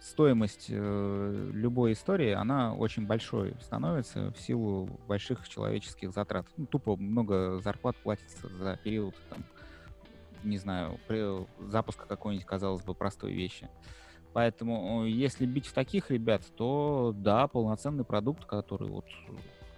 стоимость 0.07 0.67
э, 0.69 1.51
любой 1.53 1.93
истории, 1.93 2.33
она 2.33 2.75
очень 2.75 3.07
большой 3.07 3.55
становится 3.61 4.33
в 4.33 4.41
силу 4.41 4.89
больших 5.09 5.49
человеческих 5.49 6.13
затрат. 6.13 6.47
Ну, 6.57 6.67
тупо 6.67 6.97
много 6.97 7.61
зарплат 7.61 7.97
платится 7.97 8.49
за 8.49 8.77
период, 8.77 9.15
там, 9.31 9.45
не 10.47 10.59
знаю, 10.59 10.99
запуска 11.61 12.07
какой-нибудь, 12.07 12.47
казалось 12.47 12.83
бы, 12.83 12.95
простой 12.95 13.33
вещи. 13.33 13.69
Поэтому, 14.33 15.05
если 15.07 15.47
бить 15.47 15.67
в 15.67 15.73
таких 15.73 16.11
ребят, 16.11 16.43
то 16.57 17.15
да, 17.17 17.49
полноценный 17.49 18.05
продукт, 18.05 18.45
который 18.45 18.89
вот 18.89 19.07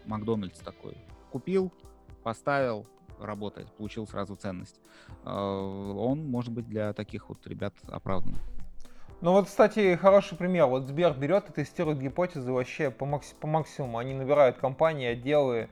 Макдональдс 0.05 0.59
такой 0.61 0.97
купил, 1.31 1.73
поставил, 2.25 2.87
работает, 3.21 3.71
получил 3.73 4.07
сразу 4.07 4.35
ценность. 4.35 4.81
Э, 5.25 5.31
Он 5.31 6.29
может 6.29 6.53
быть 6.53 6.67
для 6.69 6.93
таких 6.93 7.29
вот 7.29 7.47
ребят 7.47 7.75
оправдан. 7.87 8.35
Ну 9.21 9.33
вот, 9.33 9.47
кстати, 9.47 9.97
хороший 9.97 10.37
пример. 10.39 10.67
Вот 10.67 10.87
Сбер 10.87 11.13
берет 11.15 11.51
и 11.51 11.53
тестирует 11.53 11.99
гипотезы 11.99 12.53
вообще 12.53 12.91
по, 12.91 13.05
макси- 13.05 13.35
по 13.39 13.47
максимуму. 13.49 13.99
Они 13.99 14.15
набирают 14.15 14.59
компании, 14.59 15.07
отделы, 15.07 15.63
а, 15.63 15.69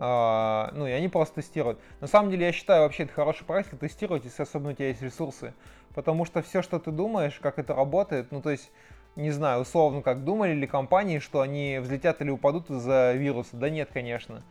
ну 0.00 0.86
и 0.86 0.90
они 0.92 1.08
просто 1.08 1.42
тестируют. 1.42 1.78
На 2.00 2.06
самом 2.06 2.30
деле, 2.30 2.46
я 2.46 2.52
считаю, 2.52 2.82
вообще 2.82 3.02
это 3.02 3.12
хорошая 3.12 3.44
практика 3.44 3.76
тестировать, 3.76 4.24
если 4.24 4.42
особенно 4.42 4.70
у 4.70 4.72
тебя 4.72 4.88
есть 4.88 5.02
ресурсы. 5.02 5.52
Потому 5.94 6.24
что 6.24 6.40
все, 6.42 6.62
что 6.62 6.78
ты 6.78 6.90
думаешь, 6.90 7.38
как 7.42 7.58
это 7.58 7.74
работает, 7.74 8.32
ну 8.32 8.40
то 8.40 8.50
есть, 8.50 8.70
не 9.16 9.30
знаю, 9.30 9.60
условно, 9.62 10.02
как 10.02 10.24
думали 10.24 10.52
ли 10.54 10.66
компании, 10.66 11.18
что 11.18 11.40
они 11.42 11.78
взлетят 11.82 12.22
или 12.22 12.30
упадут 12.30 12.70
из-за 12.70 13.12
вируса? 13.12 13.56
Да 13.56 13.68
нет, 13.68 13.90
конечно. 13.92 14.42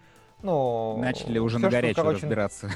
Ну, 0.41 0.97
Начали 0.97 1.37
уже 1.39 1.57
всё, 1.57 1.65
на 1.65 1.71
что, 1.71 1.81
горячую 1.81 2.05
короче, 2.05 2.21
разбираться. 2.21 2.69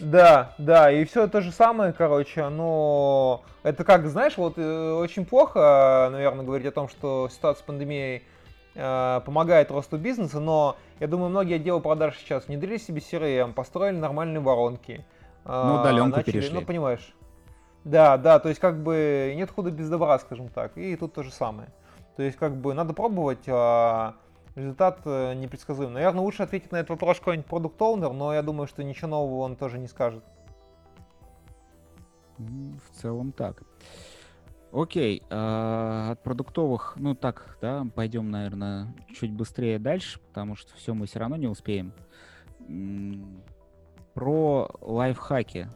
да, 0.00 0.54
да, 0.58 0.92
и 0.92 1.04
все 1.04 1.26
то 1.26 1.40
же 1.40 1.50
самое, 1.50 1.92
короче, 1.92 2.48
но 2.48 3.42
это 3.64 3.82
как, 3.82 4.06
знаешь, 4.06 4.36
вот 4.36 4.54
э, 4.56 4.92
очень 4.92 5.24
плохо, 5.24 6.08
наверное, 6.12 6.44
говорить 6.44 6.68
о 6.68 6.70
том, 6.70 6.88
что 6.88 7.28
ситуация 7.32 7.62
с 7.62 7.66
пандемией 7.66 8.22
помогает 8.76 9.70
росту 9.70 9.96
бизнеса, 9.98 10.38
но 10.40 10.76
я 11.00 11.06
думаю, 11.06 11.30
многие 11.30 11.54
отделы 11.56 11.80
продаж 11.80 12.16
сейчас 12.18 12.46
внедрили 12.48 12.76
себе 12.76 13.00
CRM, 13.00 13.52
построили 13.54 13.96
нормальные 13.96 14.40
воронки. 14.40 15.04
э, 15.44 15.48
На 15.48 15.80
удаленку 15.80 16.16
начали- 16.16 16.32
перешли. 16.32 16.54
Ну, 16.54 16.62
понимаешь. 16.66 17.14
Да, 17.84 18.16
да, 18.16 18.38
то 18.40 18.48
есть 18.48 18.60
как 18.60 18.82
бы 18.82 19.32
нет 19.36 19.50
худа 19.50 19.70
без 19.70 19.88
добра, 19.88 20.18
скажем 20.18 20.48
так, 20.48 20.76
и 20.76 20.96
тут 20.96 21.14
то 21.14 21.22
же 21.22 21.30
самое. 21.32 21.68
То 22.16 22.22
есть 22.22 22.36
как 22.36 22.56
бы 22.56 22.74
надо 22.74 22.94
пробовать, 22.94 23.44
а 23.46 24.14
результат 24.56 25.00
э, 25.04 25.34
непредсказуем. 25.34 25.92
Наверное, 25.92 26.22
лучше 26.22 26.42
ответить 26.42 26.72
на 26.72 26.76
этот 26.78 26.90
вопрос 26.90 27.18
какой-нибудь 27.18 27.46
продукт 27.46 27.80
оунер 27.80 28.12
но 28.12 28.34
я 28.34 28.42
думаю, 28.42 28.66
что 28.66 28.82
ничего 28.82 29.08
нового 29.08 29.42
он 29.44 29.54
тоже 29.54 29.78
не 29.78 29.86
скажет. 29.86 30.24
В 32.38 33.00
целом 33.00 33.32
так. 33.32 33.62
Окей, 34.72 35.22
а, 35.30 36.10
от 36.12 36.22
продуктовых, 36.22 36.94
ну 36.96 37.14
так, 37.14 37.56
да, 37.60 37.86
пойдем, 37.94 38.30
наверное, 38.30 38.94
чуть 39.14 39.32
быстрее 39.32 39.78
дальше, 39.78 40.20
потому 40.20 40.54
что 40.56 40.74
все 40.74 40.92
мы 40.92 41.06
все 41.06 41.18
равно 41.18 41.36
не 41.36 41.46
успеем. 41.46 41.92
Про 44.14 44.70
лайфхаки, 44.80 45.68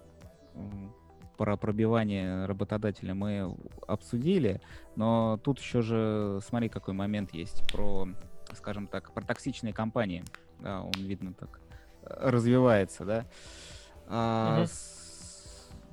про 1.37 1.57
пробивание 1.57 2.47
работодателя 2.47 3.15
мы 3.15 3.55
обсудили, 3.87 4.61
но 4.97 5.39
тут 5.43 5.59
еще 5.59 5.83
же, 5.83 6.41
смотри, 6.47 6.69
какой 6.69 6.95
момент 6.95 7.33
есть 7.33 7.63
про, 7.73 8.09
скажем 8.55 8.87
так, 8.87 9.13
про 9.13 9.23
токсичные 9.25 9.73
компании. 9.73 10.25
Да, 10.59 10.83
он, 10.83 10.93
видно, 10.97 11.33
так 11.33 11.61
э, 12.03 12.31
развивается, 12.31 13.05
да. 13.05 13.25
А, 14.07 14.65
с- 14.67 15.00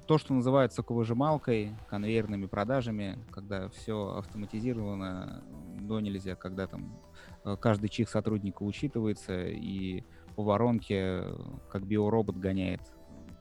то, 0.08 0.18
что 0.18 0.34
называется 0.34 0.78
соковыжималкой, 0.78 1.76
конвейерными 1.90 2.46
продажами, 2.46 3.20
когда 3.32 3.68
все 3.70 4.16
автоматизировано 4.18 5.44
до 5.82 6.00
нельзя, 6.00 6.36
когда 6.36 6.66
там 6.66 6.98
э, 7.44 7.58
каждый 7.60 7.90
чих 7.90 8.10
сотрудника 8.10 8.64
учитывается, 8.64 9.48
и 9.48 10.04
по 10.38 10.44
воронке, 10.44 10.96
э, 10.96 11.36
как 11.70 11.86
биоробот 11.86 12.38
гоняет 12.38 12.82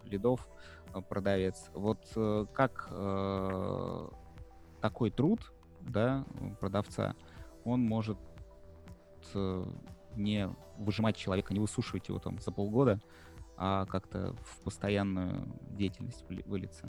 лидов 0.05 0.49
э, 0.93 1.01
продавец. 1.01 1.71
Вот 1.73 2.05
как 2.53 2.89
э, 2.91 4.09
такой 4.81 5.11
труд, 5.11 5.53
да, 5.83 6.25
продавца, 6.59 7.15
он 7.65 7.81
может 7.83 8.19
не 10.15 10.49
выжимать 10.79 11.17
человека, 11.17 11.53
не 11.53 11.59
высушивать 11.59 12.09
его 12.09 12.19
там 12.21 12.39
за 12.39 12.53
полгода, 12.53 13.01
а 13.57 13.87
как-то 13.87 14.35
в 14.45 14.61
постоянную 14.64 15.47
деятельность 15.71 16.25
выли- 16.29 16.45
вылиться. 16.47 16.88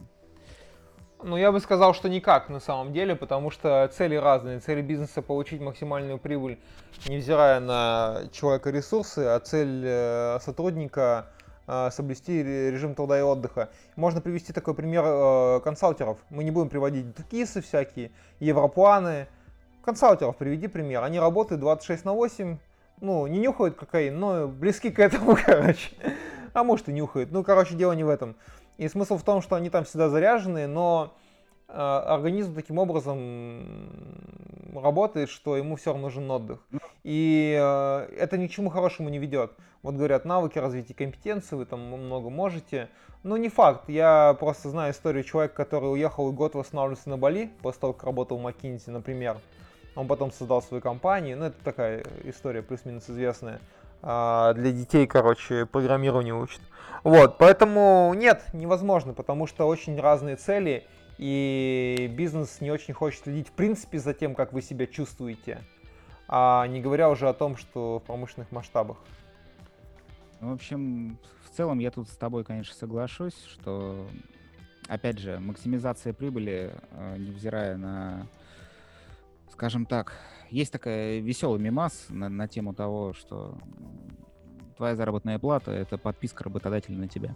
Ну, 1.23 1.35
я 1.35 1.51
бы 1.51 1.59
сказал, 1.59 1.95
что 1.95 2.09
никак 2.09 2.47
на 2.49 2.59
самом 2.59 2.93
деле, 2.93 3.15
потому 3.15 3.49
что 3.49 3.89
цели 3.91 4.15
разные. 4.15 4.59
Цели 4.59 4.81
бизнеса 4.83 5.23
получить 5.23 5.61
максимальную 5.61 6.19
прибыль, 6.19 6.59
невзирая 7.07 7.59
на 7.59 8.23
человека 8.31 8.69
ресурсы, 8.69 9.19
а 9.19 9.39
цель 9.39 9.81
э, 9.83 10.37
сотрудника 10.41 11.25
э, 11.65 11.89
соблюсти 11.91 12.43
ре- 12.43 12.69
режим 12.71 12.93
труда 12.93 13.17
и 13.17 13.23
отдыха. 13.23 13.69
Можно 13.95 14.21
привести 14.21 14.53
такой 14.53 14.75
пример 14.75 15.03
э, 15.07 15.59
консалтеров. 15.63 16.19
Мы 16.29 16.43
не 16.43 16.51
будем 16.51 16.69
приводить 16.69 17.15
ткисы 17.15 17.61
всякие, 17.61 18.11
европланы. 18.39 19.27
Консалтеров 19.83 20.37
приведи 20.37 20.67
пример. 20.67 21.01
Они 21.03 21.17
работают 21.19 21.61
26 21.61 22.05
на 22.05 22.13
8, 22.13 22.59
ну, 23.01 23.25
не 23.25 23.39
нюхают 23.39 23.75
кокаин, 23.75 24.19
но 24.19 24.47
близки 24.47 24.91
к 24.91 24.99
этому, 24.99 25.35
короче. 25.45 25.89
А 26.57 26.63
может 26.63 26.89
и 26.89 26.91
нюхают. 26.91 27.31
Ну, 27.31 27.43
короче, 27.43 27.75
дело 27.75 27.91
не 27.91 28.03
в 28.03 28.09
этом. 28.09 28.35
И 28.77 28.87
смысл 28.87 29.17
в 29.19 29.23
том, 29.23 29.43
что 29.43 29.55
они 29.55 29.69
там 29.69 29.83
всегда 29.83 30.09
заряжены, 30.09 30.65
но 30.65 31.13
э, 31.67 31.73
организм 31.73 32.55
таким 32.55 32.79
образом 32.79 33.91
работает, 34.73 35.29
что 35.29 35.55
ему 35.55 35.75
все 35.75 35.91
равно 35.91 36.07
нужен 36.07 36.31
отдых. 36.31 36.65
И 37.03 37.55
э, 37.55 38.09
это 38.17 38.39
ни 38.39 38.47
к 38.47 38.51
чему 38.51 38.71
хорошему 38.71 39.09
не 39.09 39.19
ведет. 39.19 39.51
Вот 39.83 39.93
говорят, 39.93 40.25
навыки 40.25 40.57
развития 40.57 40.95
компетенции, 40.95 41.55
вы 41.55 41.65
там 41.65 41.79
много 41.79 42.31
можете. 42.31 42.89
Ну, 43.21 43.37
не 43.37 43.49
факт. 43.49 43.87
Я 43.87 44.35
просто 44.39 44.69
знаю 44.69 44.93
историю 44.93 45.23
человека, 45.23 45.53
который 45.53 45.93
уехал 45.93 46.31
и 46.31 46.33
год 46.33 46.55
восстанавливался 46.55 47.07
на 47.07 47.17
Бали, 47.17 47.51
после 47.61 47.81
того, 47.81 47.93
как 47.93 48.03
работал 48.03 48.39
в 48.39 48.47
McKinsey, 48.47 48.89
например. 48.89 49.37
Он 49.95 50.07
потом 50.07 50.31
создал 50.31 50.63
свою 50.63 50.81
компанию. 50.81 51.37
Ну, 51.37 51.45
это 51.45 51.63
такая 51.63 52.03
история 52.23 52.63
плюс-минус 52.63 53.07
известная. 53.11 53.61
А, 54.01 54.53
для 54.53 54.71
детей, 54.71 55.07
короче, 55.07 55.65
программированию 55.65 56.39
учат. 56.39 56.61
Вот, 57.03 57.37
поэтому 57.37 58.13
нет, 58.15 58.45
невозможно, 58.53 59.13
потому 59.13 59.47
что 59.47 59.67
очень 59.67 59.99
разные 59.99 60.35
цели, 60.35 60.85
и 61.17 62.11
бизнес 62.15 62.61
не 62.61 62.71
очень 62.71 62.93
хочет 62.93 63.23
следить, 63.23 63.49
в 63.49 63.51
принципе, 63.51 63.99
за 63.99 64.13
тем, 64.13 64.35
как 64.35 64.53
вы 64.53 64.61
себя 64.61 64.85
чувствуете, 64.85 65.61
а 66.27 66.67
не 66.67 66.81
говоря 66.81 67.09
уже 67.09 67.27
о 67.27 67.33
том, 67.33 67.57
что 67.57 67.99
в 67.99 68.03
промышленных 68.03 68.51
масштабах. 68.51 68.97
В 70.39 70.51
общем, 70.51 71.17
в 71.43 71.55
целом 71.55 71.79
я 71.79 71.89
тут 71.89 72.09
с 72.09 72.17
тобой, 72.17 72.43
конечно, 72.43 72.75
соглашусь, 72.75 73.35
что, 73.47 74.07
опять 74.87 75.17
же, 75.17 75.39
максимизация 75.39 76.13
прибыли, 76.13 76.75
э, 76.91 77.15
невзирая 77.17 77.77
на, 77.77 78.27
скажем 79.51 79.87
так, 79.87 80.13
есть 80.49 80.71
такая 80.71 81.19
веселый 81.19 81.59
мимас 81.59 82.07
на, 82.09 82.29
на 82.29 82.47
тему 82.47 82.73
того, 82.73 83.13
что 83.13 83.57
твоя 84.77 84.95
заработная 84.95 85.39
плата— 85.39 85.71
это 85.73 85.97
подписка 85.97 86.43
работодателя 86.43 86.97
на 86.97 87.07
тебя. 87.07 87.35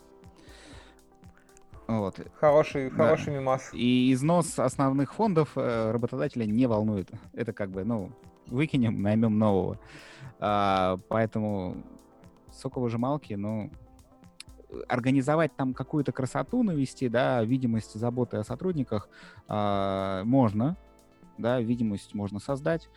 Вот. 1.87 2.19
Хороший, 2.39 2.89
да. 2.89 2.95
хороший 2.95 3.33
мимас. 3.33 3.69
И 3.73 4.13
износ 4.13 4.57
основных 4.59 5.13
фондов 5.13 5.51
э, 5.55 5.91
работодателя 5.91 6.45
не 6.45 6.65
волнует. 6.65 7.09
Это 7.33 7.51
как 7.51 7.69
бы, 7.69 7.83
ну, 7.83 8.11
выкинем, 8.47 9.01
наймем 9.01 9.37
нового. 9.37 9.77
А, 10.39 10.97
поэтому 11.09 11.77
соковыжималки, 12.51 13.33
ну, 13.33 13.69
организовать 14.87 15.55
там 15.55 15.73
какую-то 15.73 16.11
красоту 16.11 16.63
навести, 16.63 17.09
да, 17.09 17.43
видимость 17.43 17.93
заботы 17.93 18.37
о 18.37 18.43
сотрудниках 18.43 19.09
а, 19.47 20.23
можно, 20.23 20.77
да, 21.41 21.59
видимость 21.59 22.13
можно 22.13 22.39
создать, 22.39 22.89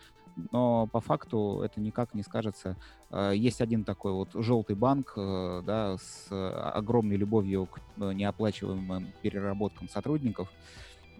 но 0.51 0.87
по 0.87 0.99
факту 0.99 1.61
это 1.63 1.79
никак 1.79 2.13
не 2.13 2.23
скажется. 2.23 2.77
А, 3.09 3.31
есть 3.31 3.61
один 3.61 3.83
такой 3.83 4.11
вот 4.11 4.29
желтый 4.33 4.75
банк, 4.75 5.13
э, 5.15 5.61
да, 5.65 5.97
с 5.97 6.27
огромной 6.29 7.15
любовью 7.15 7.67
к 7.67 7.79
э, 7.97 8.13
неоплачиваемым 8.13 9.07
переработкам 9.21 9.89
сотрудников. 9.89 10.49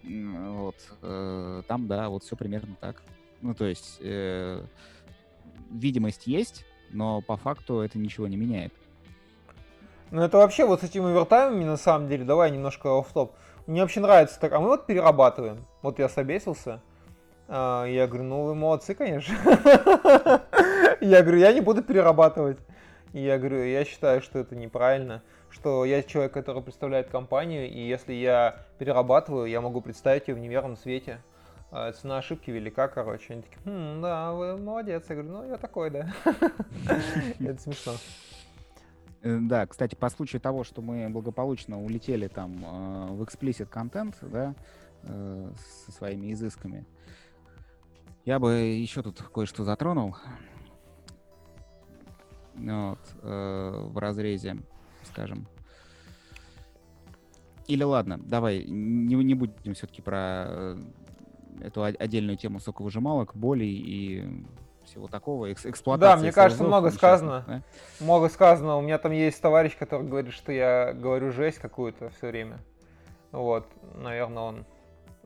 Вот. 0.04 0.76
Э, 1.02 1.64
там, 1.68 1.88
да, 1.88 2.10
вот 2.10 2.24
все 2.24 2.36
примерно 2.36 2.76
так. 2.80 3.02
Ну, 3.42 3.54
то 3.54 3.66
есть 3.66 3.98
э, 4.02 4.64
видимость 5.72 6.28
есть, 6.28 6.66
но 6.92 7.22
по 7.22 7.38
факту 7.38 7.80
это 7.80 7.98
ничего 7.98 8.28
не 8.28 8.38
меняет. 8.38 8.74
Ну, 10.12 10.22
это 10.22 10.38
вообще 10.38 10.66
вот 10.66 10.82
с 10.82 10.84
этими 10.84 11.06
овертаймами, 11.06 11.64
на 11.64 11.78
самом 11.78 12.08
деле, 12.08 12.24
давай 12.24 12.52
немножко 12.52 12.98
оф 12.98 13.12
топ 13.12 13.34
Мне 13.66 13.82
вообще 13.82 14.00
нравится 14.00 14.40
так, 14.40 14.54
а 14.54 14.60
мы 14.60 14.68
вот 14.68 14.86
перерабатываем. 14.86 15.66
Вот 15.82 16.00
я 16.00 16.08
собесился, 16.08 16.82
я 17.48 18.08
говорю, 18.08 18.24
ну 18.24 18.44
вы 18.44 18.56
молодцы, 18.56 18.96
конечно. 18.96 19.36
Я 21.02 21.22
говорю, 21.22 21.40
я 21.40 21.54
не 21.54 21.62
буду 21.62 21.84
перерабатывать. 21.84 22.58
Я 23.14 23.38
говорю, 23.38 23.64
я 23.64 23.86
считаю, 23.86 24.22
что 24.22 24.40
это 24.40 24.56
неправильно, 24.56 25.22
что 25.50 25.86
я 25.86 26.02
человек, 26.04 26.34
который 26.34 26.62
представляет 26.62 27.10
компанию, 27.10 27.70
и 27.70 27.80
если 27.80 28.14
я 28.14 28.66
перерабатываю, 28.78 29.46
я 29.46 29.62
могу 29.62 29.82
представить 29.82 30.28
ее 30.28 30.36
в 30.36 30.40
неверном 30.40 30.76
свете. 30.76 31.22
А 31.72 31.92
цена 31.92 32.18
ошибки 32.18 32.52
велика, 32.52 32.88
короче. 32.88 33.34
Они 33.34 33.42
такие, 33.42 33.60
хм, 33.66 34.02
да, 34.02 34.34
вы 34.34 34.58
молодец. 34.58 35.06
Я 35.10 35.16
говорю, 35.16 35.32
ну 35.32 35.50
я 35.50 35.58
такой, 35.58 35.90
да. 35.90 36.14
Это 37.40 37.62
смешно. 37.62 37.94
Э, 39.22 39.40
да, 39.42 39.66
кстати, 39.66 39.96
по 39.96 40.10
случаю 40.10 40.42
того, 40.42 40.64
что 40.64 40.82
мы 40.82 41.10
благополучно 41.10 41.82
улетели 41.82 42.28
там 42.28 42.64
э, 42.64 43.14
в 43.14 43.22
explicit 43.24 43.66
контент, 43.66 44.16
да, 44.22 44.54
э, 45.04 45.52
со 45.86 45.92
своими 45.92 46.32
изысками, 46.32 46.86
я 48.26 48.40
бы 48.40 48.54
еще 48.54 49.02
тут 49.02 49.22
кое-что 49.22 49.64
затронул. 49.64 50.18
Вот, 52.56 53.00
в 53.22 54.00
разрезе, 54.00 54.58
скажем. 55.04 55.48
Или 57.68 57.84
ладно, 57.84 58.20
давай, 58.20 58.64
не, 58.64 59.16
не 59.16 59.34
будем 59.34 59.74
все-таки 59.74 60.02
про 60.02 60.78
эту 61.62 61.84
отдельную 61.84 62.38
тему 62.38 62.60
соковыжималок, 62.60 63.36
болей 63.36 63.74
и 63.74 64.46
всего 64.86 65.08
такого, 65.08 65.48
экс 65.48 65.66
эксплуатации. 65.66 66.16
Да, 66.16 66.22
мне 66.22 66.32
кажется, 66.32 66.64
много 66.64 66.92
сказано. 66.92 67.44
Да? 67.48 67.62
Много 68.00 68.30
сказано. 68.30 68.78
У 68.78 68.82
меня 68.82 69.00
там 69.00 69.12
есть 69.12 69.42
товарищ, 69.42 69.76
который 69.78 70.08
говорит, 70.08 70.34
что 70.34 70.52
я 70.52 70.94
говорю 70.94 71.32
жесть 71.32 71.58
какую-то 71.58 72.12
все 72.12 72.28
время. 72.28 72.60
Вот, 73.32 73.68
наверное, 73.96 74.44
он 74.44 74.66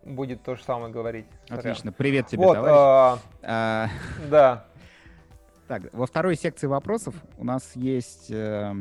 будет 0.10 0.44
то 0.44 0.56
же 0.56 0.64
самое 0.64 0.92
говорить. 0.92 1.26
Отлично. 1.50 1.92
Привет 1.92 2.28
тебе, 2.28 2.44
вот, 2.44 2.56
товарищ. 2.56 2.76
А... 2.76 3.20
А... 3.44 3.90
Да. 4.30 4.66
Так, 5.68 5.84
во 5.94 6.08
второй 6.08 6.36
секции 6.36 6.68
вопросов 6.68 7.14
у 7.38 7.44
нас 7.44 7.76
есть 7.76 8.32
э, 8.32 8.74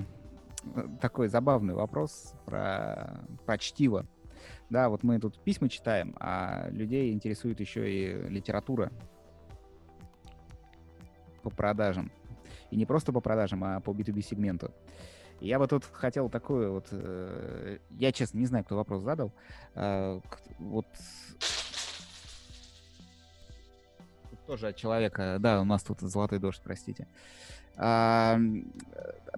такой 1.02 1.28
забавный 1.28 1.74
вопрос 1.74 2.34
про, 2.46 3.20
про 3.44 3.58
чтиво. 3.58 4.06
Да, 4.70 4.88
вот 4.88 5.02
мы 5.02 5.18
тут 5.18 5.42
письма 5.42 5.68
читаем, 5.68 6.14
а 6.18 6.68
людей 6.70 7.12
интересует 7.12 7.60
еще 7.60 7.90
и 7.90 8.28
литература 8.28 8.90
по 11.42 11.50
продажам. 11.50 12.10
И 12.70 12.76
не 12.76 12.86
просто 12.86 13.12
по 13.12 13.20
продажам, 13.20 13.64
а 13.64 13.80
по 13.80 13.90
B2B 13.90 14.22
сегменту. 14.22 14.72
Я 15.40 15.58
бы 15.58 15.66
тут 15.68 15.84
хотел 15.92 16.28
такую 16.28 16.72
вот... 16.72 16.88
Э, 16.90 17.78
я, 17.90 18.12
честно, 18.12 18.38
не 18.38 18.46
знаю, 18.46 18.64
кто 18.64 18.76
вопрос 18.76 19.02
задал. 19.02 19.32
Э, 19.74 20.20
вот... 20.58 20.86
Тоже 24.46 24.68
от 24.68 24.76
человека... 24.76 25.36
Да, 25.38 25.60
у 25.60 25.64
нас 25.64 25.82
тут 25.82 26.00
золотой 26.00 26.38
дождь, 26.38 26.60
простите. 26.64 27.06
А, 27.80 28.40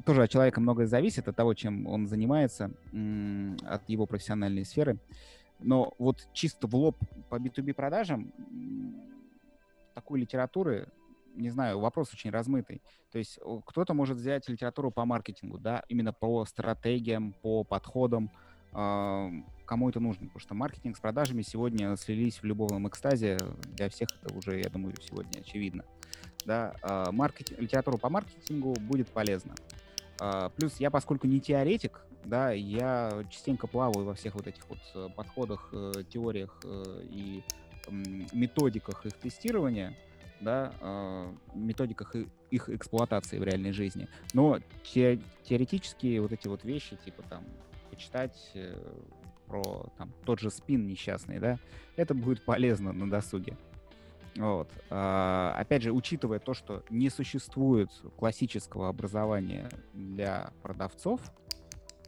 тоже 0.06 0.22
от 0.22 0.30
человека 0.30 0.60
многое 0.60 0.86
зависит, 0.86 1.28
от 1.28 1.36
того, 1.36 1.52
чем 1.52 1.86
он 1.86 2.06
занимается, 2.06 2.70
от 3.66 3.86
его 3.86 4.06
профессиональной 4.06 4.64
сферы. 4.64 4.98
Но 5.58 5.92
вот 5.98 6.26
чисто 6.32 6.66
в 6.66 6.74
лоб 6.74 6.96
по 7.28 7.34
B2B 7.34 7.74
продажам 7.74 8.32
такой 9.94 10.20
литературы 10.20 10.88
не 11.34 11.50
знаю, 11.50 11.78
вопрос 11.80 12.12
очень 12.12 12.30
размытый. 12.30 12.82
То 13.12 13.18
есть 13.18 13.38
кто-то 13.66 13.94
может 13.94 14.18
взять 14.18 14.48
литературу 14.48 14.90
по 14.90 15.04
маркетингу, 15.04 15.58
да, 15.58 15.82
именно 15.88 16.12
по 16.12 16.44
стратегиям, 16.44 17.34
по 17.42 17.64
подходам, 17.64 18.30
э, 18.72 19.30
кому 19.64 19.88
это 19.88 20.00
нужно, 20.00 20.26
потому 20.26 20.40
что 20.40 20.54
маркетинг 20.54 20.96
с 20.96 21.00
продажами 21.00 21.42
сегодня 21.42 21.96
слились 21.96 22.42
в 22.42 22.44
любовном 22.44 22.88
экстазе, 22.88 23.38
для 23.76 23.88
всех 23.88 24.08
это 24.22 24.34
уже, 24.34 24.60
я 24.60 24.68
думаю, 24.70 24.94
сегодня 25.00 25.40
очевидно. 25.40 25.84
Да, 26.44 26.74
э, 26.82 27.10
маркетинг, 27.10 27.60
литературу 27.60 27.98
по 27.98 28.08
маркетингу 28.08 28.74
будет 28.80 29.08
полезно. 29.08 29.54
Э, 30.20 30.50
плюс 30.56 30.78
я, 30.78 30.90
поскольку 30.90 31.26
не 31.26 31.40
теоретик, 31.40 32.00
да, 32.24 32.50
я 32.52 33.24
частенько 33.30 33.66
плаваю 33.66 34.06
во 34.06 34.14
всех 34.14 34.34
вот 34.34 34.46
этих 34.46 34.68
вот 34.68 34.78
э, 34.94 35.08
подходах, 35.14 35.68
э, 35.72 35.92
теориях 36.10 36.60
э, 36.64 37.02
и 37.10 37.42
методиках 38.32 39.06
их 39.06 39.14
тестирования, 39.14 39.96
да, 40.40 40.72
э, 40.80 41.32
методиках 41.54 42.14
их 42.50 42.68
эксплуатации 42.68 43.38
в 43.38 43.42
реальной 43.42 43.72
жизни. 43.72 44.08
Но 44.32 44.58
те, 44.82 45.20
теоретически 45.44 46.18
вот 46.18 46.32
эти 46.32 46.48
вот 46.48 46.64
вещи, 46.64 46.96
типа 47.04 47.22
там 47.22 47.44
почитать 47.90 48.50
э, 48.54 48.76
про 49.46 49.86
там 49.98 50.12
тот 50.24 50.40
же 50.40 50.50
спин 50.50 50.86
несчастный, 50.86 51.38
да, 51.38 51.58
это 51.96 52.14
будет 52.14 52.44
полезно 52.44 52.92
на 52.92 53.10
досуге. 53.10 53.56
Вот. 54.36 54.70
А, 54.90 55.54
опять 55.58 55.82
же, 55.82 55.92
учитывая 55.92 56.38
то, 56.38 56.54
что 56.54 56.84
не 56.88 57.10
существует 57.10 57.90
классического 58.16 58.88
образования 58.88 59.68
для 59.92 60.52
продавцов, 60.62 61.20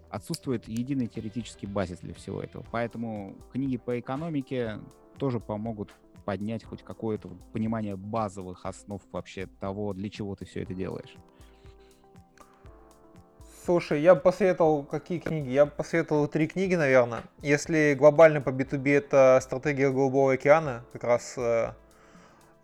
отсутствует 0.09 0.68
единый 0.68 1.09
теоретический 1.09 1.66
базис 1.66 1.99
для 1.99 2.14
всего 2.14 2.40
этого. 2.40 2.64
Поэтому 2.71 3.35
книги 3.53 3.77
по 3.77 3.99
экономике 3.99 4.79
тоже 5.18 5.40
помогут 5.40 5.90
поднять 6.25 6.65
хоть 6.65 6.83
какое-то 6.83 7.29
понимание 7.53 7.97
базовых 7.97 8.65
основ 8.65 9.03
вообще 9.13 9.47
того, 9.61 9.93
для 9.93 10.11
чего 10.11 10.35
ты 10.35 10.45
все 10.45 10.63
это 10.63 10.75
делаешь? 10.75 11.15
Слушай, 13.65 14.01
я 14.01 14.17
бы 14.17 14.21
посоветовал, 14.21 14.83
какие 14.83 15.21
книги? 15.21 15.51
Я 15.51 15.67
бы 15.67 15.71
посоветовал 15.71 16.27
три 16.27 16.49
книги, 16.49 16.75
наверное. 16.75 17.23
Если 17.43 17.95
глобально 17.95 18.41
по 18.41 18.49
B2B 18.49 18.91
это 18.93 19.39
«Стратегия 19.41 19.91
Голубого 19.91 20.33
океана», 20.33 20.85
как 20.93 21.05
раз 21.05 21.35
э, 21.37 21.73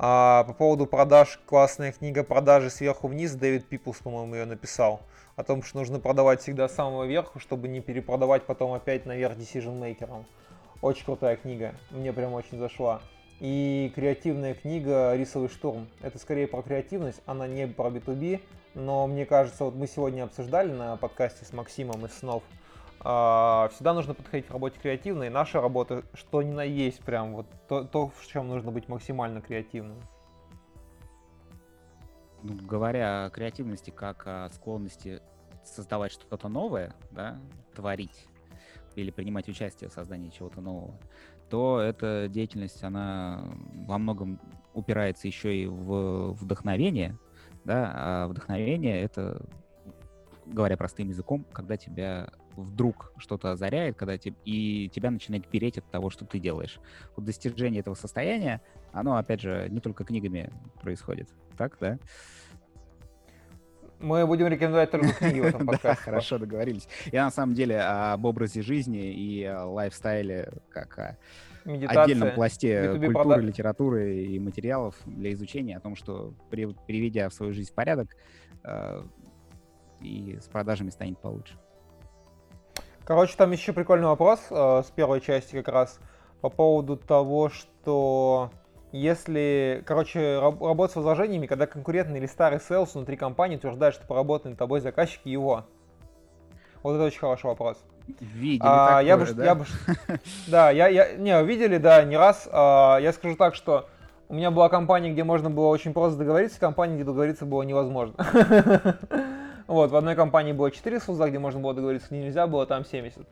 а 0.00 0.44
по 0.44 0.52
поводу 0.54 0.86
продаж, 0.86 1.40
классная 1.46 1.92
книга 1.92 2.24
«Продажи 2.24 2.70
сверху 2.70 3.06
вниз», 3.06 3.32
Дэвид 3.34 3.66
Пиплс, 3.66 3.98
по-моему, 3.98 4.34
ее 4.34 4.44
написал. 4.44 5.00
О 5.36 5.44
том, 5.44 5.62
что 5.62 5.78
нужно 5.78 6.00
продавать 6.00 6.40
всегда 6.40 6.68
с 6.68 6.74
самого 6.74 7.04
верха, 7.04 7.38
чтобы 7.38 7.68
не 7.68 7.80
перепродавать 7.80 8.44
потом 8.44 8.72
опять 8.72 9.06
наверх 9.06 9.36
decision-мейкерам. 9.36 10.24
Очень 10.82 11.04
крутая 11.04 11.36
книга, 11.36 11.74
мне 11.90 12.12
прям 12.12 12.32
очень 12.32 12.58
зашла 12.58 13.00
и 13.40 13.92
креативная 13.94 14.54
книга 14.54 15.14
«Рисовый 15.14 15.48
штурм». 15.48 15.88
Это 16.00 16.18
скорее 16.18 16.46
про 16.48 16.62
креативность, 16.62 17.20
она 17.26 17.46
не 17.46 17.66
про 17.66 17.88
B2B, 17.88 18.40
но 18.74 19.06
мне 19.06 19.26
кажется, 19.26 19.64
вот 19.64 19.74
мы 19.74 19.86
сегодня 19.86 20.24
обсуждали 20.24 20.72
на 20.72 20.96
подкасте 20.96 21.44
с 21.44 21.52
Максимом 21.52 22.04
из 22.06 22.12
снов, 22.14 22.42
а, 23.00 23.70
всегда 23.72 23.94
нужно 23.94 24.14
подходить 24.14 24.46
к 24.46 24.50
работе 24.50 24.78
креативно, 24.80 25.24
и 25.24 25.28
наша 25.28 25.60
работа, 25.60 26.02
что 26.14 26.42
ни 26.42 26.50
на 26.50 26.64
есть, 26.64 27.00
прям 27.00 27.34
вот 27.34 27.46
то, 27.68 27.84
то, 27.84 28.08
в 28.08 28.26
чем 28.26 28.48
нужно 28.48 28.72
быть 28.72 28.88
максимально 28.88 29.40
креативным. 29.40 29.98
Ну, 32.42 32.54
говоря 32.66 33.26
о 33.26 33.30
креативности 33.30 33.90
как 33.90 34.26
о 34.26 34.48
склонности 34.50 35.20
создавать 35.64 36.12
что-то 36.12 36.48
новое, 36.48 36.94
да, 37.10 37.38
творить 37.74 38.26
или 38.94 39.10
принимать 39.10 39.48
участие 39.48 39.90
в 39.90 39.92
создании 39.92 40.30
чего-то 40.30 40.60
нового, 40.60 40.98
то 41.48 41.80
эта 41.80 42.28
деятельность, 42.28 42.82
она 42.82 43.44
во 43.86 43.98
многом 43.98 44.40
упирается 44.74 45.26
еще 45.26 45.56
и 45.56 45.66
в 45.66 46.32
вдохновение, 46.32 47.18
да, 47.64 47.92
а 47.94 48.28
вдохновение— 48.28 49.00
это, 49.02 49.44
говоря 50.46 50.76
простым 50.76 51.08
языком, 51.08 51.44
когда 51.52 51.76
тебя 51.76 52.30
вдруг 52.56 53.12
что-то 53.18 53.52
озаряет, 53.52 53.96
когда 53.96 54.14
te, 54.14 54.34
и 54.44 54.88
тебя 54.88 55.10
начинает 55.10 55.46
переть 55.46 55.78
от 55.78 55.88
того, 55.90 56.10
что 56.10 56.24
ты 56.24 56.38
делаешь. 56.38 56.80
Вот 57.16 57.24
достижение 57.24 57.80
этого 57.80 57.94
состояния, 57.94 58.60
оно, 58.92 59.16
опять 59.16 59.40
же, 59.40 59.68
не 59.70 59.80
только 59.80 60.04
книгами 60.04 60.52
происходит, 60.82 61.28
так, 61.56 61.76
да? 61.80 61.98
Мы 64.00 64.26
будем 64.26 64.46
рекомендовать 64.46 64.90
только 64.90 65.12
книги 65.12 65.40
в 65.40 65.44
этом 65.44 65.66
подкасте. 65.66 66.04
Хорошо, 66.04 66.38
договорились. 66.38 66.88
Я 67.10 67.24
на 67.24 67.30
самом 67.30 67.54
деле 67.54 67.80
об 67.80 68.24
образе 68.24 68.62
жизни 68.62 69.12
и 69.12 69.48
лайфстайле 69.48 70.50
как 70.70 70.98
о 70.98 71.18
отдельном 71.64 72.32
пласте 72.32 72.94
культуры, 72.98 73.42
литературы 73.42 74.24
и 74.24 74.38
материалов 74.38 74.94
для 75.04 75.32
изучения, 75.32 75.76
о 75.76 75.80
том, 75.80 75.96
что 75.96 76.32
приведя 76.50 77.28
в 77.28 77.34
свою 77.34 77.52
жизнь 77.52 77.70
в 77.70 77.74
порядок, 77.74 78.16
э, 78.64 79.02
и 80.00 80.38
с 80.40 80.44
продажами 80.44 80.90
станет 80.90 81.18
получше. 81.18 81.54
Короче, 83.04 83.36
там 83.36 83.50
еще 83.50 83.72
прикольный 83.72 84.06
вопрос 84.06 84.40
э, 84.50 84.82
с 84.86 84.90
первой 84.90 85.20
части 85.20 85.56
как 85.56 85.68
раз 85.68 85.98
по 86.40 86.50
поводу 86.50 86.96
того, 86.96 87.48
что 87.48 88.50
если, 88.92 89.82
короче, 89.86 90.38
раб, 90.38 90.62
работать 90.62 90.92
с 90.92 90.96
возложениями, 90.96 91.46
когда 91.46 91.66
конкурентный 91.66 92.18
или 92.18 92.26
старый 92.26 92.60
селс 92.60 92.94
внутри 92.94 93.16
компании 93.16 93.56
утверждает, 93.56 93.94
что 93.94 94.06
поработанный 94.06 94.56
тобой 94.56 94.80
заказчик 94.80 95.20
его. 95.24 95.64
Вот 96.82 96.94
это 96.94 97.04
очень 97.04 97.18
хороший 97.18 97.46
вопрос. 97.46 97.82
Видели 98.20 98.62
а, 98.64 98.86
такое, 98.86 99.04
я 99.04 99.16
бы, 99.18 99.32
да? 99.34 99.44
Я 99.44 99.54
бы, 99.54 99.66
да, 100.46 100.70
я, 100.70 100.88
я, 100.88 101.12
не, 101.12 101.42
видели, 101.44 101.76
да, 101.76 102.02
не 102.04 102.16
раз. 102.16 102.48
А, 102.50 102.98
я 102.98 103.12
скажу 103.12 103.36
так, 103.36 103.54
что 103.54 103.88
у 104.28 104.34
меня 104.34 104.50
была 104.50 104.68
компания, 104.68 105.10
где 105.12 105.24
можно 105.24 105.50
было 105.50 105.66
очень 105.66 105.92
просто 105.92 106.18
договориться, 106.18 106.58
компания, 106.58 106.94
где 106.94 107.04
договориться 107.04 107.44
было 107.44 107.62
невозможно. 107.62 108.14
Вот, 109.66 109.90
в 109.90 109.96
одной 109.96 110.14
компании 110.14 110.52
было 110.52 110.70
4 110.70 110.98
селза, 110.98 111.28
где 111.28 111.38
можно 111.38 111.60
было 111.60 111.74
договориться, 111.74 112.08
где 112.08 112.20
нельзя 112.20 112.46
было, 112.46 112.64
там 112.64 112.86
70. 112.86 113.26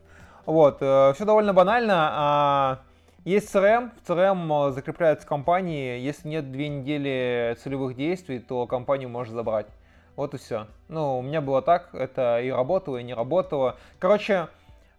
Вот, 0.45 0.77
э, 0.83 1.13
все 1.15 1.25
довольно 1.25 1.55
банально. 1.55 2.81
Есть 3.27 3.53
CRM, 3.53 3.91
в 4.05 4.09
CRM 4.09 4.69
э, 4.69 4.71
закрепляются 4.71 5.27
компании, 5.27 5.99
если 5.99 6.29
нет 6.29 6.53
две 6.53 6.69
недели 6.69 7.57
целевых 7.61 7.97
действий, 7.97 8.39
то 8.39 8.69
компанию 8.69 9.09
можно 9.09 9.35
забрать. 9.35 9.67
Вот 10.15 10.35
и 10.35 10.39
все. 10.39 10.69
Ну, 10.87 11.19
у 11.19 11.23
меня 11.23 11.41
было 11.41 11.61
так, 11.61 11.93
это 11.93 12.41
и 12.41 12.51
работало, 12.51 12.99
и 12.99 13.03
не 13.03 13.15
работало. 13.15 13.79
Короче, 13.99 14.47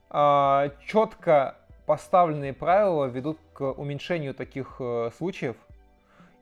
а, 0.09 0.71
четко 0.85 1.55
поставленные 1.85 2.51
правила 2.51 3.05
ведут 3.05 3.39
к 3.53 3.61
уменьшению 3.61 4.33
таких 4.33 4.75
э, 4.81 5.09
случаев. 5.15 5.55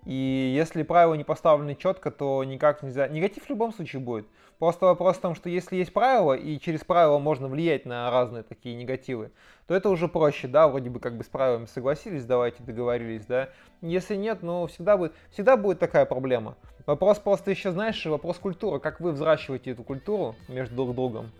И 0.05 0.53
если 0.57 0.81
правила 0.81 1.13
не 1.13 1.23
поставлены 1.23 1.75
четко, 1.75 2.09
то 2.09 2.43
никак 2.43 2.81
нельзя. 2.81 3.07
Негатив 3.07 3.45
в 3.45 3.49
любом 3.51 3.71
случае 3.71 3.99
будет. 4.01 4.25
Просто 4.59 4.85
вопрос 4.85 5.17
в 5.17 5.21
том, 5.21 5.35
что 5.35 5.49
если 5.49 5.75
есть 5.75 5.91
правила, 5.91 6.33
и 6.33 6.59
через 6.59 6.83
правила 6.83 7.19
можно 7.19 7.47
влиять 7.47 7.85
на 7.85 8.09
разные 8.09 8.43
такие 8.43 8.75
негативы, 8.75 9.31
то 9.67 9.75
это 9.75 9.89
уже 9.89 10.07
проще, 10.07 10.47
да, 10.47 10.67
вроде 10.67 10.89
бы 10.89 10.99
как 10.99 11.17
бы 11.17 11.23
с 11.23 11.27
правилами 11.27 11.65
согласились, 11.65 12.25
давайте 12.25 12.63
договорились, 12.63 13.25
да. 13.25 13.49
Если 13.81 14.15
нет, 14.15 14.43
ну 14.43 14.67
всегда 14.67 14.95
будет, 14.95 15.13
всегда 15.31 15.57
будет 15.57 15.79
такая 15.79 16.05
проблема. 16.05 16.55
Вопрос 16.85 17.19
просто 17.19 17.51
еще, 17.51 17.71
знаешь, 17.71 18.05
вопрос 18.05 18.37
культуры, 18.37 18.79
как 18.79 18.99
вы 18.99 19.11
взращиваете 19.11 19.71
эту 19.71 19.83
культуру 19.83 20.35
между 20.47 20.75
друг 20.75 20.95
другом. 20.95 21.31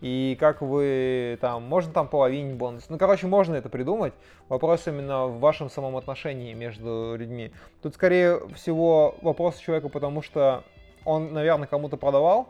И 0.00 0.36
как 0.38 0.60
вы 0.60 1.38
там, 1.40 1.64
можно 1.64 1.92
там 1.92 2.06
половинить 2.08 2.56
бонус. 2.56 2.88
Ну, 2.88 2.98
короче, 2.98 3.26
можно 3.26 3.54
это 3.56 3.68
придумать. 3.68 4.12
Вопрос 4.48 4.86
именно 4.86 5.26
в 5.26 5.40
вашем 5.40 5.70
самом 5.70 5.96
отношении 5.96 6.54
между 6.54 7.16
людьми. 7.16 7.50
Тут, 7.82 7.94
скорее 7.94 8.46
всего, 8.54 9.16
вопрос 9.22 9.56
человека, 9.56 9.88
потому 9.88 10.22
что 10.22 10.62
он, 11.04 11.32
наверное, 11.32 11.66
кому-то 11.66 11.96
продавал, 11.96 12.48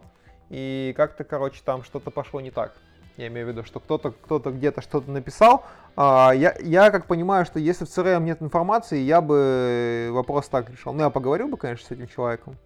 и 0.51 0.95
как-то, 0.97 1.25
короче, 1.25 1.61
там 1.65 1.83
что-то 1.85 2.11
пошло 2.11 2.41
не 2.41 2.51
так. 2.51 2.73
Я 3.17 3.27
имею 3.27 3.47
в 3.47 3.51
виду, 3.51 3.65
что 3.65 3.81
кто-то 3.81 4.13
кто 4.13 4.39
где-то 4.39 4.81
что-то 4.81 5.11
написал. 5.11 5.65
А, 5.97 6.31
я, 6.33 6.57
я 6.61 6.91
как 6.93 7.07
понимаю, 7.07 7.45
что 7.45 7.59
если 7.59 7.85
в 7.85 7.89
CRM 7.89 8.23
нет 8.23 8.41
информации, 8.41 9.01
я 9.01 9.21
бы 9.21 10.09
вопрос 10.13 10.49
так 10.49 10.71
решил. 10.71 10.93
Ну, 10.93 11.03
я 11.03 11.11
поговорил 11.11 11.49
бы, 11.49 11.57
конечно, 11.57 11.87
с 11.87 11.91
этим 11.91 12.07
человеком. 12.07 12.57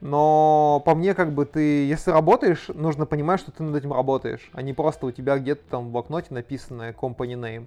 Но 0.00 0.82
по 0.84 0.94
мне, 0.94 1.14
как 1.14 1.32
бы 1.32 1.44
ты, 1.44 1.86
если 1.86 2.10
работаешь, 2.10 2.68
нужно 2.68 3.06
понимать, 3.06 3.40
что 3.40 3.52
ты 3.52 3.62
над 3.62 3.76
этим 3.76 3.92
работаешь, 3.92 4.50
а 4.52 4.62
не 4.62 4.72
просто 4.72 5.06
у 5.06 5.10
тебя 5.10 5.38
где-то 5.38 5.62
там 5.68 5.88
в 5.88 5.90
блокноте 5.90 6.32
написано 6.32 6.90
company 6.90 7.34
name. 7.34 7.66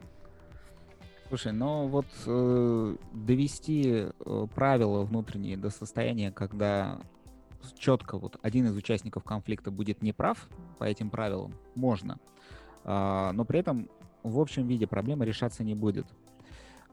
Слушай, 1.29 1.51
ну 1.51 1.87
вот 1.87 2.05
э, 2.25 2.95
довести 3.11 4.07
э, 4.25 4.47
правила 4.55 5.03
внутренние 5.03 5.57
до 5.57 5.69
состояния, 5.69 6.31
когда 6.31 6.99
четко 7.77 8.17
вот 8.17 8.37
один 8.41 8.67
из 8.67 8.75
участников 8.75 9.23
конфликта 9.23 9.71
будет 9.71 10.01
неправ 10.01 10.47
по 10.77 10.83
этим 10.83 11.09
правилам, 11.09 11.53
можно. 11.75 12.19
А, 12.83 13.31
но 13.33 13.45
при 13.45 13.59
этом 13.59 13.89
в 14.23 14.39
общем 14.39 14.67
виде 14.67 14.87
проблема 14.87 15.25
решаться 15.25 15.63
не 15.63 15.75
будет. 15.75 16.07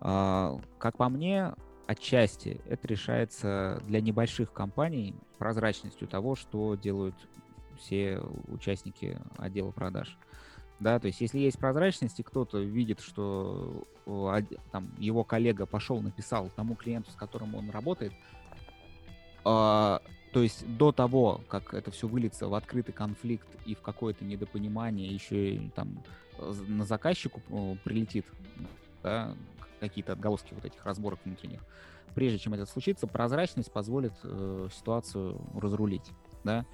А, 0.01 0.59
как 0.79 0.97
по 0.97 1.09
мне, 1.09 1.53
отчасти 1.87 2.61
это 2.67 2.89
решается 2.89 3.83
для 3.87 4.01
небольших 4.01 4.53
компаний 4.53 5.15
прозрачностью 5.39 6.09
того, 6.09 6.35
что 6.35 6.75
делают 6.75 7.15
все 7.79 8.21
участники 8.49 9.19
отдела 9.39 9.71
продаж. 9.71 10.19
Да, 10.81 10.99
то 10.99 11.07
есть 11.07 11.21
если 11.21 11.39
есть 11.39 11.59
прозрачность, 11.59 12.19
и 12.19 12.23
кто-то 12.23 12.59
видит, 12.59 13.01
что 13.01 13.85
там, 14.73 14.91
его 14.99 15.23
коллега 15.23 15.67
пошел, 15.67 16.01
написал 16.01 16.51
тому 16.57 16.75
клиенту, 16.75 17.11
с 17.13 17.15
которым 17.15 17.55
он 17.55 17.71
работает, 17.71 18.13
то 19.45 20.43
есть 20.43 20.67
до 20.77 20.91
того, 20.91 21.41
как 21.49 21.75
это 21.75 21.91
все 21.91 22.09
выльется 22.09 22.49
в 22.49 22.55
открытый 22.55 22.93
конфликт 22.93 23.47
и 23.67 23.75
в 23.75 23.81
какое-то 23.81 24.25
недопонимание, 24.25 25.07
еще 25.07 25.55
и 25.55 25.69
там 25.71 26.03
на 26.67 26.85
заказчику 26.85 27.41
прилетит 27.85 28.27
да, 29.03 29.35
какие-то 29.81 30.13
отголоски 30.13 30.55
вот 30.55 30.65
этих 30.65 30.85
разборок 30.85 31.21
внутренних, 31.25 31.61
прежде 32.15 32.39
чем 32.39 32.55
это 32.55 32.67
случится, 32.67 33.07
прозрачность 33.07 33.71
позволит 33.71 34.13
э, 34.23 34.69
ситуацию 34.75 35.41
разрулить. 35.55 36.11
Да? 36.43 36.65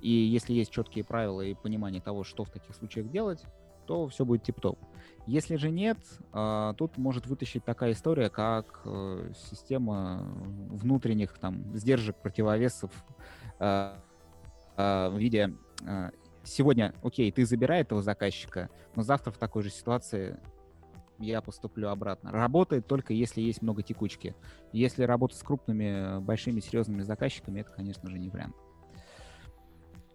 И 0.00 0.10
если 0.10 0.54
есть 0.54 0.70
четкие 0.70 1.04
правила 1.04 1.42
и 1.42 1.54
понимание 1.54 2.00
того, 2.00 2.24
что 2.24 2.44
в 2.44 2.50
таких 2.50 2.74
случаях 2.74 3.10
делать, 3.10 3.42
то 3.90 4.06
все 4.06 4.24
будет 4.24 4.44
тип-топ. 4.44 4.78
Если 5.26 5.56
же 5.56 5.72
нет, 5.72 5.98
э, 6.32 6.74
тут 6.78 6.96
может 6.96 7.26
вытащить 7.26 7.64
такая 7.64 7.90
история, 7.90 8.30
как 8.30 8.82
э, 8.84 9.32
система 9.50 10.22
внутренних 10.70 11.36
там 11.38 11.76
сдержек, 11.76 12.14
противовесов 12.14 12.92
э, 13.58 13.94
э, 14.76 15.08
в 15.08 15.18
виде 15.18 15.56
сегодня, 16.44 16.94
окей, 17.02 17.32
ты 17.32 17.44
забирай 17.44 17.80
этого 17.80 18.00
заказчика, 18.00 18.70
но 18.94 19.02
завтра 19.02 19.32
в 19.32 19.38
такой 19.38 19.64
же 19.64 19.70
ситуации 19.70 20.38
я 21.18 21.40
поступлю 21.40 21.88
обратно. 21.88 22.30
Работает 22.30 22.86
только 22.86 23.12
если 23.12 23.40
есть 23.40 23.60
много 23.60 23.82
текучки. 23.82 24.36
Если 24.72 25.02
работать 25.02 25.36
с 25.36 25.42
крупными, 25.42 26.20
большими, 26.20 26.60
серьезными 26.60 27.02
заказчиками, 27.02 27.62
это, 27.62 27.72
конечно 27.72 28.08
же, 28.08 28.20
не 28.20 28.28
вариант. 28.28 28.54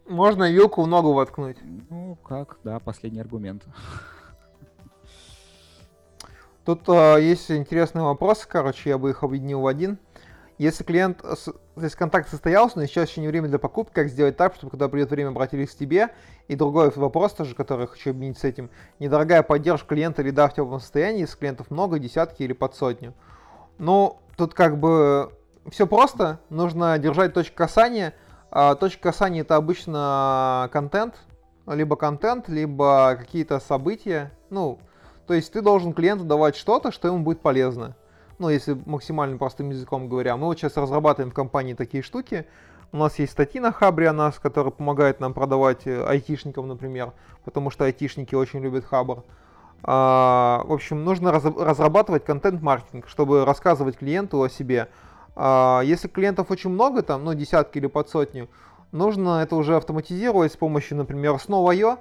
Можно 0.08 0.52
вилку 0.52 0.84
в 0.84 0.88
ногу 0.88 1.13
воткнуть. 1.13 1.58
Ну, 1.89 2.15
как, 2.24 2.58
да, 2.63 2.80
последний 2.80 3.22
аргумент. 3.22 3.63
Тут 6.63 6.88
э, 6.88 7.17
есть 7.21 7.50
интересный 7.50 8.02
вопрос, 8.02 8.46
короче, 8.46 8.90
я 8.90 8.98
бы 8.98 9.12
их 9.12 9.23
объединил 9.23 9.62
в 9.62 9.67
один. 9.67 9.98
Если 10.58 10.84
клиент, 10.84 11.23
если 11.75 11.98
контакт 11.98 12.29
состоялся, 12.29 12.79
но 12.79 12.86
сейчас 12.86 13.10
еще 13.10 13.21
не 13.21 13.27
время 13.27 13.50
для 13.50 13.60
покупки, 13.60 13.94
как 13.94 14.08
сделать 14.08 14.38
так, 14.38 14.56
чтобы 14.56 14.71
когда 14.71 14.88
придет 14.88 15.10
время 15.10 15.29
обратились 15.29 15.71
к 15.71 15.77
тебе? 15.77 16.10
И 16.48 16.56
другой 16.56 16.92
вопрос 16.96 17.34
тоже, 17.34 17.56
который 17.56 17.82
я 17.82 17.88
хочу 17.88 18.12
объединить 18.12 18.38
с 18.38 18.44
этим. 18.44 18.69
Недорогая 19.00 19.44
поддержка 19.44 19.90
клиента 19.90 20.21
или 20.21 20.32
да 20.32 20.48
в 20.48 20.54
теплом 20.54 20.79
состоянии, 20.79 21.21
если 21.21 21.38
клиентов 21.38 21.71
много, 21.71 22.00
десятки 22.00 22.44
или 22.44 22.54
под 22.54 22.75
сотню. 22.75 23.13
Ну, 23.79 24.19
тут 24.38 24.54
как 24.54 24.79
бы 24.79 25.32
все 25.69 25.88
просто. 25.88 26.40
Нужно 26.50 26.98
держать 27.00 27.34
точку 27.34 27.58
касания– 27.58 28.13
точка 28.79 29.10
касания 29.10 29.41
это 29.41 29.58
обычно 29.58 30.69
контент, 30.71 31.15
либо 31.67 31.95
контент, 31.95 32.47
либо 32.47 33.17
какие-то 33.19 33.60
события. 33.60 34.31
Ну, 34.49 34.79
то 35.27 35.33
есть 35.33 35.51
ты 35.51 35.62
должен 35.62 35.93
клиенту 35.93 36.23
давать 36.23 36.56
что-то, 36.56 36.91
что 36.91 37.08
ему 37.08 37.19
будет 37.19 37.41
полезно. 37.41 37.95
Ну, 38.37 38.49
если 38.49 38.77
максимально 38.85 39.37
простым 39.37 39.69
языком 39.69 40.10
говоря. 40.10 40.37
Мы 40.37 40.47
вот 40.47 40.58
сейчас 40.58 40.77
разрабатываем 40.77 41.31
в 41.31 41.33
компании 41.33 41.73
такие 41.73 42.03
штуки. 42.03 42.45
У 42.91 42.97
нас 42.97 43.17
есть 43.19 43.31
статьи 43.31 43.60
на 43.60 43.71
Хабре 43.71 44.10
о 44.10 44.13
нас, 44.13 44.39
которые 44.39 44.71
помогают 44.71 45.19
нам 45.19 45.33
продавать 45.33 45.85
э, 45.85 46.06
айтишникам, 46.06 46.67
например, 46.67 47.12
потому 47.43 47.69
что 47.69 47.83
айтишники 47.85 48.35
очень 48.35 48.62
любят 48.62 48.85
Хабр. 48.85 49.23
А, 49.83 50.63
в 50.65 50.71
общем, 50.71 51.03
нужно 51.03 51.31
раз, 51.31 51.43
разрабатывать 51.43 52.23
контент-маркетинг, 52.23 53.08
чтобы 53.08 53.43
рассказывать 53.43 53.97
клиенту 53.97 54.41
о 54.41 54.49
себе, 54.49 54.87
А, 54.87 55.04
если 55.38 56.08
клиентов 56.08 56.50
очень 56.50 56.69
много, 56.69 57.02
там, 57.02 57.25
ну, 57.25 57.33
десятки 57.33 57.77
или 57.77 57.88
под 57.88 58.10
сотню, 58.10 58.48
нужно 58.92 59.42
это 59.42 59.56
уже 59.56 59.75
автоматизировать 59.75 60.54
с 60.54 60.58
помощью, 60.58 60.98
например, 60.98 61.33
Snow.io, 61.33 62.00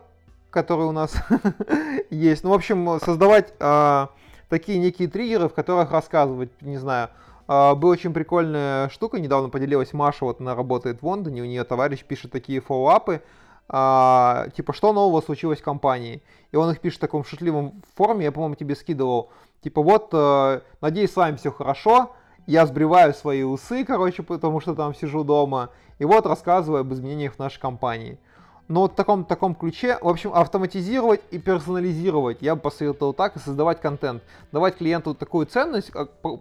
который 0.51 0.87
у 0.87 0.93
нас 0.93 1.15
есть. 2.11 2.45
Ну, 2.45 2.51
в 2.51 2.55
общем, 2.55 3.01
создавать 3.05 3.53
а, 3.59 4.11
такие 4.49 4.79
некие 4.79 5.09
триггеры, 5.09 5.49
в 5.49 5.55
которых 5.55 5.91
рассказывать, 5.91 6.51
не 6.63 6.79
знаю, 6.79 7.11
а, 7.49 7.75
была 7.75 7.93
очень 7.93 8.13
прикольная 8.13 8.89
штука, 8.89 9.19
недавно 9.19 9.49
поделилась 9.49 9.93
Маша, 9.93 10.25
вот 10.25 10.41
она 10.41 10.55
работает 10.55 11.03
в 11.03 11.07
Лондоне, 11.07 11.43
у 11.43 11.45
нее 11.45 11.65
товарищ 11.65 12.05
пишет 12.05 12.31
такие 12.31 12.61
фоллоуапы, 12.61 13.21
а, 13.69 14.47
типа, 14.57 14.73
что 14.73 14.93
нового 14.93 15.21
случилось 15.21 15.61
в 15.61 15.65
компании. 15.65 16.23
И 16.53 16.57
он 16.57 16.71
их 16.71 16.81
пишет 16.81 16.99
в 16.99 17.01
таком 17.01 17.25
шутливом 17.25 17.83
форме, 17.97 18.27
я, 18.27 18.33
по-моему, 18.33 18.55
тебе 18.55 18.77
скидывал, 18.77 19.31
типа, 19.63 19.83
вот, 19.83 20.11
а, 20.13 20.63
надеюсь, 20.81 21.13
с 21.13 21.17
вами 21.17 21.37
все 21.37 21.51
хорошо, 21.51 22.15
я 22.47 22.67
сбриваю 22.67 23.15
свои 23.15 23.43
усы, 23.43 23.85
короче, 23.85 24.23
потому 24.23 24.61
что 24.61 24.75
там 24.75 24.95
сижу 24.95 25.25
дома, 25.25 25.71
и 25.99 26.05
вот 26.05 26.27
рассказываю 26.27 26.81
об 26.81 26.93
изменениях 26.93 27.35
в 27.35 27.39
нашей 27.39 27.61
компании. 27.61 28.19
Но 28.67 28.81
вот 28.81 28.93
в 28.93 28.95
таком, 28.95 29.25
таком 29.25 29.55
ключе, 29.55 29.99
в 30.01 30.09
общем, 30.09 30.33
автоматизировать 30.33 31.21
и 31.31 31.39
персонализировать, 31.39 32.39
я 32.41 32.55
бы 32.55 32.63
посоветовал 32.63 33.13
так, 33.13 33.37
и 33.37 33.39
создавать 33.39 33.81
контент. 33.81 34.23
Давать 34.53 34.77
клиенту 34.77 35.15
такую 35.15 35.47
ценность, 35.47 35.93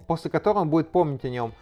после 0.07 0.31
которой 0.31 0.59
он 0.59 0.69
будет 0.69 0.89
помнить 0.89 1.25
о 1.25 1.29
нем, 1.29 1.53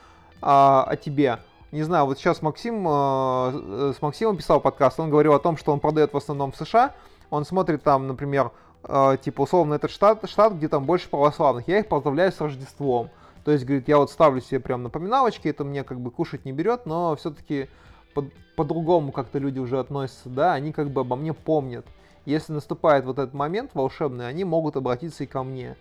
а, 0.41 0.85
о 0.87 0.95
тебе. 0.95 1.39
Не 1.71 1.83
знаю, 1.83 2.05
вот 2.05 2.19
сейчас 2.19 2.41
Максим, 2.41 2.85
э, 2.85 3.93
с 3.97 4.01
Максимом 4.01 4.37
писал 4.37 4.59
подкаст, 4.59 4.99
он 4.99 5.09
говорил 5.09 5.33
о 5.33 5.39
том, 5.39 5.55
что 5.57 5.71
он 5.71 5.79
продает 5.79 6.13
в 6.13 6.17
основном 6.17 6.51
в 6.51 6.57
США, 6.57 6.91
он 7.29 7.45
смотрит 7.45 7.81
там, 7.81 8.07
например, 8.07 8.51
э, 8.83 9.17
типа 9.23 9.43
условно 9.43 9.75
этот 9.75 9.89
штат, 9.89 10.29
штат, 10.29 10.53
где 10.53 10.67
там 10.67 10.83
больше 10.83 11.09
православных, 11.09 11.67
я 11.69 11.79
их 11.79 11.87
поздравляю 11.87 12.31
с 12.31 12.41
Рождеством. 12.41 13.09
То 13.43 13.51
есть, 13.51 13.65
говорит, 13.65 13.87
я 13.87 13.97
вот 13.97 14.11
ставлю 14.11 14.41
себе 14.41 14.59
прям 14.59 14.83
напоминалочки, 14.83 15.47
это 15.47 15.63
мне 15.63 15.83
как 15.83 15.99
бы 15.99 16.11
кушать 16.11 16.45
не 16.45 16.51
берет, 16.51 16.85
но 16.85 17.15
все-таки 17.15 17.69
по- 18.13 18.29
по-другому 18.55 19.11
как-то 19.11 19.39
люди 19.39 19.59
уже 19.59 19.79
относятся, 19.79 20.29
да, 20.29 20.53
они 20.53 20.71
как 20.71 20.91
бы 20.91 21.01
обо 21.01 21.15
мне 21.15 21.33
помнят. 21.33 21.85
Если 22.25 22.53
наступает 22.53 23.05
вот 23.05 23.17
этот 23.17 23.33
момент 23.33 23.71
волшебный, 23.73 24.27
они 24.27 24.43
могут 24.43 24.75
обратиться 24.75 25.23
и 25.23 25.27
ко 25.27 25.43
мне. 25.43 25.75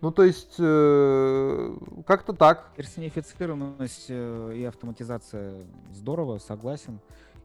Ну, 0.00 0.10
то 0.10 0.24
есть, 0.24 0.54
э, 0.58 1.76
как-то 2.06 2.32
так. 2.32 2.72
Персонифицированность 2.74 4.06
э, 4.08 4.54
и 4.56 4.64
автоматизация 4.64 5.54
здорово, 5.92 6.38
согласен. 6.38 7.00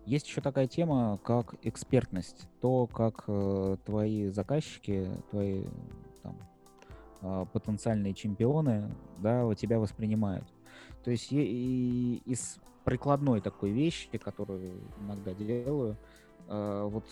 Есть 0.05 0.27
еще 0.27 0.39
такая 0.39 0.67
тема, 0.67 1.19
как 1.23 1.55
экспертность. 1.63 2.47
То, 2.61 2.87
как 2.87 3.25
э, 3.27 3.77
твои 3.85 4.29
заказчики, 4.29 5.09
твои 5.31 5.65
потенциальные 7.53 8.13
чемпионы, 8.13 8.91
да, 9.19 9.53
тебя 9.55 9.80
воспринимают. 9.80 10.45
То 11.03 11.11
есть 11.11 11.32
и, 11.32 12.21
из 12.26 12.57
прикладной 12.84 13.41
такой 13.41 13.71
вещи, 13.71 14.17
которую 14.17 14.80
иногда 15.01 15.34
делаю. 15.34 15.97
Э, 16.47 16.88
вот 16.89 17.05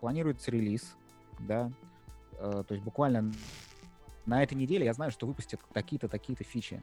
планируется 0.00 0.50
релиз, 0.50 0.96
да, 1.40 1.70
э, 2.38 2.64
то 2.66 2.74
есть 2.74 2.84
буквально 2.84 3.32
на 4.26 4.42
этой 4.42 4.54
неделе 4.54 4.84
я 4.84 4.92
знаю, 4.92 5.10
что 5.10 5.26
выпустят 5.26 5.60
такие-то, 5.72 6.08
такие-то 6.08 6.44
фичи. 6.44 6.82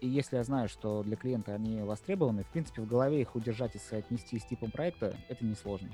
И 0.00 0.08
если 0.08 0.36
я 0.36 0.44
знаю, 0.44 0.70
что 0.70 1.02
для 1.02 1.16
клиента 1.16 1.54
они 1.54 1.82
востребованы, 1.82 2.44
в 2.44 2.46
принципе, 2.46 2.80
в 2.80 2.86
голове 2.86 3.20
их 3.20 3.34
удержать 3.34 3.74
и 3.74 3.78
соотнести 3.78 4.38
с 4.38 4.44
типом 4.46 4.70
проекта, 4.70 5.14
это 5.28 5.44
несложно. 5.44 5.90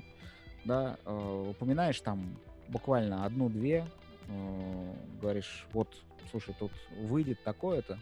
Да, 0.63 0.97
упоминаешь 1.05 1.99
там 1.99 2.37
буквально 2.69 3.25
одну-две, 3.25 3.85
uh, 4.27 5.19
говоришь, 5.19 5.67
вот, 5.73 5.95
слушай, 6.31 6.55
тут 6.59 6.71
выйдет 6.91 7.43
такое-то, 7.43 7.97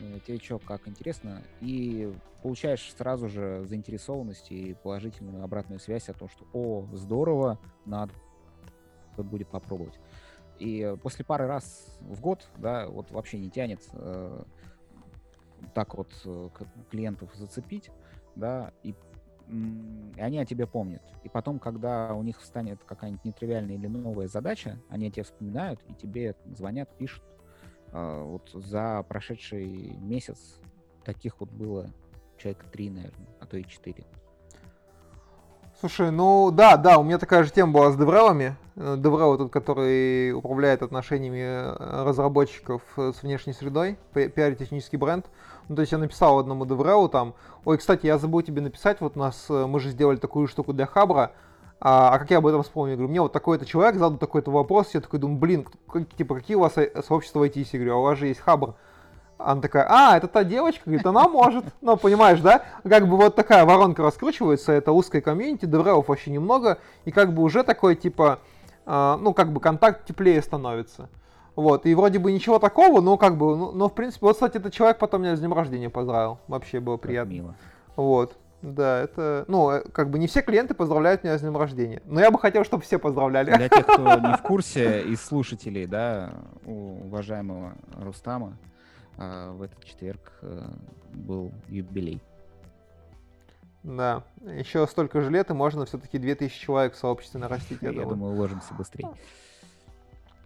Э, 0.00 0.18
тебе 0.24 0.38
что, 0.38 0.58
как 0.58 0.86
интересно, 0.86 1.42
и 1.60 2.12
получаешь 2.42 2.94
сразу 2.96 3.28
же 3.28 3.64
заинтересованность 3.64 4.50
и 4.52 4.74
положительную 4.74 5.42
обратную 5.42 5.80
связь 5.80 6.08
о 6.08 6.14
том, 6.14 6.28
что 6.28 6.46
«О, 6.52 6.86
здорово, 6.92 7.58
надо 7.84 8.12
будет 9.16 9.48
попробовать». 9.48 9.98
И 10.58 10.94
после 11.02 11.24
пары 11.24 11.46
раз 11.46 11.98
в 12.00 12.20
год, 12.20 12.48
да, 12.58 12.88
вот 12.88 13.10
вообще 13.10 13.38
не 13.38 13.50
тянет 13.50 13.80
э, 13.92 14.42
так 15.74 15.96
вот 15.96 16.10
э, 16.24 16.48
клиентов 16.90 17.34
зацепить, 17.34 17.90
да, 18.36 18.72
и, 18.84 18.94
и 19.50 20.20
они 20.20 20.38
о 20.38 20.44
тебе 20.44 20.66
помнят. 20.66 21.02
И 21.24 21.28
потом, 21.28 21.58
когда 21.58 22.14
у 22.14 22.22
них 22.22 22.40
встанет 22.40 22.82
какая-нибудь 22.84 23.24
нетривиальная 23.24 23.76
или 23.76 23.86
новая 23.86 24.28
задача, 24.28 24.78
они 24.88 25.08
о 25.08 25.10
тебе 25.10 25.22
вспоминают 25.22 25.80
и 25.88 25.94
тебе 25.94 26.34
звонят, 26.54 26.90
пишут, 26.98 27.22
а, 27.92 28.22
вот 28.22 28.50
за 28.52 29.02
прошедший 29.08 29.66
месяц 29.98 30.60
таких 31.04 31.40
вот 31.40 31.50
было 31.50 31.90
человек 32.36 32.64
три, 32.70 32.90
наверное, 32.90 33.28
а 33.40 33.46
то 33.46 33.56
и 33.56 33.64
четыре. 33.64 34.04
Слушай, 35.80 36.10
ну 36.10 36.50
да, 36.50 36.76
да, 36.76 36.98
у 36.98 37.04
меня 37.04 37.18
такая 37.18 37.44
же 37.44 37.52
тема 37.52 37.72
была 37.72 37.92
с 37.92 37.96
деврелами. 37.96 38.56
Э, 38.74 38.96
Деврел 38.98 39.38
тот, 39.38 39.52
который 39.52 40.32
управляет 40.32 40.82
отношениями 40.82 41.38
э, 41.38 42.02
разработчиков 42.04 42.82
э, 42.96 43.12
с 43.16 43.22
внешней 43.22 43.52
средой, 43.52 43.96
пиар-технический 44.12 44.96
бренд. 44.96 45.26
Ну, 45.68 45.76
то 45.76 45.82
есть 45.82 45.92
я 45.92 45.98
написал 45.98 46.40
одному 46.40 46.66
деврелу 46.66 47.08
там, 47.08 47.34
ой, 47.64 47.78
кстати, 47.78 48.06
я 48.06 48.18
забыл 48.18 48.42
тебе 48.42 48.60
написать, 48.60 49.00
вот 49.00 49.12
у 49.14 49.20
нас, 49.20 49.46
мы 49.48 49.78
же 49.78 49.90
сделали 49.90 50.16
такую 50.16 50.48
штуку 50.48 50.72
для 50.72 50.84
Хабра, 50.84 51.30
а, 51.78 52.12
а 52.12 52.18
как 52.18 52.28
я 52.32 52.38
об 52.38 52.48
этом 52.48 52.64
вспомнил? 52.64 52.96
Говорю, 52.96 53.10
мне 53.10 53.20
вот 53.20 53.32
такой-то 53.32 53.64
человек 53.64 53.94
задал 53.94 54.18
такой-то 54.18 54.50
вопрос, 54.50 54.94
я 54.94 55.00
такой 55.00 55.20
думаю, 55.20 55.38
блин, 55.38 55.68
как, 55.88 56.12
типа, 56.16 56.34
какие 56.34 56.56
у 56.56 56.60
вас 56.60 56.74
сообщества 57.06 57.44
IT? 57.44 57.68
Я 57.72 57.78
говорю, 57.78 57.94
а 57.94 57.98
у 57.98 58.02
вас 58.02 58.18
же 58.18 58.26
есть 58.26 58.40
Хабр. 58.40 58.74
Она 59.38 59.60
такая, 59.60 59.86
а, 59.88 60.16
это 60.16 60.26
та 60.26 60.42
девочка, 60.42 60.82
говорит, 60.84 61.06
она 61.06 61.28
может. 61.28 61.64
Ну, 61.80 61.96
понимаешь, 61.96 62.40
да? 62.40 62.64
Как 62.86 63.08
бы 63.08 63.16
вот 63.16 63.36
такая 63.36 63.64
воронка 63.64 64.02
раскручивается, 64.02 64.72
это 64.72 64.90
узкая 64.90 65.22
комьюнити, 65.22 65.64
деврелов 65.64 66.08
вообще 66.08 66.32
немного, 66.32 66.78
и 67.04 67.12
как 67.12 67.32
бы 67.32 67.42
уже 67.42 67.62
такой, 67.62 67.94
типа, 67.94 68.40
э, 68.84 69.18
ну, 69.20 69.32
как 69.32 69.52
бы 69.52 69.60
контакт 69.60 70.06
теплее 70.06 70.42
становится. 70.42 71.08
Вот, 71.54 71.86
и 71.86 71.94
вроде 71.94 72.18
бы 72.18 72.32
ничего 72.32 72.58
такого, 72.58 73.00
но 73.00 73.16
как 73.16 73.36
бы, 73.36 73.56
ну, 73.56 73.72
но 73.72 73.88
в 73.88 73.94
принципе, 73.94 74.26
вот, 74.26 74.34
кстати, 74.34 74.56
этот 74.56 74.72
человек 74.72 74.98
потом 74.98 75.22
меня 75.22 75.36
с 75.36 75.40
днем 75.40 75.54
рождения 75.54 75.88
поздравил. 75.88 76.38
Вообще 76.48 76.80
было 76.80 76.96
приятно. 76.96 77.30
Как 77.30 77.42
мило. 77.42 77.54
Вот. 77.96 78.36
Да, 78.60 79.02
это, 79.02 79.44
ну, 79.46 79.70
э, 79.70 79.84
как 79.92 80.10
бы 80.10 80.18
не 80.18 80.26
все 80.26 80.42
клиенты 80.42 80.74
поздравляют 80.74 81.22
меня 81.22 81.38
с 81.38 81.42
днем 81.42 81.56
рождения. 81.56 82.02
Но 82.06 82.18
я 82.20 82.32
бы 82.32 82.40
хотел, 82.40 82.64
чтобы 82.64 82.82
все 82.82 82.98
поздравляли. 82.98 83.54
Для 83.54 83.68
тех, 83.68 83.86
кто 83.86 84.18
не 84.18 84.36
в 84.36 84.42
курсе, 84.42 85.02
из 85.02 85.22
слушателей, 85.22 85.86
да, 85.86 86.32
у 86.64 87.06
уважаемого 87.06 87.74
Рустама 88.00 88.56
а, 89.18 89.52
в 89.52 89.62
этот 89.62 89.84
четверг 89.84 90.32
а, 90.42 90.72
был 91.12 91.52
юбилей. 91.68 92.20
Да, 93.82 94.24
еще 94.44 94.86
столько 94.86 95.20
же 95.20 95.30
лет, 95.30 95.50
и 95.50 95.54
можно 95.54 95.86
все-таки 95.86 96.18
2000 96.18 96.60
человек 96.60 96.94
в 96.94 96.98
сообществе 96.98 97.40
нарастить. 97.40 97.82
Я, 97.82 97.90
я 97.92 98.04
думаю, 98.04 98.34
уложимся 98.34 98.74
быстрее. 98.74 99.10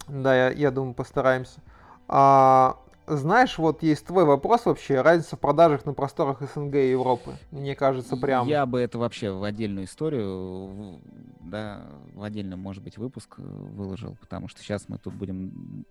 Да, 0.08 0.34
я, 0.34 0.50
я 0.50 0.70
думаю, 0.70 0.94
постараемся. 0.94 1.60
А, 2.08 2.78
знаешь, 3.06 3.58
вот 3.58 3.82
есть 3.82 4.06
твой 4.06 4.24
вопрос 4.24 4.64
вообще, 4.64 5.00
разница 5.00 5.36
в 5.36 5.40
продажах 5.40 5.84
на 5.86 5.92
просторах 5.92 6.40
СНГ 6.40 6.74
и 6.76 6.90
Европы. 6.90 7.36
Мне 7.50 7.74
кажется, 7.74 8.16
прям... 8.16 8.46
Я 8.46 8.64
бы 8.66 8.80
это 8.80 8.98
вообще 8.98 9.30
в 9.30 9.42
отдельную 9.44 9.86
историю, 9.86 11.00
да, 11.40 11.82
в 12.14 12.22
отдельный, 12.22 12.56
может 12.56 12.82
быть, 12.82 12.98
выпуск 12.98 13.36
э, 13.38 13.42
выложил, 13.42 14.16
потому 14.20 14.48
что 14.48 14.60
сейчас 14.60 14.88
мы 14.88 14.98
тут 14.98 15.14
будем 15.14 15.84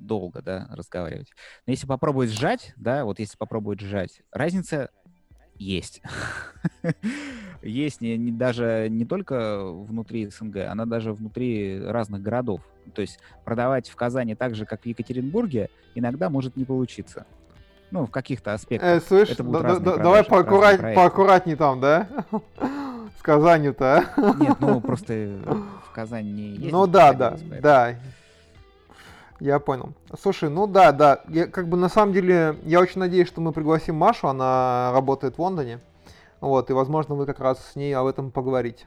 долго, 0.00 0.42
да, 0.42 0.66
разговаривать. 0.70 1.28
Но 1.66 1.72
если 1.72 1.86
попробовать 1.86 2.30
сжать, 2.30 2.72
да, 2.76 3.04
вот 3.04 3.18
если 3.18 3.36
попробовать 3.36 3.80
сжать, 3.80 4.22
разница 4.32 4.90
есть. 5.56 6.02
есть 7.62 8.00
не, 8.00 8.16
не, 8.16 8.32
даже 8.32 8.88
не 8.90 9.04
только 9.04 9.62
внутри 9.62 10.26
СНГ, 10.26 10.56
она 10.68 10.86
даже 10.86 11.12
внутри 11.12 11.80
разных 11.80 12.22
городов. 12.22 12.60
То 12.94 13.02
есть 13.02 13.18
продавать 13.44 13.88
в 13.88 13.96
Казани 13.96 14.34
так 14.34 14.54
же, 14.54 14.64
как 14.64 14.82
в 14.82 14.86
Екатеринбурге, 14.86 15.68
иногда 15.94 16.30
может 16.30 16.56
не 16.56 16.64
получиться. 16.64 17.26
Ну, 17.90 18.06
в 18.06 18.10
каких-то 18.10 18.54
аспектах. 18.54 18.88
Э, 18.88 19.00
слышь, 19.00 19.30
Это 19.30 19.42
да, 19.42 19.78
да, 19.78 19.96
давай 19.96 20.24
поаккурат, 20.24 20.80
поаккуратней 20.94 21.56
там, 21.56 21.80
да? 21.80 22.08
С 23.18 23.22
Казанью-то. 23.22 24.04
А? 24.16 24.34
Нет, 24.38 24.56
ну 24.60 24.80
просто 24.80 25.12
в 25.86 25.92
Казани 25.92 26.32
не 26.32 26.48
есть. 26.56 26.72
Ну 26.72 26.86
да, 26.86 27.12
да, 27.12 27.36
да. 27.60 27.96
Я 29.40 29.58
понял. 29.58 29.94
Слушай, 30.20 30.50
ну 30.50 30.66
да, 30.66 30.92
да. 30.92 31.22
Я, 31.28 31.46
как 31.46 31.68
бы 31.68 31.76
на 31.76 31.88
самом 31.88 32.12
деле, 32.12 32.58
я 32.64 32.80
очень 32.80 33.00
надеюсь, 33.00 33.26
что 33.26 33.40
мы 33.40 33.52
пригласим 33.52 33.96
Машу, 33.96 34.28
она 34.28 34.90
работает 34.92 35.36
в 35.36 35.40
Лондоне. 35.40 35.80
Вот, 36.40 36.70
и 36.70 36.74
возможно 36.74 37.14
вы 37.14 37.26
как 37.26 37.40
раз 37.40 37.58
с 37.72 37.76
ней 37.76 37.94
об 37.94 38.06
этом 38.06 38.30
поговорите. 38.30 38.86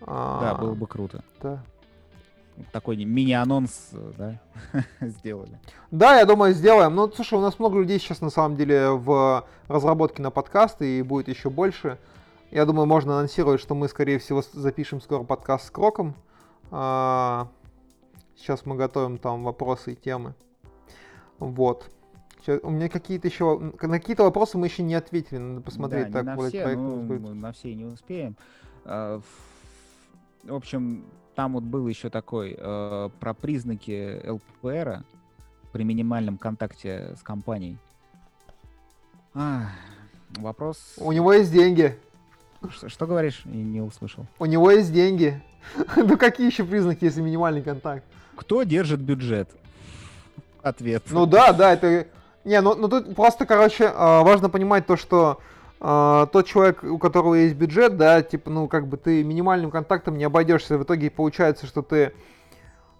Да, 0.00 0.56
было 0.60 0.74
бы 0.74 0.86
круто. 0.86 1.22
Да. 1.40 1.62
Такой 2.72 2.96
мини-анонс, 2.96 3.90
да, 4.16 4.40
сделали. 5.00 5.60
Да, 5.90 6.18
я 6.18 6.24
думаю, 6.24 6.54
сделаем. 6.54 6.94
Ну, 6.94 7.10
слушай, 7.10 7.34
у 7.34 7.40
нас 7.40 7.58
много 7.58 7.78
людей 7.78 7.98
сейчас 7.98 8.20
на 8.20 8.30
самом 8.30 8.56
деле 8.56 8.90
в 8.90 9.46
разработке 9.68 10.22
на 10.22 10.30
подкасты, 10.30 10.98
и 10.98 11.02
будет 11.02 11.28
еще 11.28 11.50
больше. 11.50 11.98
Я 12.50 12.64
думаю, 12.64 12.86
можно 12.86 13.18
анонсировать, 13.18 13.60
что 13.60 13.74
мы, 13.74 13.88
скорее 13.88 14.18
всего, 14.18 14.42
запишем 14.52 15.00
скоро 15.00 15.22
подкаст 15.22 15.66
с 15.66 15.70
Кроком. 15.70 16.14
А, 16.70 17.48
Сейчас 18.38 18.64
мы 18.64 18.76
готовим 18.76 19.18
там 19.18 19.44
вопросы 19.44 19.92
и 19.92 19.96
темы. 19.96 20.34
Вот. 21.38 21.90
Сейчас, 22.40 22.60
у 22.62 22.70
меня 22.70 22.88
какие-то 22.88 23.28
еще... 23.28 23.58
На 23.58 23.98
какие-то 23.98 24.22
вопросы 24.22 24.56
мы 24.56 24.68
еще 24.68 24.82
не 24.82 24.94
ответили, 24.94 25.38
надо 25.38 25.60
посмотреть. 25.60 26.10
Да, 26.10 26.24
так, 26.24 26.36
на 26.36 26.48
все, 26.48 26.62
проект 26.62 26.80
ну, 26.80 27.02
будет. 27.02 27.20
мы 27.20 27.34
на 27.34 27.52
все 27.52 27.74
не 27.74 27.84
успеем. 27.84 28.36
А, 28.84 29.20
В 29.20 29.24
в 30.44 30.54
общем, 30.54 31.04
там 31.34 31.54
вот 31.54 31.64
был 31.64 31.86
еще 31.88 32.10
такой 32.10 32.56
э, 32.58 33.10
про 33.20 33.34
признаки 33.34 34.22
ЛПР 34.28 35.04
при 35.72 35.84
минимальном 35.84 36.38
контакте 36.38 37.14
с 37.18 37.22
компанией. 37.22 37.76
А, 39.34 39.66
вопрос... 40.38 40.94
У 40.96 41.12
него 41.12 41.32
есть 41.32 41.52
деньги. 41.52 41.98
Что, 42.70 42.88
что 42.88 43.06
говоришь? 43.06 43.42
Я 43.44 43.62
не 43.62 43.80
услышал. 43.80 44.26
У 44.38 44.46
него 44.46 44.70
есть 44.70 44.92
деньги. 44.92 45.42
Ну 45.96 46.16
какие 46.16 46.46
еще 46.46 46.64
признаки, 46.64 47.04
если 47.04 47.20
минимальный 47.20 47.62
контакт? 47.62 48.04
Кто 48.38 48.62
держит 48.62 49.00
бюджет? 49.00 49.50
Ответ. 50.62 51.02
Ну 51.10 51.26
да, 51.26 51.52
да, 51.52 51.72
это... 51.72 52.06
Не, 52.44 52.60
ну, 52.60 52.76
ну 52.76 52.88
тут 52.88 53.16
просто, 53.16 53.46
короче, 53.46 53.92
а, 53.92 54.22
важно 54.22 54.48
понимать 54.48 54.86
то, 54.86 54.96
что 54.96 55.40
а, 55.80 56.26
тот 56.26 56.46
человек, 56.46 56.84
у 56.84 56.98
которого 56.98 57.34
есть 57.34 57.56
бюджет, 57.56 57.96
да, 57.96 58.22
типа, 58.22 58.48
ну, 58.48 58.68
как 58.68 58.86
бы 58.86 58.96
ты 58.96 59.24
минимальным 59.24 59.72
контактом 59.72 60.16
не 60.16 60.24
обойдешься. 60.24 60.78
В 60.78 60.84
итоге 60.84 61.10
получается, 61.10 61.66
что 61.66 61.82
ты, 61.82 62.12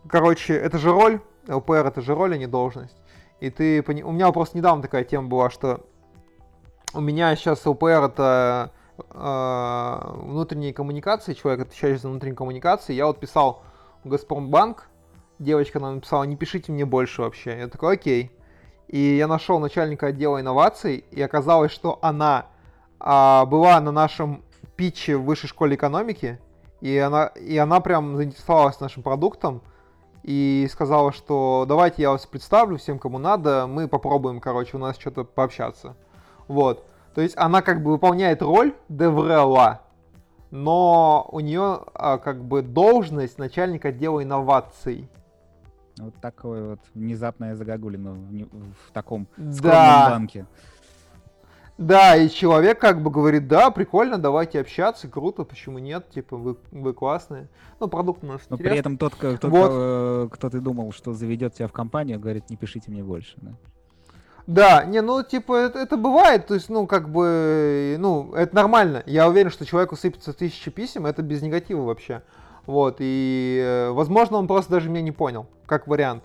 короче, 0.09 0.55
это 0.55 0.76
же 0.76 0.91
роль, 0.91 1.20
ЛПР 1.47 1.86
это 1.86 2.03
же 2.03 2.16
роль, 2.16 2.34
а 2.34 2.36
не 2.36 2.49
должность. 2.49 2.97
И 3.39 3.49
ты, 3.51 3.84
у 3.86 4.11
меня 4.11 4.32
просто 4.32 4.59
недавно 4.59 4.82
такая 4.82 5.05
тема 5.05 5.28
была, 5.28 5.51
что 5.51 5.86
у 6.95 7.01
меня 7.01 7.34
сейчас 7.36 7.64
ЛПР 7.64 7.86
это 7.86 8.72
а, 9.11 10.14
внутренние 10.16 10.74
коммуникации, 10.74 11.34
человек, 11.34 11.68
отвечающий 11.68 12.01
за 12.01 12.09
внутренние 12.09 12.36
коммуникации. 12.36 12.93
Я 12.93 13.07
вот 13.07 13.20
писал 13.20 13.62
в 14.03 14.09
Газпромбанк, 14.09 14.89
девочка 15.39 15.80
нам 15.80 15.97
написала, 15.97 16.24
не 16.24 16.36
пишите 16.36 16.72
мне 16.72 16.84
больше 16.84 17.22
вообще. 17.22 17.59
Я 17.59 17.68
такой, 17.68 17.95
окей. 17.95 18.30
И 18.89 19.16
я 19.16 19.26
нашел 19.26 19.59
начальника 19.59 20.09
отдела 20.09 20.41
инноваций, 20.41 21.05
и 21.11 21.20
оказалось, 21.20 21.72
что 21.72 21.99
она 22.01 22.47
а, 22.99 23.45
была 23.45 23.80
на 23.80 23.93
нашем 23.93 24.43
питче 24.76 25.16
в 25.16 25.24
высшей 25.24 25.49
школе 25.49 25.76
экономики, 25.76 26.41
и 26.80 26.97
она, 26.97 27.26
и 27.26 27.57
она 27.59 27.80
прям 27.80 28.16
заинтересовалась 28.16 28.80
нашим 28.80 29.03
продуктом, 29.03 29.62
и 30.22 30.68
сказала, 30.70 31.12
что 31.12 31.64
давайте 31.66 32.03
я 32.03 32.11
вас 32.11 32.26
представлю 32.26 32.76
всем, 32.76 32.99
кому 32.99 33.18
надо, 33.18 33.66
мы 33.66 33.89
попробуем, 33.89 34.41
короче, 34.41 34.76
у 34.76 34.80
нас 34.80 34.99
что-то 34.99 35.24
пообщаться. 35.24 35.97
Вот. 36.49 36.84
То 37.14 37.20
есть 37.20 37.34
она 37.36 37.62
как 37.62 37.82
бы 37.82 37.93
выполняет 37.93 38.43
роль 38.43 38.74
Деврела, 38.89 39.82
но 40.51 41.28
у 41.32 41.41
нее 41.41 41.80
а, 41.95 42.18
как 42.18 42.45
бы 42.45 42.62
должность 42.62 43.39
начальника 43.39 43.89
отдела 43.89 44.22
инноваций. 44.22 45.09
Вот 46.01 46.14
такое 46.20 46.70
вот 46.70 46.80
внезапное 46.94 47.55
загогулино 47.55 48.12
в, 48.12 48.92
таком 48.92 49.26
скромном 49.34 49.61
Да. 49.62 50.11
банке. 50.11 50.46
Да, 51.78 52.16
и 52.16 52.28
человек 52.28 52.80
как 52.80 53.03
бы 53.05 53.11
говорит, 53.11 53.46
да, 53.46 53.70
прикольно, 53.70 54.18
давайте 54.18 54.61
общаться, 54.61 55.07
круто, 55.07 55.44
почему 55.44 55.78
нет, 55.78 56.11
типа, 56.11 56.36
вы, 56.36 56.57
вы 56.72 56.92
классные. 56.92 57.49
Ну, 57.78 57.86
продукт 57.86 58.24
у 58.24 58.26
нас 58.26 58.40
Но 58.51 58.57
при 58.57 58.64
интересный. 58.64 58.80
этом 58.80 58.99
тот, 58.99 59.14
кто, 59.14 59.36
кто, 59.36 59.49
Вот. 59.49 59.70
э, 59.72 60.28
кто 60.32 60.51
ты 60.51 60.59
думал, 60.61 60.90
что 60.90 61.12
заведет 61.12 61.55
тебя 61.55 61.68
в 61.68 61.72
компанию, 61.72 62.18
говорит, 62.18 62.51
не 62.51 62.57
пишите 62.57 62.90
мне 62.90 63.05
больше. 63.05 63.34
Да? 63.36 63.53
Да, 64.49 64.84
не, 64.86 65.03
ну, 65.03 65.22
типа, 65.22 65.55
это, 65.55 65.78
это 65.78 65.96
бывает, 65.96 66.49
то 66.49 66.55
есть, 66.55 66.68
ну, 66.68 66.88
как 66.88 67.11
бы, 67.11 67.96
ну, 68.01 68.32
это 68.34 68.57
нормально. 68.57 69.05
Я 69.07 69.28
уверен, 69.28 69.51
что 69.51 69.64
человеку 69.64 69.94
сыпется 69.94 70.32
тысячи 70.32 70.72
писем, 70.72 71.07
это 71.07 71.22
без 71.22 71.42
негатива 71.42 71.82
вообще. 71.82 72.22
Вот, 72.68 72.96
и, 72.98 73.62
э, 73.64 73.90
возможно, 73.92 74.36
он 74.36 74.46
просто 74.46 74.72
даже 74.72 74.90
меня 74.90 75.00
не 75.00 75.10
понял, 75.10 75.46
как 75.64 75.86
вариант. 75.86 76.22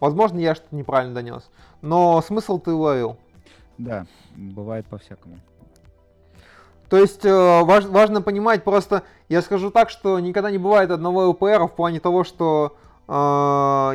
Возможно, 0.00 0.38
я 0.38 0.54
что-то 0.54 0.76
неправильно 0.76 1.14
донес. 1.14 1.48
Но 1.80 2.20
смысл 2.20 2.58
ты 2.58 2.72
уловил. 2.72 3.16
Да, 3.78 4.04
бывает 4.36 4.84
по-всякому. 4.86 5.38
То 6.90 6.98
есть 6.98 7.24
э, 7.24 7.30
важ- 7.30 7.88
важно 7.88 8.20
понимать 8.20 8.64
просто, 8.64 9.04
я 9.30 9.40
скажу 9.40 9.70
так, 9.70 9.88
что 9.88 10.20
никогда 10.20 10.50
не 10.50 10.58
бывает 10.58 10.90
одного 10.90 11.30
ЛПР 11.30 11.64
в 11.64 11.74
плане 11.74 12.00
того, 12.00 12.22
что 12.22 12.76
э, 13.08 13.12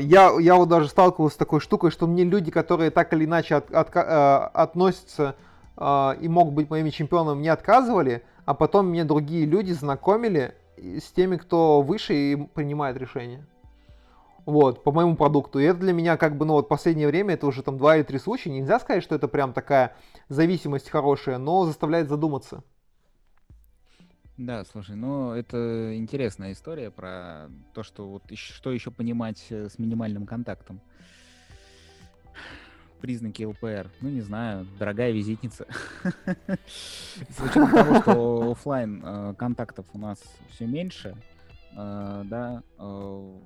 я, 0.01 0.31
я 0.39 0.55
вот 0.55 0.69
даже 0.69 0.87
сталкивался 0.87 1.35
с 1.35 1.37
такой 1.37 1.59
штукой, 1.59 1.91
что 1.91 2.07
мне 2.07 2.23
люди, 2.23 2.49
которые 2.49 2.89
так 2.89 3.13
или 3.13 3.25
иначе 3.25 3.57
от- 3.57 3.69
отка- 3.69 4.03
э, 4.03 4.49
относятся 4.55 5.35
э, 5.77 6.13
и 6.21 6.27
могут 6.27 6.55
быть 6.55 6.71
моими 6.71 6.89
чемпионами, 6.89 7.37
мне 7.37 7.51
отказывали, 7.51 8.23
а 8.45 8.55
потом 8.55 8.87
мне 8.87 9.03
другие 9.03 9.45
люди 9.45 9.73
знакомили 9.73 10.55
с 10.77 11.11
теми, 11.11 11.37
кто 11.37 11.81
выше 11.81 12.13
и 12.13 12.35
принимает 12.35 12.97
решения. 12.97 13.45
Вот, 14.45 14.83
по 14.83 14.91
моему 14.91 15.15
продукту. 15.15 15.59
И 15.59 15.63
это 15.63 15.79
для 15.79 15.93
меня 15.93 16.17
как 16.17 16.37
бы, 16.37 16.45
ну 16.45 16.53
вот 16.53 16.67
последнее 16.67 17.07
время, 17.07 17.35
это 17.35 17.47
уже 17.47 17.63
там 17.63 17.77
два 17.77 17.95
или 17.95 18.03
три 18.03 18.19
случая. 18.19 18.49
Нельзя 18.49 18.79
сказать, 18.79 19.03
что 19.03 19.15
это 19.15 19.27
прям 19.27 19.53
такая 19.53 19.95
зависимость 20.27 20.89
хорошая, 20.89 21.37
но 21.37 21.65
заставляет 21.65 22.09
задуматься. 22.09 22.63
Да, 24.35 24.65
слушай, 24.65 24.95
ну 24.95 25.31
это 25.31 25.95
интересная 25.95 26.53
история 26.53 26.89
про 26.89 27.49
то, 27.73 27.83
что 27.83 28.09
вот 28.09 28.23
что 28.33 28.71
еще 28.71 28.89
понимать 28.89 29.45
э, 29.51 29.69
с 29.69 29.77
минимальным 29.77 30.25
контактом. 30.25 30.81
Признаки 33.03 33.43
ЛПР. 33.43 33.91
Ну, 33.99 34.07
не 34.07 34.21
знаю, 34.21 34.65
дорогая 34.79 35.11
визитница. 35.11 35.67
С 36.65 37.41
учетом 37.43 37.69
того, 37.69 38.01
что 38.01 38.51
оффлайн 38.51 39.03
э, 39.03 39.33
контактов 39.37 39.85
у 39.91 39.97
нас 39.97 40.23
все 40.51 40.65
меньше, 40.65 41.17
э, 41.75 42.21
да, 42.23 42.63
э, 42.79 43.39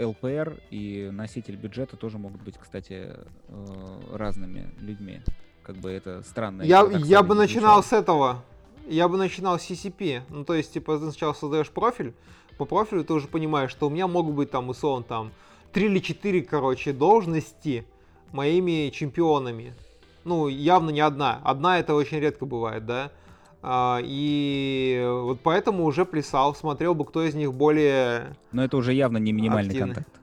ЛПР 0.00 0.60
и 0.70 1.08
носитель 1.12 1.54
бюджета 1.54 1.96
тоже 1.96 2.18
могут 2.18 2.42
быть, 2.42 2.58
кстати, 2.58 3.16
разными 4.12 4.74
людьми. 4.80 5.20
Как 5.62 5.76
бы 5.76 5.88
это 5.92 6.24
странно. 6.24 6.62
Я, 6.62 6.84
я 6.90 7.22
бы 7.22 7.36
начинал 7.36 7.84
с 7.84 7.92
этого. 7.92 8.42
Я 8.88 9.06
бы 9.06 9.16
начинал 9.16 9.60
с 9.60 9.70
CCP. 9.70 10.22
Ну, 10.30 10.44
то 10.44 10.54
есть, 10.54 10.72
типа, 10.72 10.98
ты 10.98 11.08
сначала 11.12 11.32
создаешь 11.34 11.70
профиль, 11.70 12.12
по 12.58 12.64
профилю 12.64 13.04
ты 13.04 13.12
уже 13.12 13.28
понимаешь, 13.28 13.70
что 13.70 13.86
у 13.86 13.90
меня 13.90 14.08
могут 14.08 14.34
быть 14.34 14.50
там, 14.50 14.68
условно, 14.68 15.04
там, 15.04 15.30
три 15.72 15.86
или 15.86 15.98
четыре, 15.98 16.42
короче, 16.42 16.92
должности 16.92 17.86
моими 18.32 18.90
чемпионами. 18.90 19.74
Ну, 20.24 20.48
явно 20.48 20.90
не 20.90 21.00
одна. 21.00 21.40
Одна 21.44 21.78
это 21.78 21.94
очень 21.94 22.18
редко 22.18 22.46
бывает, 22.46 22.86
да. 22.86 23.10
А, 23.62 24.00
и 24.02 25.06
вот 25.06 25.40
поэтому 25.42 25.84
уже 25.84 26.04
плясал, 26.04 26.54
смотрел 26.54 26.94
бы, 26.94 27.04
кто 27.04 27.22
из 27.22 27.34
них 27.34 27.52
более 27.52 28.36
Но 28.52 28.64
это 28.64 28.76
уже 28.76 28.94
явно 28.94 29.18
не 29.18 29.32
минимальный 29.32 29.70
Активный. 29.72 29.94
контакт. 29.94 30.20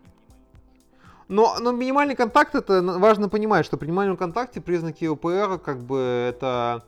Но, 1.28 1.58
но 1.60 1.72
минимальный 1.72 2.16
контакт, 2.16 2.56
это 2.56 2.82
важно 2.82 3.30
понимать, 3.30 3.66
что 3.66 3.78
при 3.78 3.88
минимальном 3.88 4.18
контакте 4.18 4.62
признаки 4.62 5.06
ОПР, 5.06 5.60
как 5.60 5.84
бы, 5.84 5.98
это... 6.30 6.84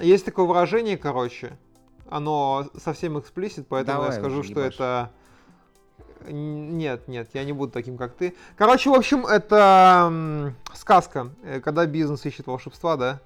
Есть 0.00 0.24
такое 0.24 0.46
выражение, 0.46 0.96
короче, 0.96 1.58
оно 2.08 2.66
совсем 2.78 3.18
эксплисит, 3.18 3.66
поэтому 3.68 4.02
Давай 4.02 4.14
я 4.14 4.20
скажу, 4.20 4.42
что 4.42 4.60
ебашь. 4.60 4.74
это... 4.74 5.10
Нет, 6.28 7.08
нет, 7.08 7.30
я 7.34 7.44
не 7.44 7.52
буду 7.52 7.72
таким, 7.72 7.96
как 7.96 8.14
ты. 8.14 8.34
Короче, 8.56 8.90
в 8.90 8.94
общем, 8.94 9.26
это 9.26 10.54
сказка. 10.74 11.30
Э, 11.42 11.60
Когда 11.60 11.86
бизнес 11.86 12.24
ищет 12.26 12.46
волшебства, 12.46 12.96
да, 12.96 13.20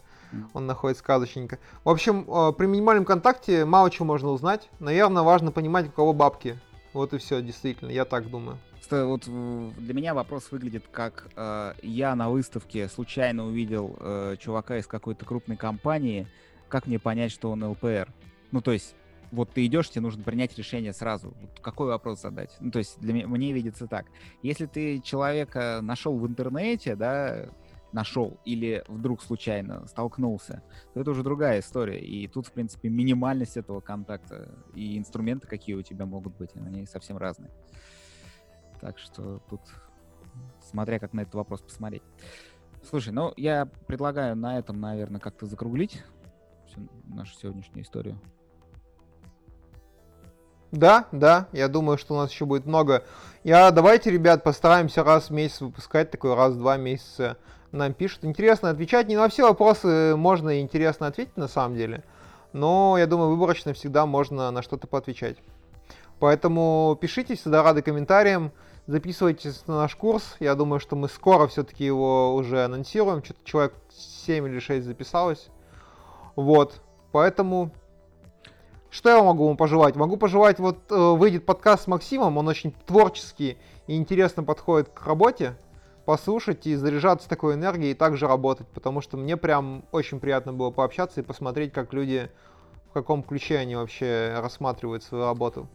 он 0.53 0.67
находит 0.67 0.99
сказочника. 0.99 1.59
В 1.85 1.91
общем, 1.91 2.25
э, 2.29 2.53
при 2.53 2.67
минимальном 2.67 3.05
контакте 3.05 3.65
мало 3.65 3.91
чего 3.91 4.07
можно 4.07 4.31
узнать. 4.31 4.69
Наверное, 4.79 5.23
важно 5.23 5.53
понимать, 5.53 5.89
у 5.89 5.91
кого 5.91 6.13
бабки. 6.13 6.59
Вот 6.93 7.13
и 7.13 7.19
все, 7.19 7.43
действительно, 7.43 7.91
я 7.91 8.05
так 8.05 8.31
думаю. 8.31 8.59
Вот 8.91 9.25
э, 9.27 9.71
для 9.79 9.95
меня 9.95 10.15
вопрос 10.15 10.51
выглядит 10.51 10.85
как 10.91 11.29
э, 11.37 11.75
я 11.83 12.15
на 12.15 12.31
выставке 12.31 12.89
случайно 12.89 13.47
увидел 13.47 13.97
э, 13.99 14.37
чувака 14.39 14.79
из 14.79 14.87
какой-то 14.87 15.25
крупной 15.25 15.57
компании, 15.57 16.27
как 16.69 16.87
мне 16.87 16.99
понять, 16.99 17.33
что 17.33 17.51
он 17.51 17.65
ЛПР? 17.65 18.09
Ну, 18.53 18.61
то 18.61 18.73
есть, 18.73 18.95
вот 19.31 19.51
ты 19.53 19.67
идешь, 19.67 19.91
тебе 19.91 20.03
нужно 20.03 20.23
принять 20.23 20.57
решение 20.57 20.93
сразу. 20.93 21.35
Вот 21.41 21.61
какой 21.61 21.89
вопрос 21.89 22.21
задать? 22.21 22.57
Ну, 22.61 22.71
то 22.71 22.79
есть, 22.79 22.99
для 23.01 23.13
меня, 23.13 23.27
мне 23.29 23.53
видится 23.53 23.87
так. 23.87 24.07
Если 24.43 24.67
ты 24.67 25.01
человека 25.01 25.81
нашел 25.83 26.19
в 26.19 26.27
интернете, 26.27 26.97
да, 26.97 27.49
нашел 27.93 28.39
или 28.45 28.85
вдруг 28.89 29.23
случайно 29.23 29.87
столкнулся, 29.87 30.63
то 30.93 31.01
это 31.01 31.11
уже 31.11 31.23
другая 31.23 31.61
история. 31.61 31.99
И 31.99 32.29
тут, 32.29 32.47
в 32.47 32.53
принципе, 32.53 32.89
минимальность 32.89 33.57
этого 33.57 33.81
контакта 33.81 34.55
и 34.75 34.99
инструменты, 34.99 35.47
какие 35.47 35.75
у 35.77 35.83
тебя 35.83 36.07
могут 36.07 36.37
быть, 36.37 36.51
они 36.55 36.87
совсем 36.87 37.17
разные. 37.17 37.51
Так 38.81 38.99
что 38.99 39.41
тут 39.49 39.61
смотря 40.61 40.99
как 40.99 41.13
на 41.13 41.21
этот 41.21 41.35
вопрос 41.35 41.63
посмотреть. 41.63 42.03
Слушай, 42.83 43.13
ну 43.13 43.33
я 43.37 43.67
предлагаю 43.67 44.37
на 44.37 44.59
этом, 44.59 44.81
наверное, 44.81 45.21
как-то 45.21 45.47
закруглить 45.47 46.05
нашу 47.07 47.35
сегодняшнюю 47.35 47.85
историю. 47.85 48.21
Да, 50.73 51.07
да, 51.13 51.47
я 51.53 51.69
думаю, 51.69 51.97
что 51.97 52.15
у 52.15 52.17
нас 52.19 52.31
еще 52.31 52.45
будет 52.45 52.67
много. 52.67 53.05
Я, 53.45 53.71
давайте, 53.71 54.11
ребят, 54.11 54.43
постараемся 54.43 55.05
раз 55.05 55.29
в 55.29 55.33
месяц 55.33 55.61
выпускать, 55.61 56.11
такой 56.11 56.35
раз 56.35 56.55
в 56.55 56.59
два 56.59 56.77
месяца 56.77 57.37
нам 57.73 57.95
пишут. 57.95 58.25
Интересно 58.25 58.71
отвечать. 58.71 59.07
Не 59.09 59.17
на 59.17 59.29
все 59.29 59.45
вопросы 59.47 60.15
можно 60.17 60.61
интересно 60.61 61.07
ответить 61.07 61.37
на 61.37 61.49
самом 61.49 61.77
деле. 61.77 62.03
Но 62.53 62.97
я 62.99 63.07
думаю, 63.07 63.31
выборочно 63.31 63.73
всегда 63.75 64.07
можно 64.07 64.51
на 64.51 64.63
что-то 64.63 64.87
поотвечать. 64.87 65.37
Поэтому 66.19 66.97
пишите, 67.01 67.37
всегда 67.37 67.63
рады 67.63 67.83
комментариям. 67.83 68.53
записывайтесь 68.87 69.67
на 69.67 69.77
наш 69.77 69.95
курс. 69.95 70.37
Я 70.41 70.55
думаю, 70.55 70.81
что 70.81 70.97
мы 70.97 71.09
скоро 71.09 71.47
все-таки 71.47 71.85
его 71.85 72.35
уже 72.35 72.65
анонсируем. 72.65 73.23
Что-то 73.23 73.41
человек 73.45 73.75
7 74.27 74.47
или 74.49 74.59
6 74.59 74.87
записалось. 74.87 75.49
Вот. 76.35 76.81
Поэтому 77.13 77.73
что 78.97 79.11
я 79.11 79.23
могу 79.23 79.47
вам 79.47 79.59
пожелать? 79.59 79.95
Могу 79.95 80.17
пожелать, 80.17 80.59
вот 80.59 80.91
э, 80.91 80.95
выйдет 80.95 81.45
подкаст 81.45 81.85
с 81.85 81.87
Максимом, 81.87 82.39
он 82.39 82.49
очень 82.49 82.73
творческий 82.87 83.59
и 83.87 83.95
интересно 83.95 84.43
подходит 84.43 84.89
к 84.89 85.07
работе. 85.07 85.55
Послушать 86.07 86.67
и 86.67 86.77
заряжаться 86.77 87.29
такой 87.29 87.55
энергией 87.55 87.91
и 87.91 87.95
также 87.95 88.27
работать, 88.27 88.67
потому 88.69 89.03
что 89.03 89.19
мне 89.19 89.37
прям 89.37 89.85
очень 89.93 90.19
приятно 90.19 90.55
было 90.55 90.71
пообщаться 90.71 91.21
и 91.21 91.25
посмотреть, 91.25 91.75
как 91.75 91.93
люди, 91.93 92.31
в 92.89 92.95
каком 92.95 93.23
ключе 93.23 93.59
они 93.59 93.77
вообще 93.77 94.35
рассматривают 94.39 95.03
свою 95.03 95.25
работу. 95.25 95.69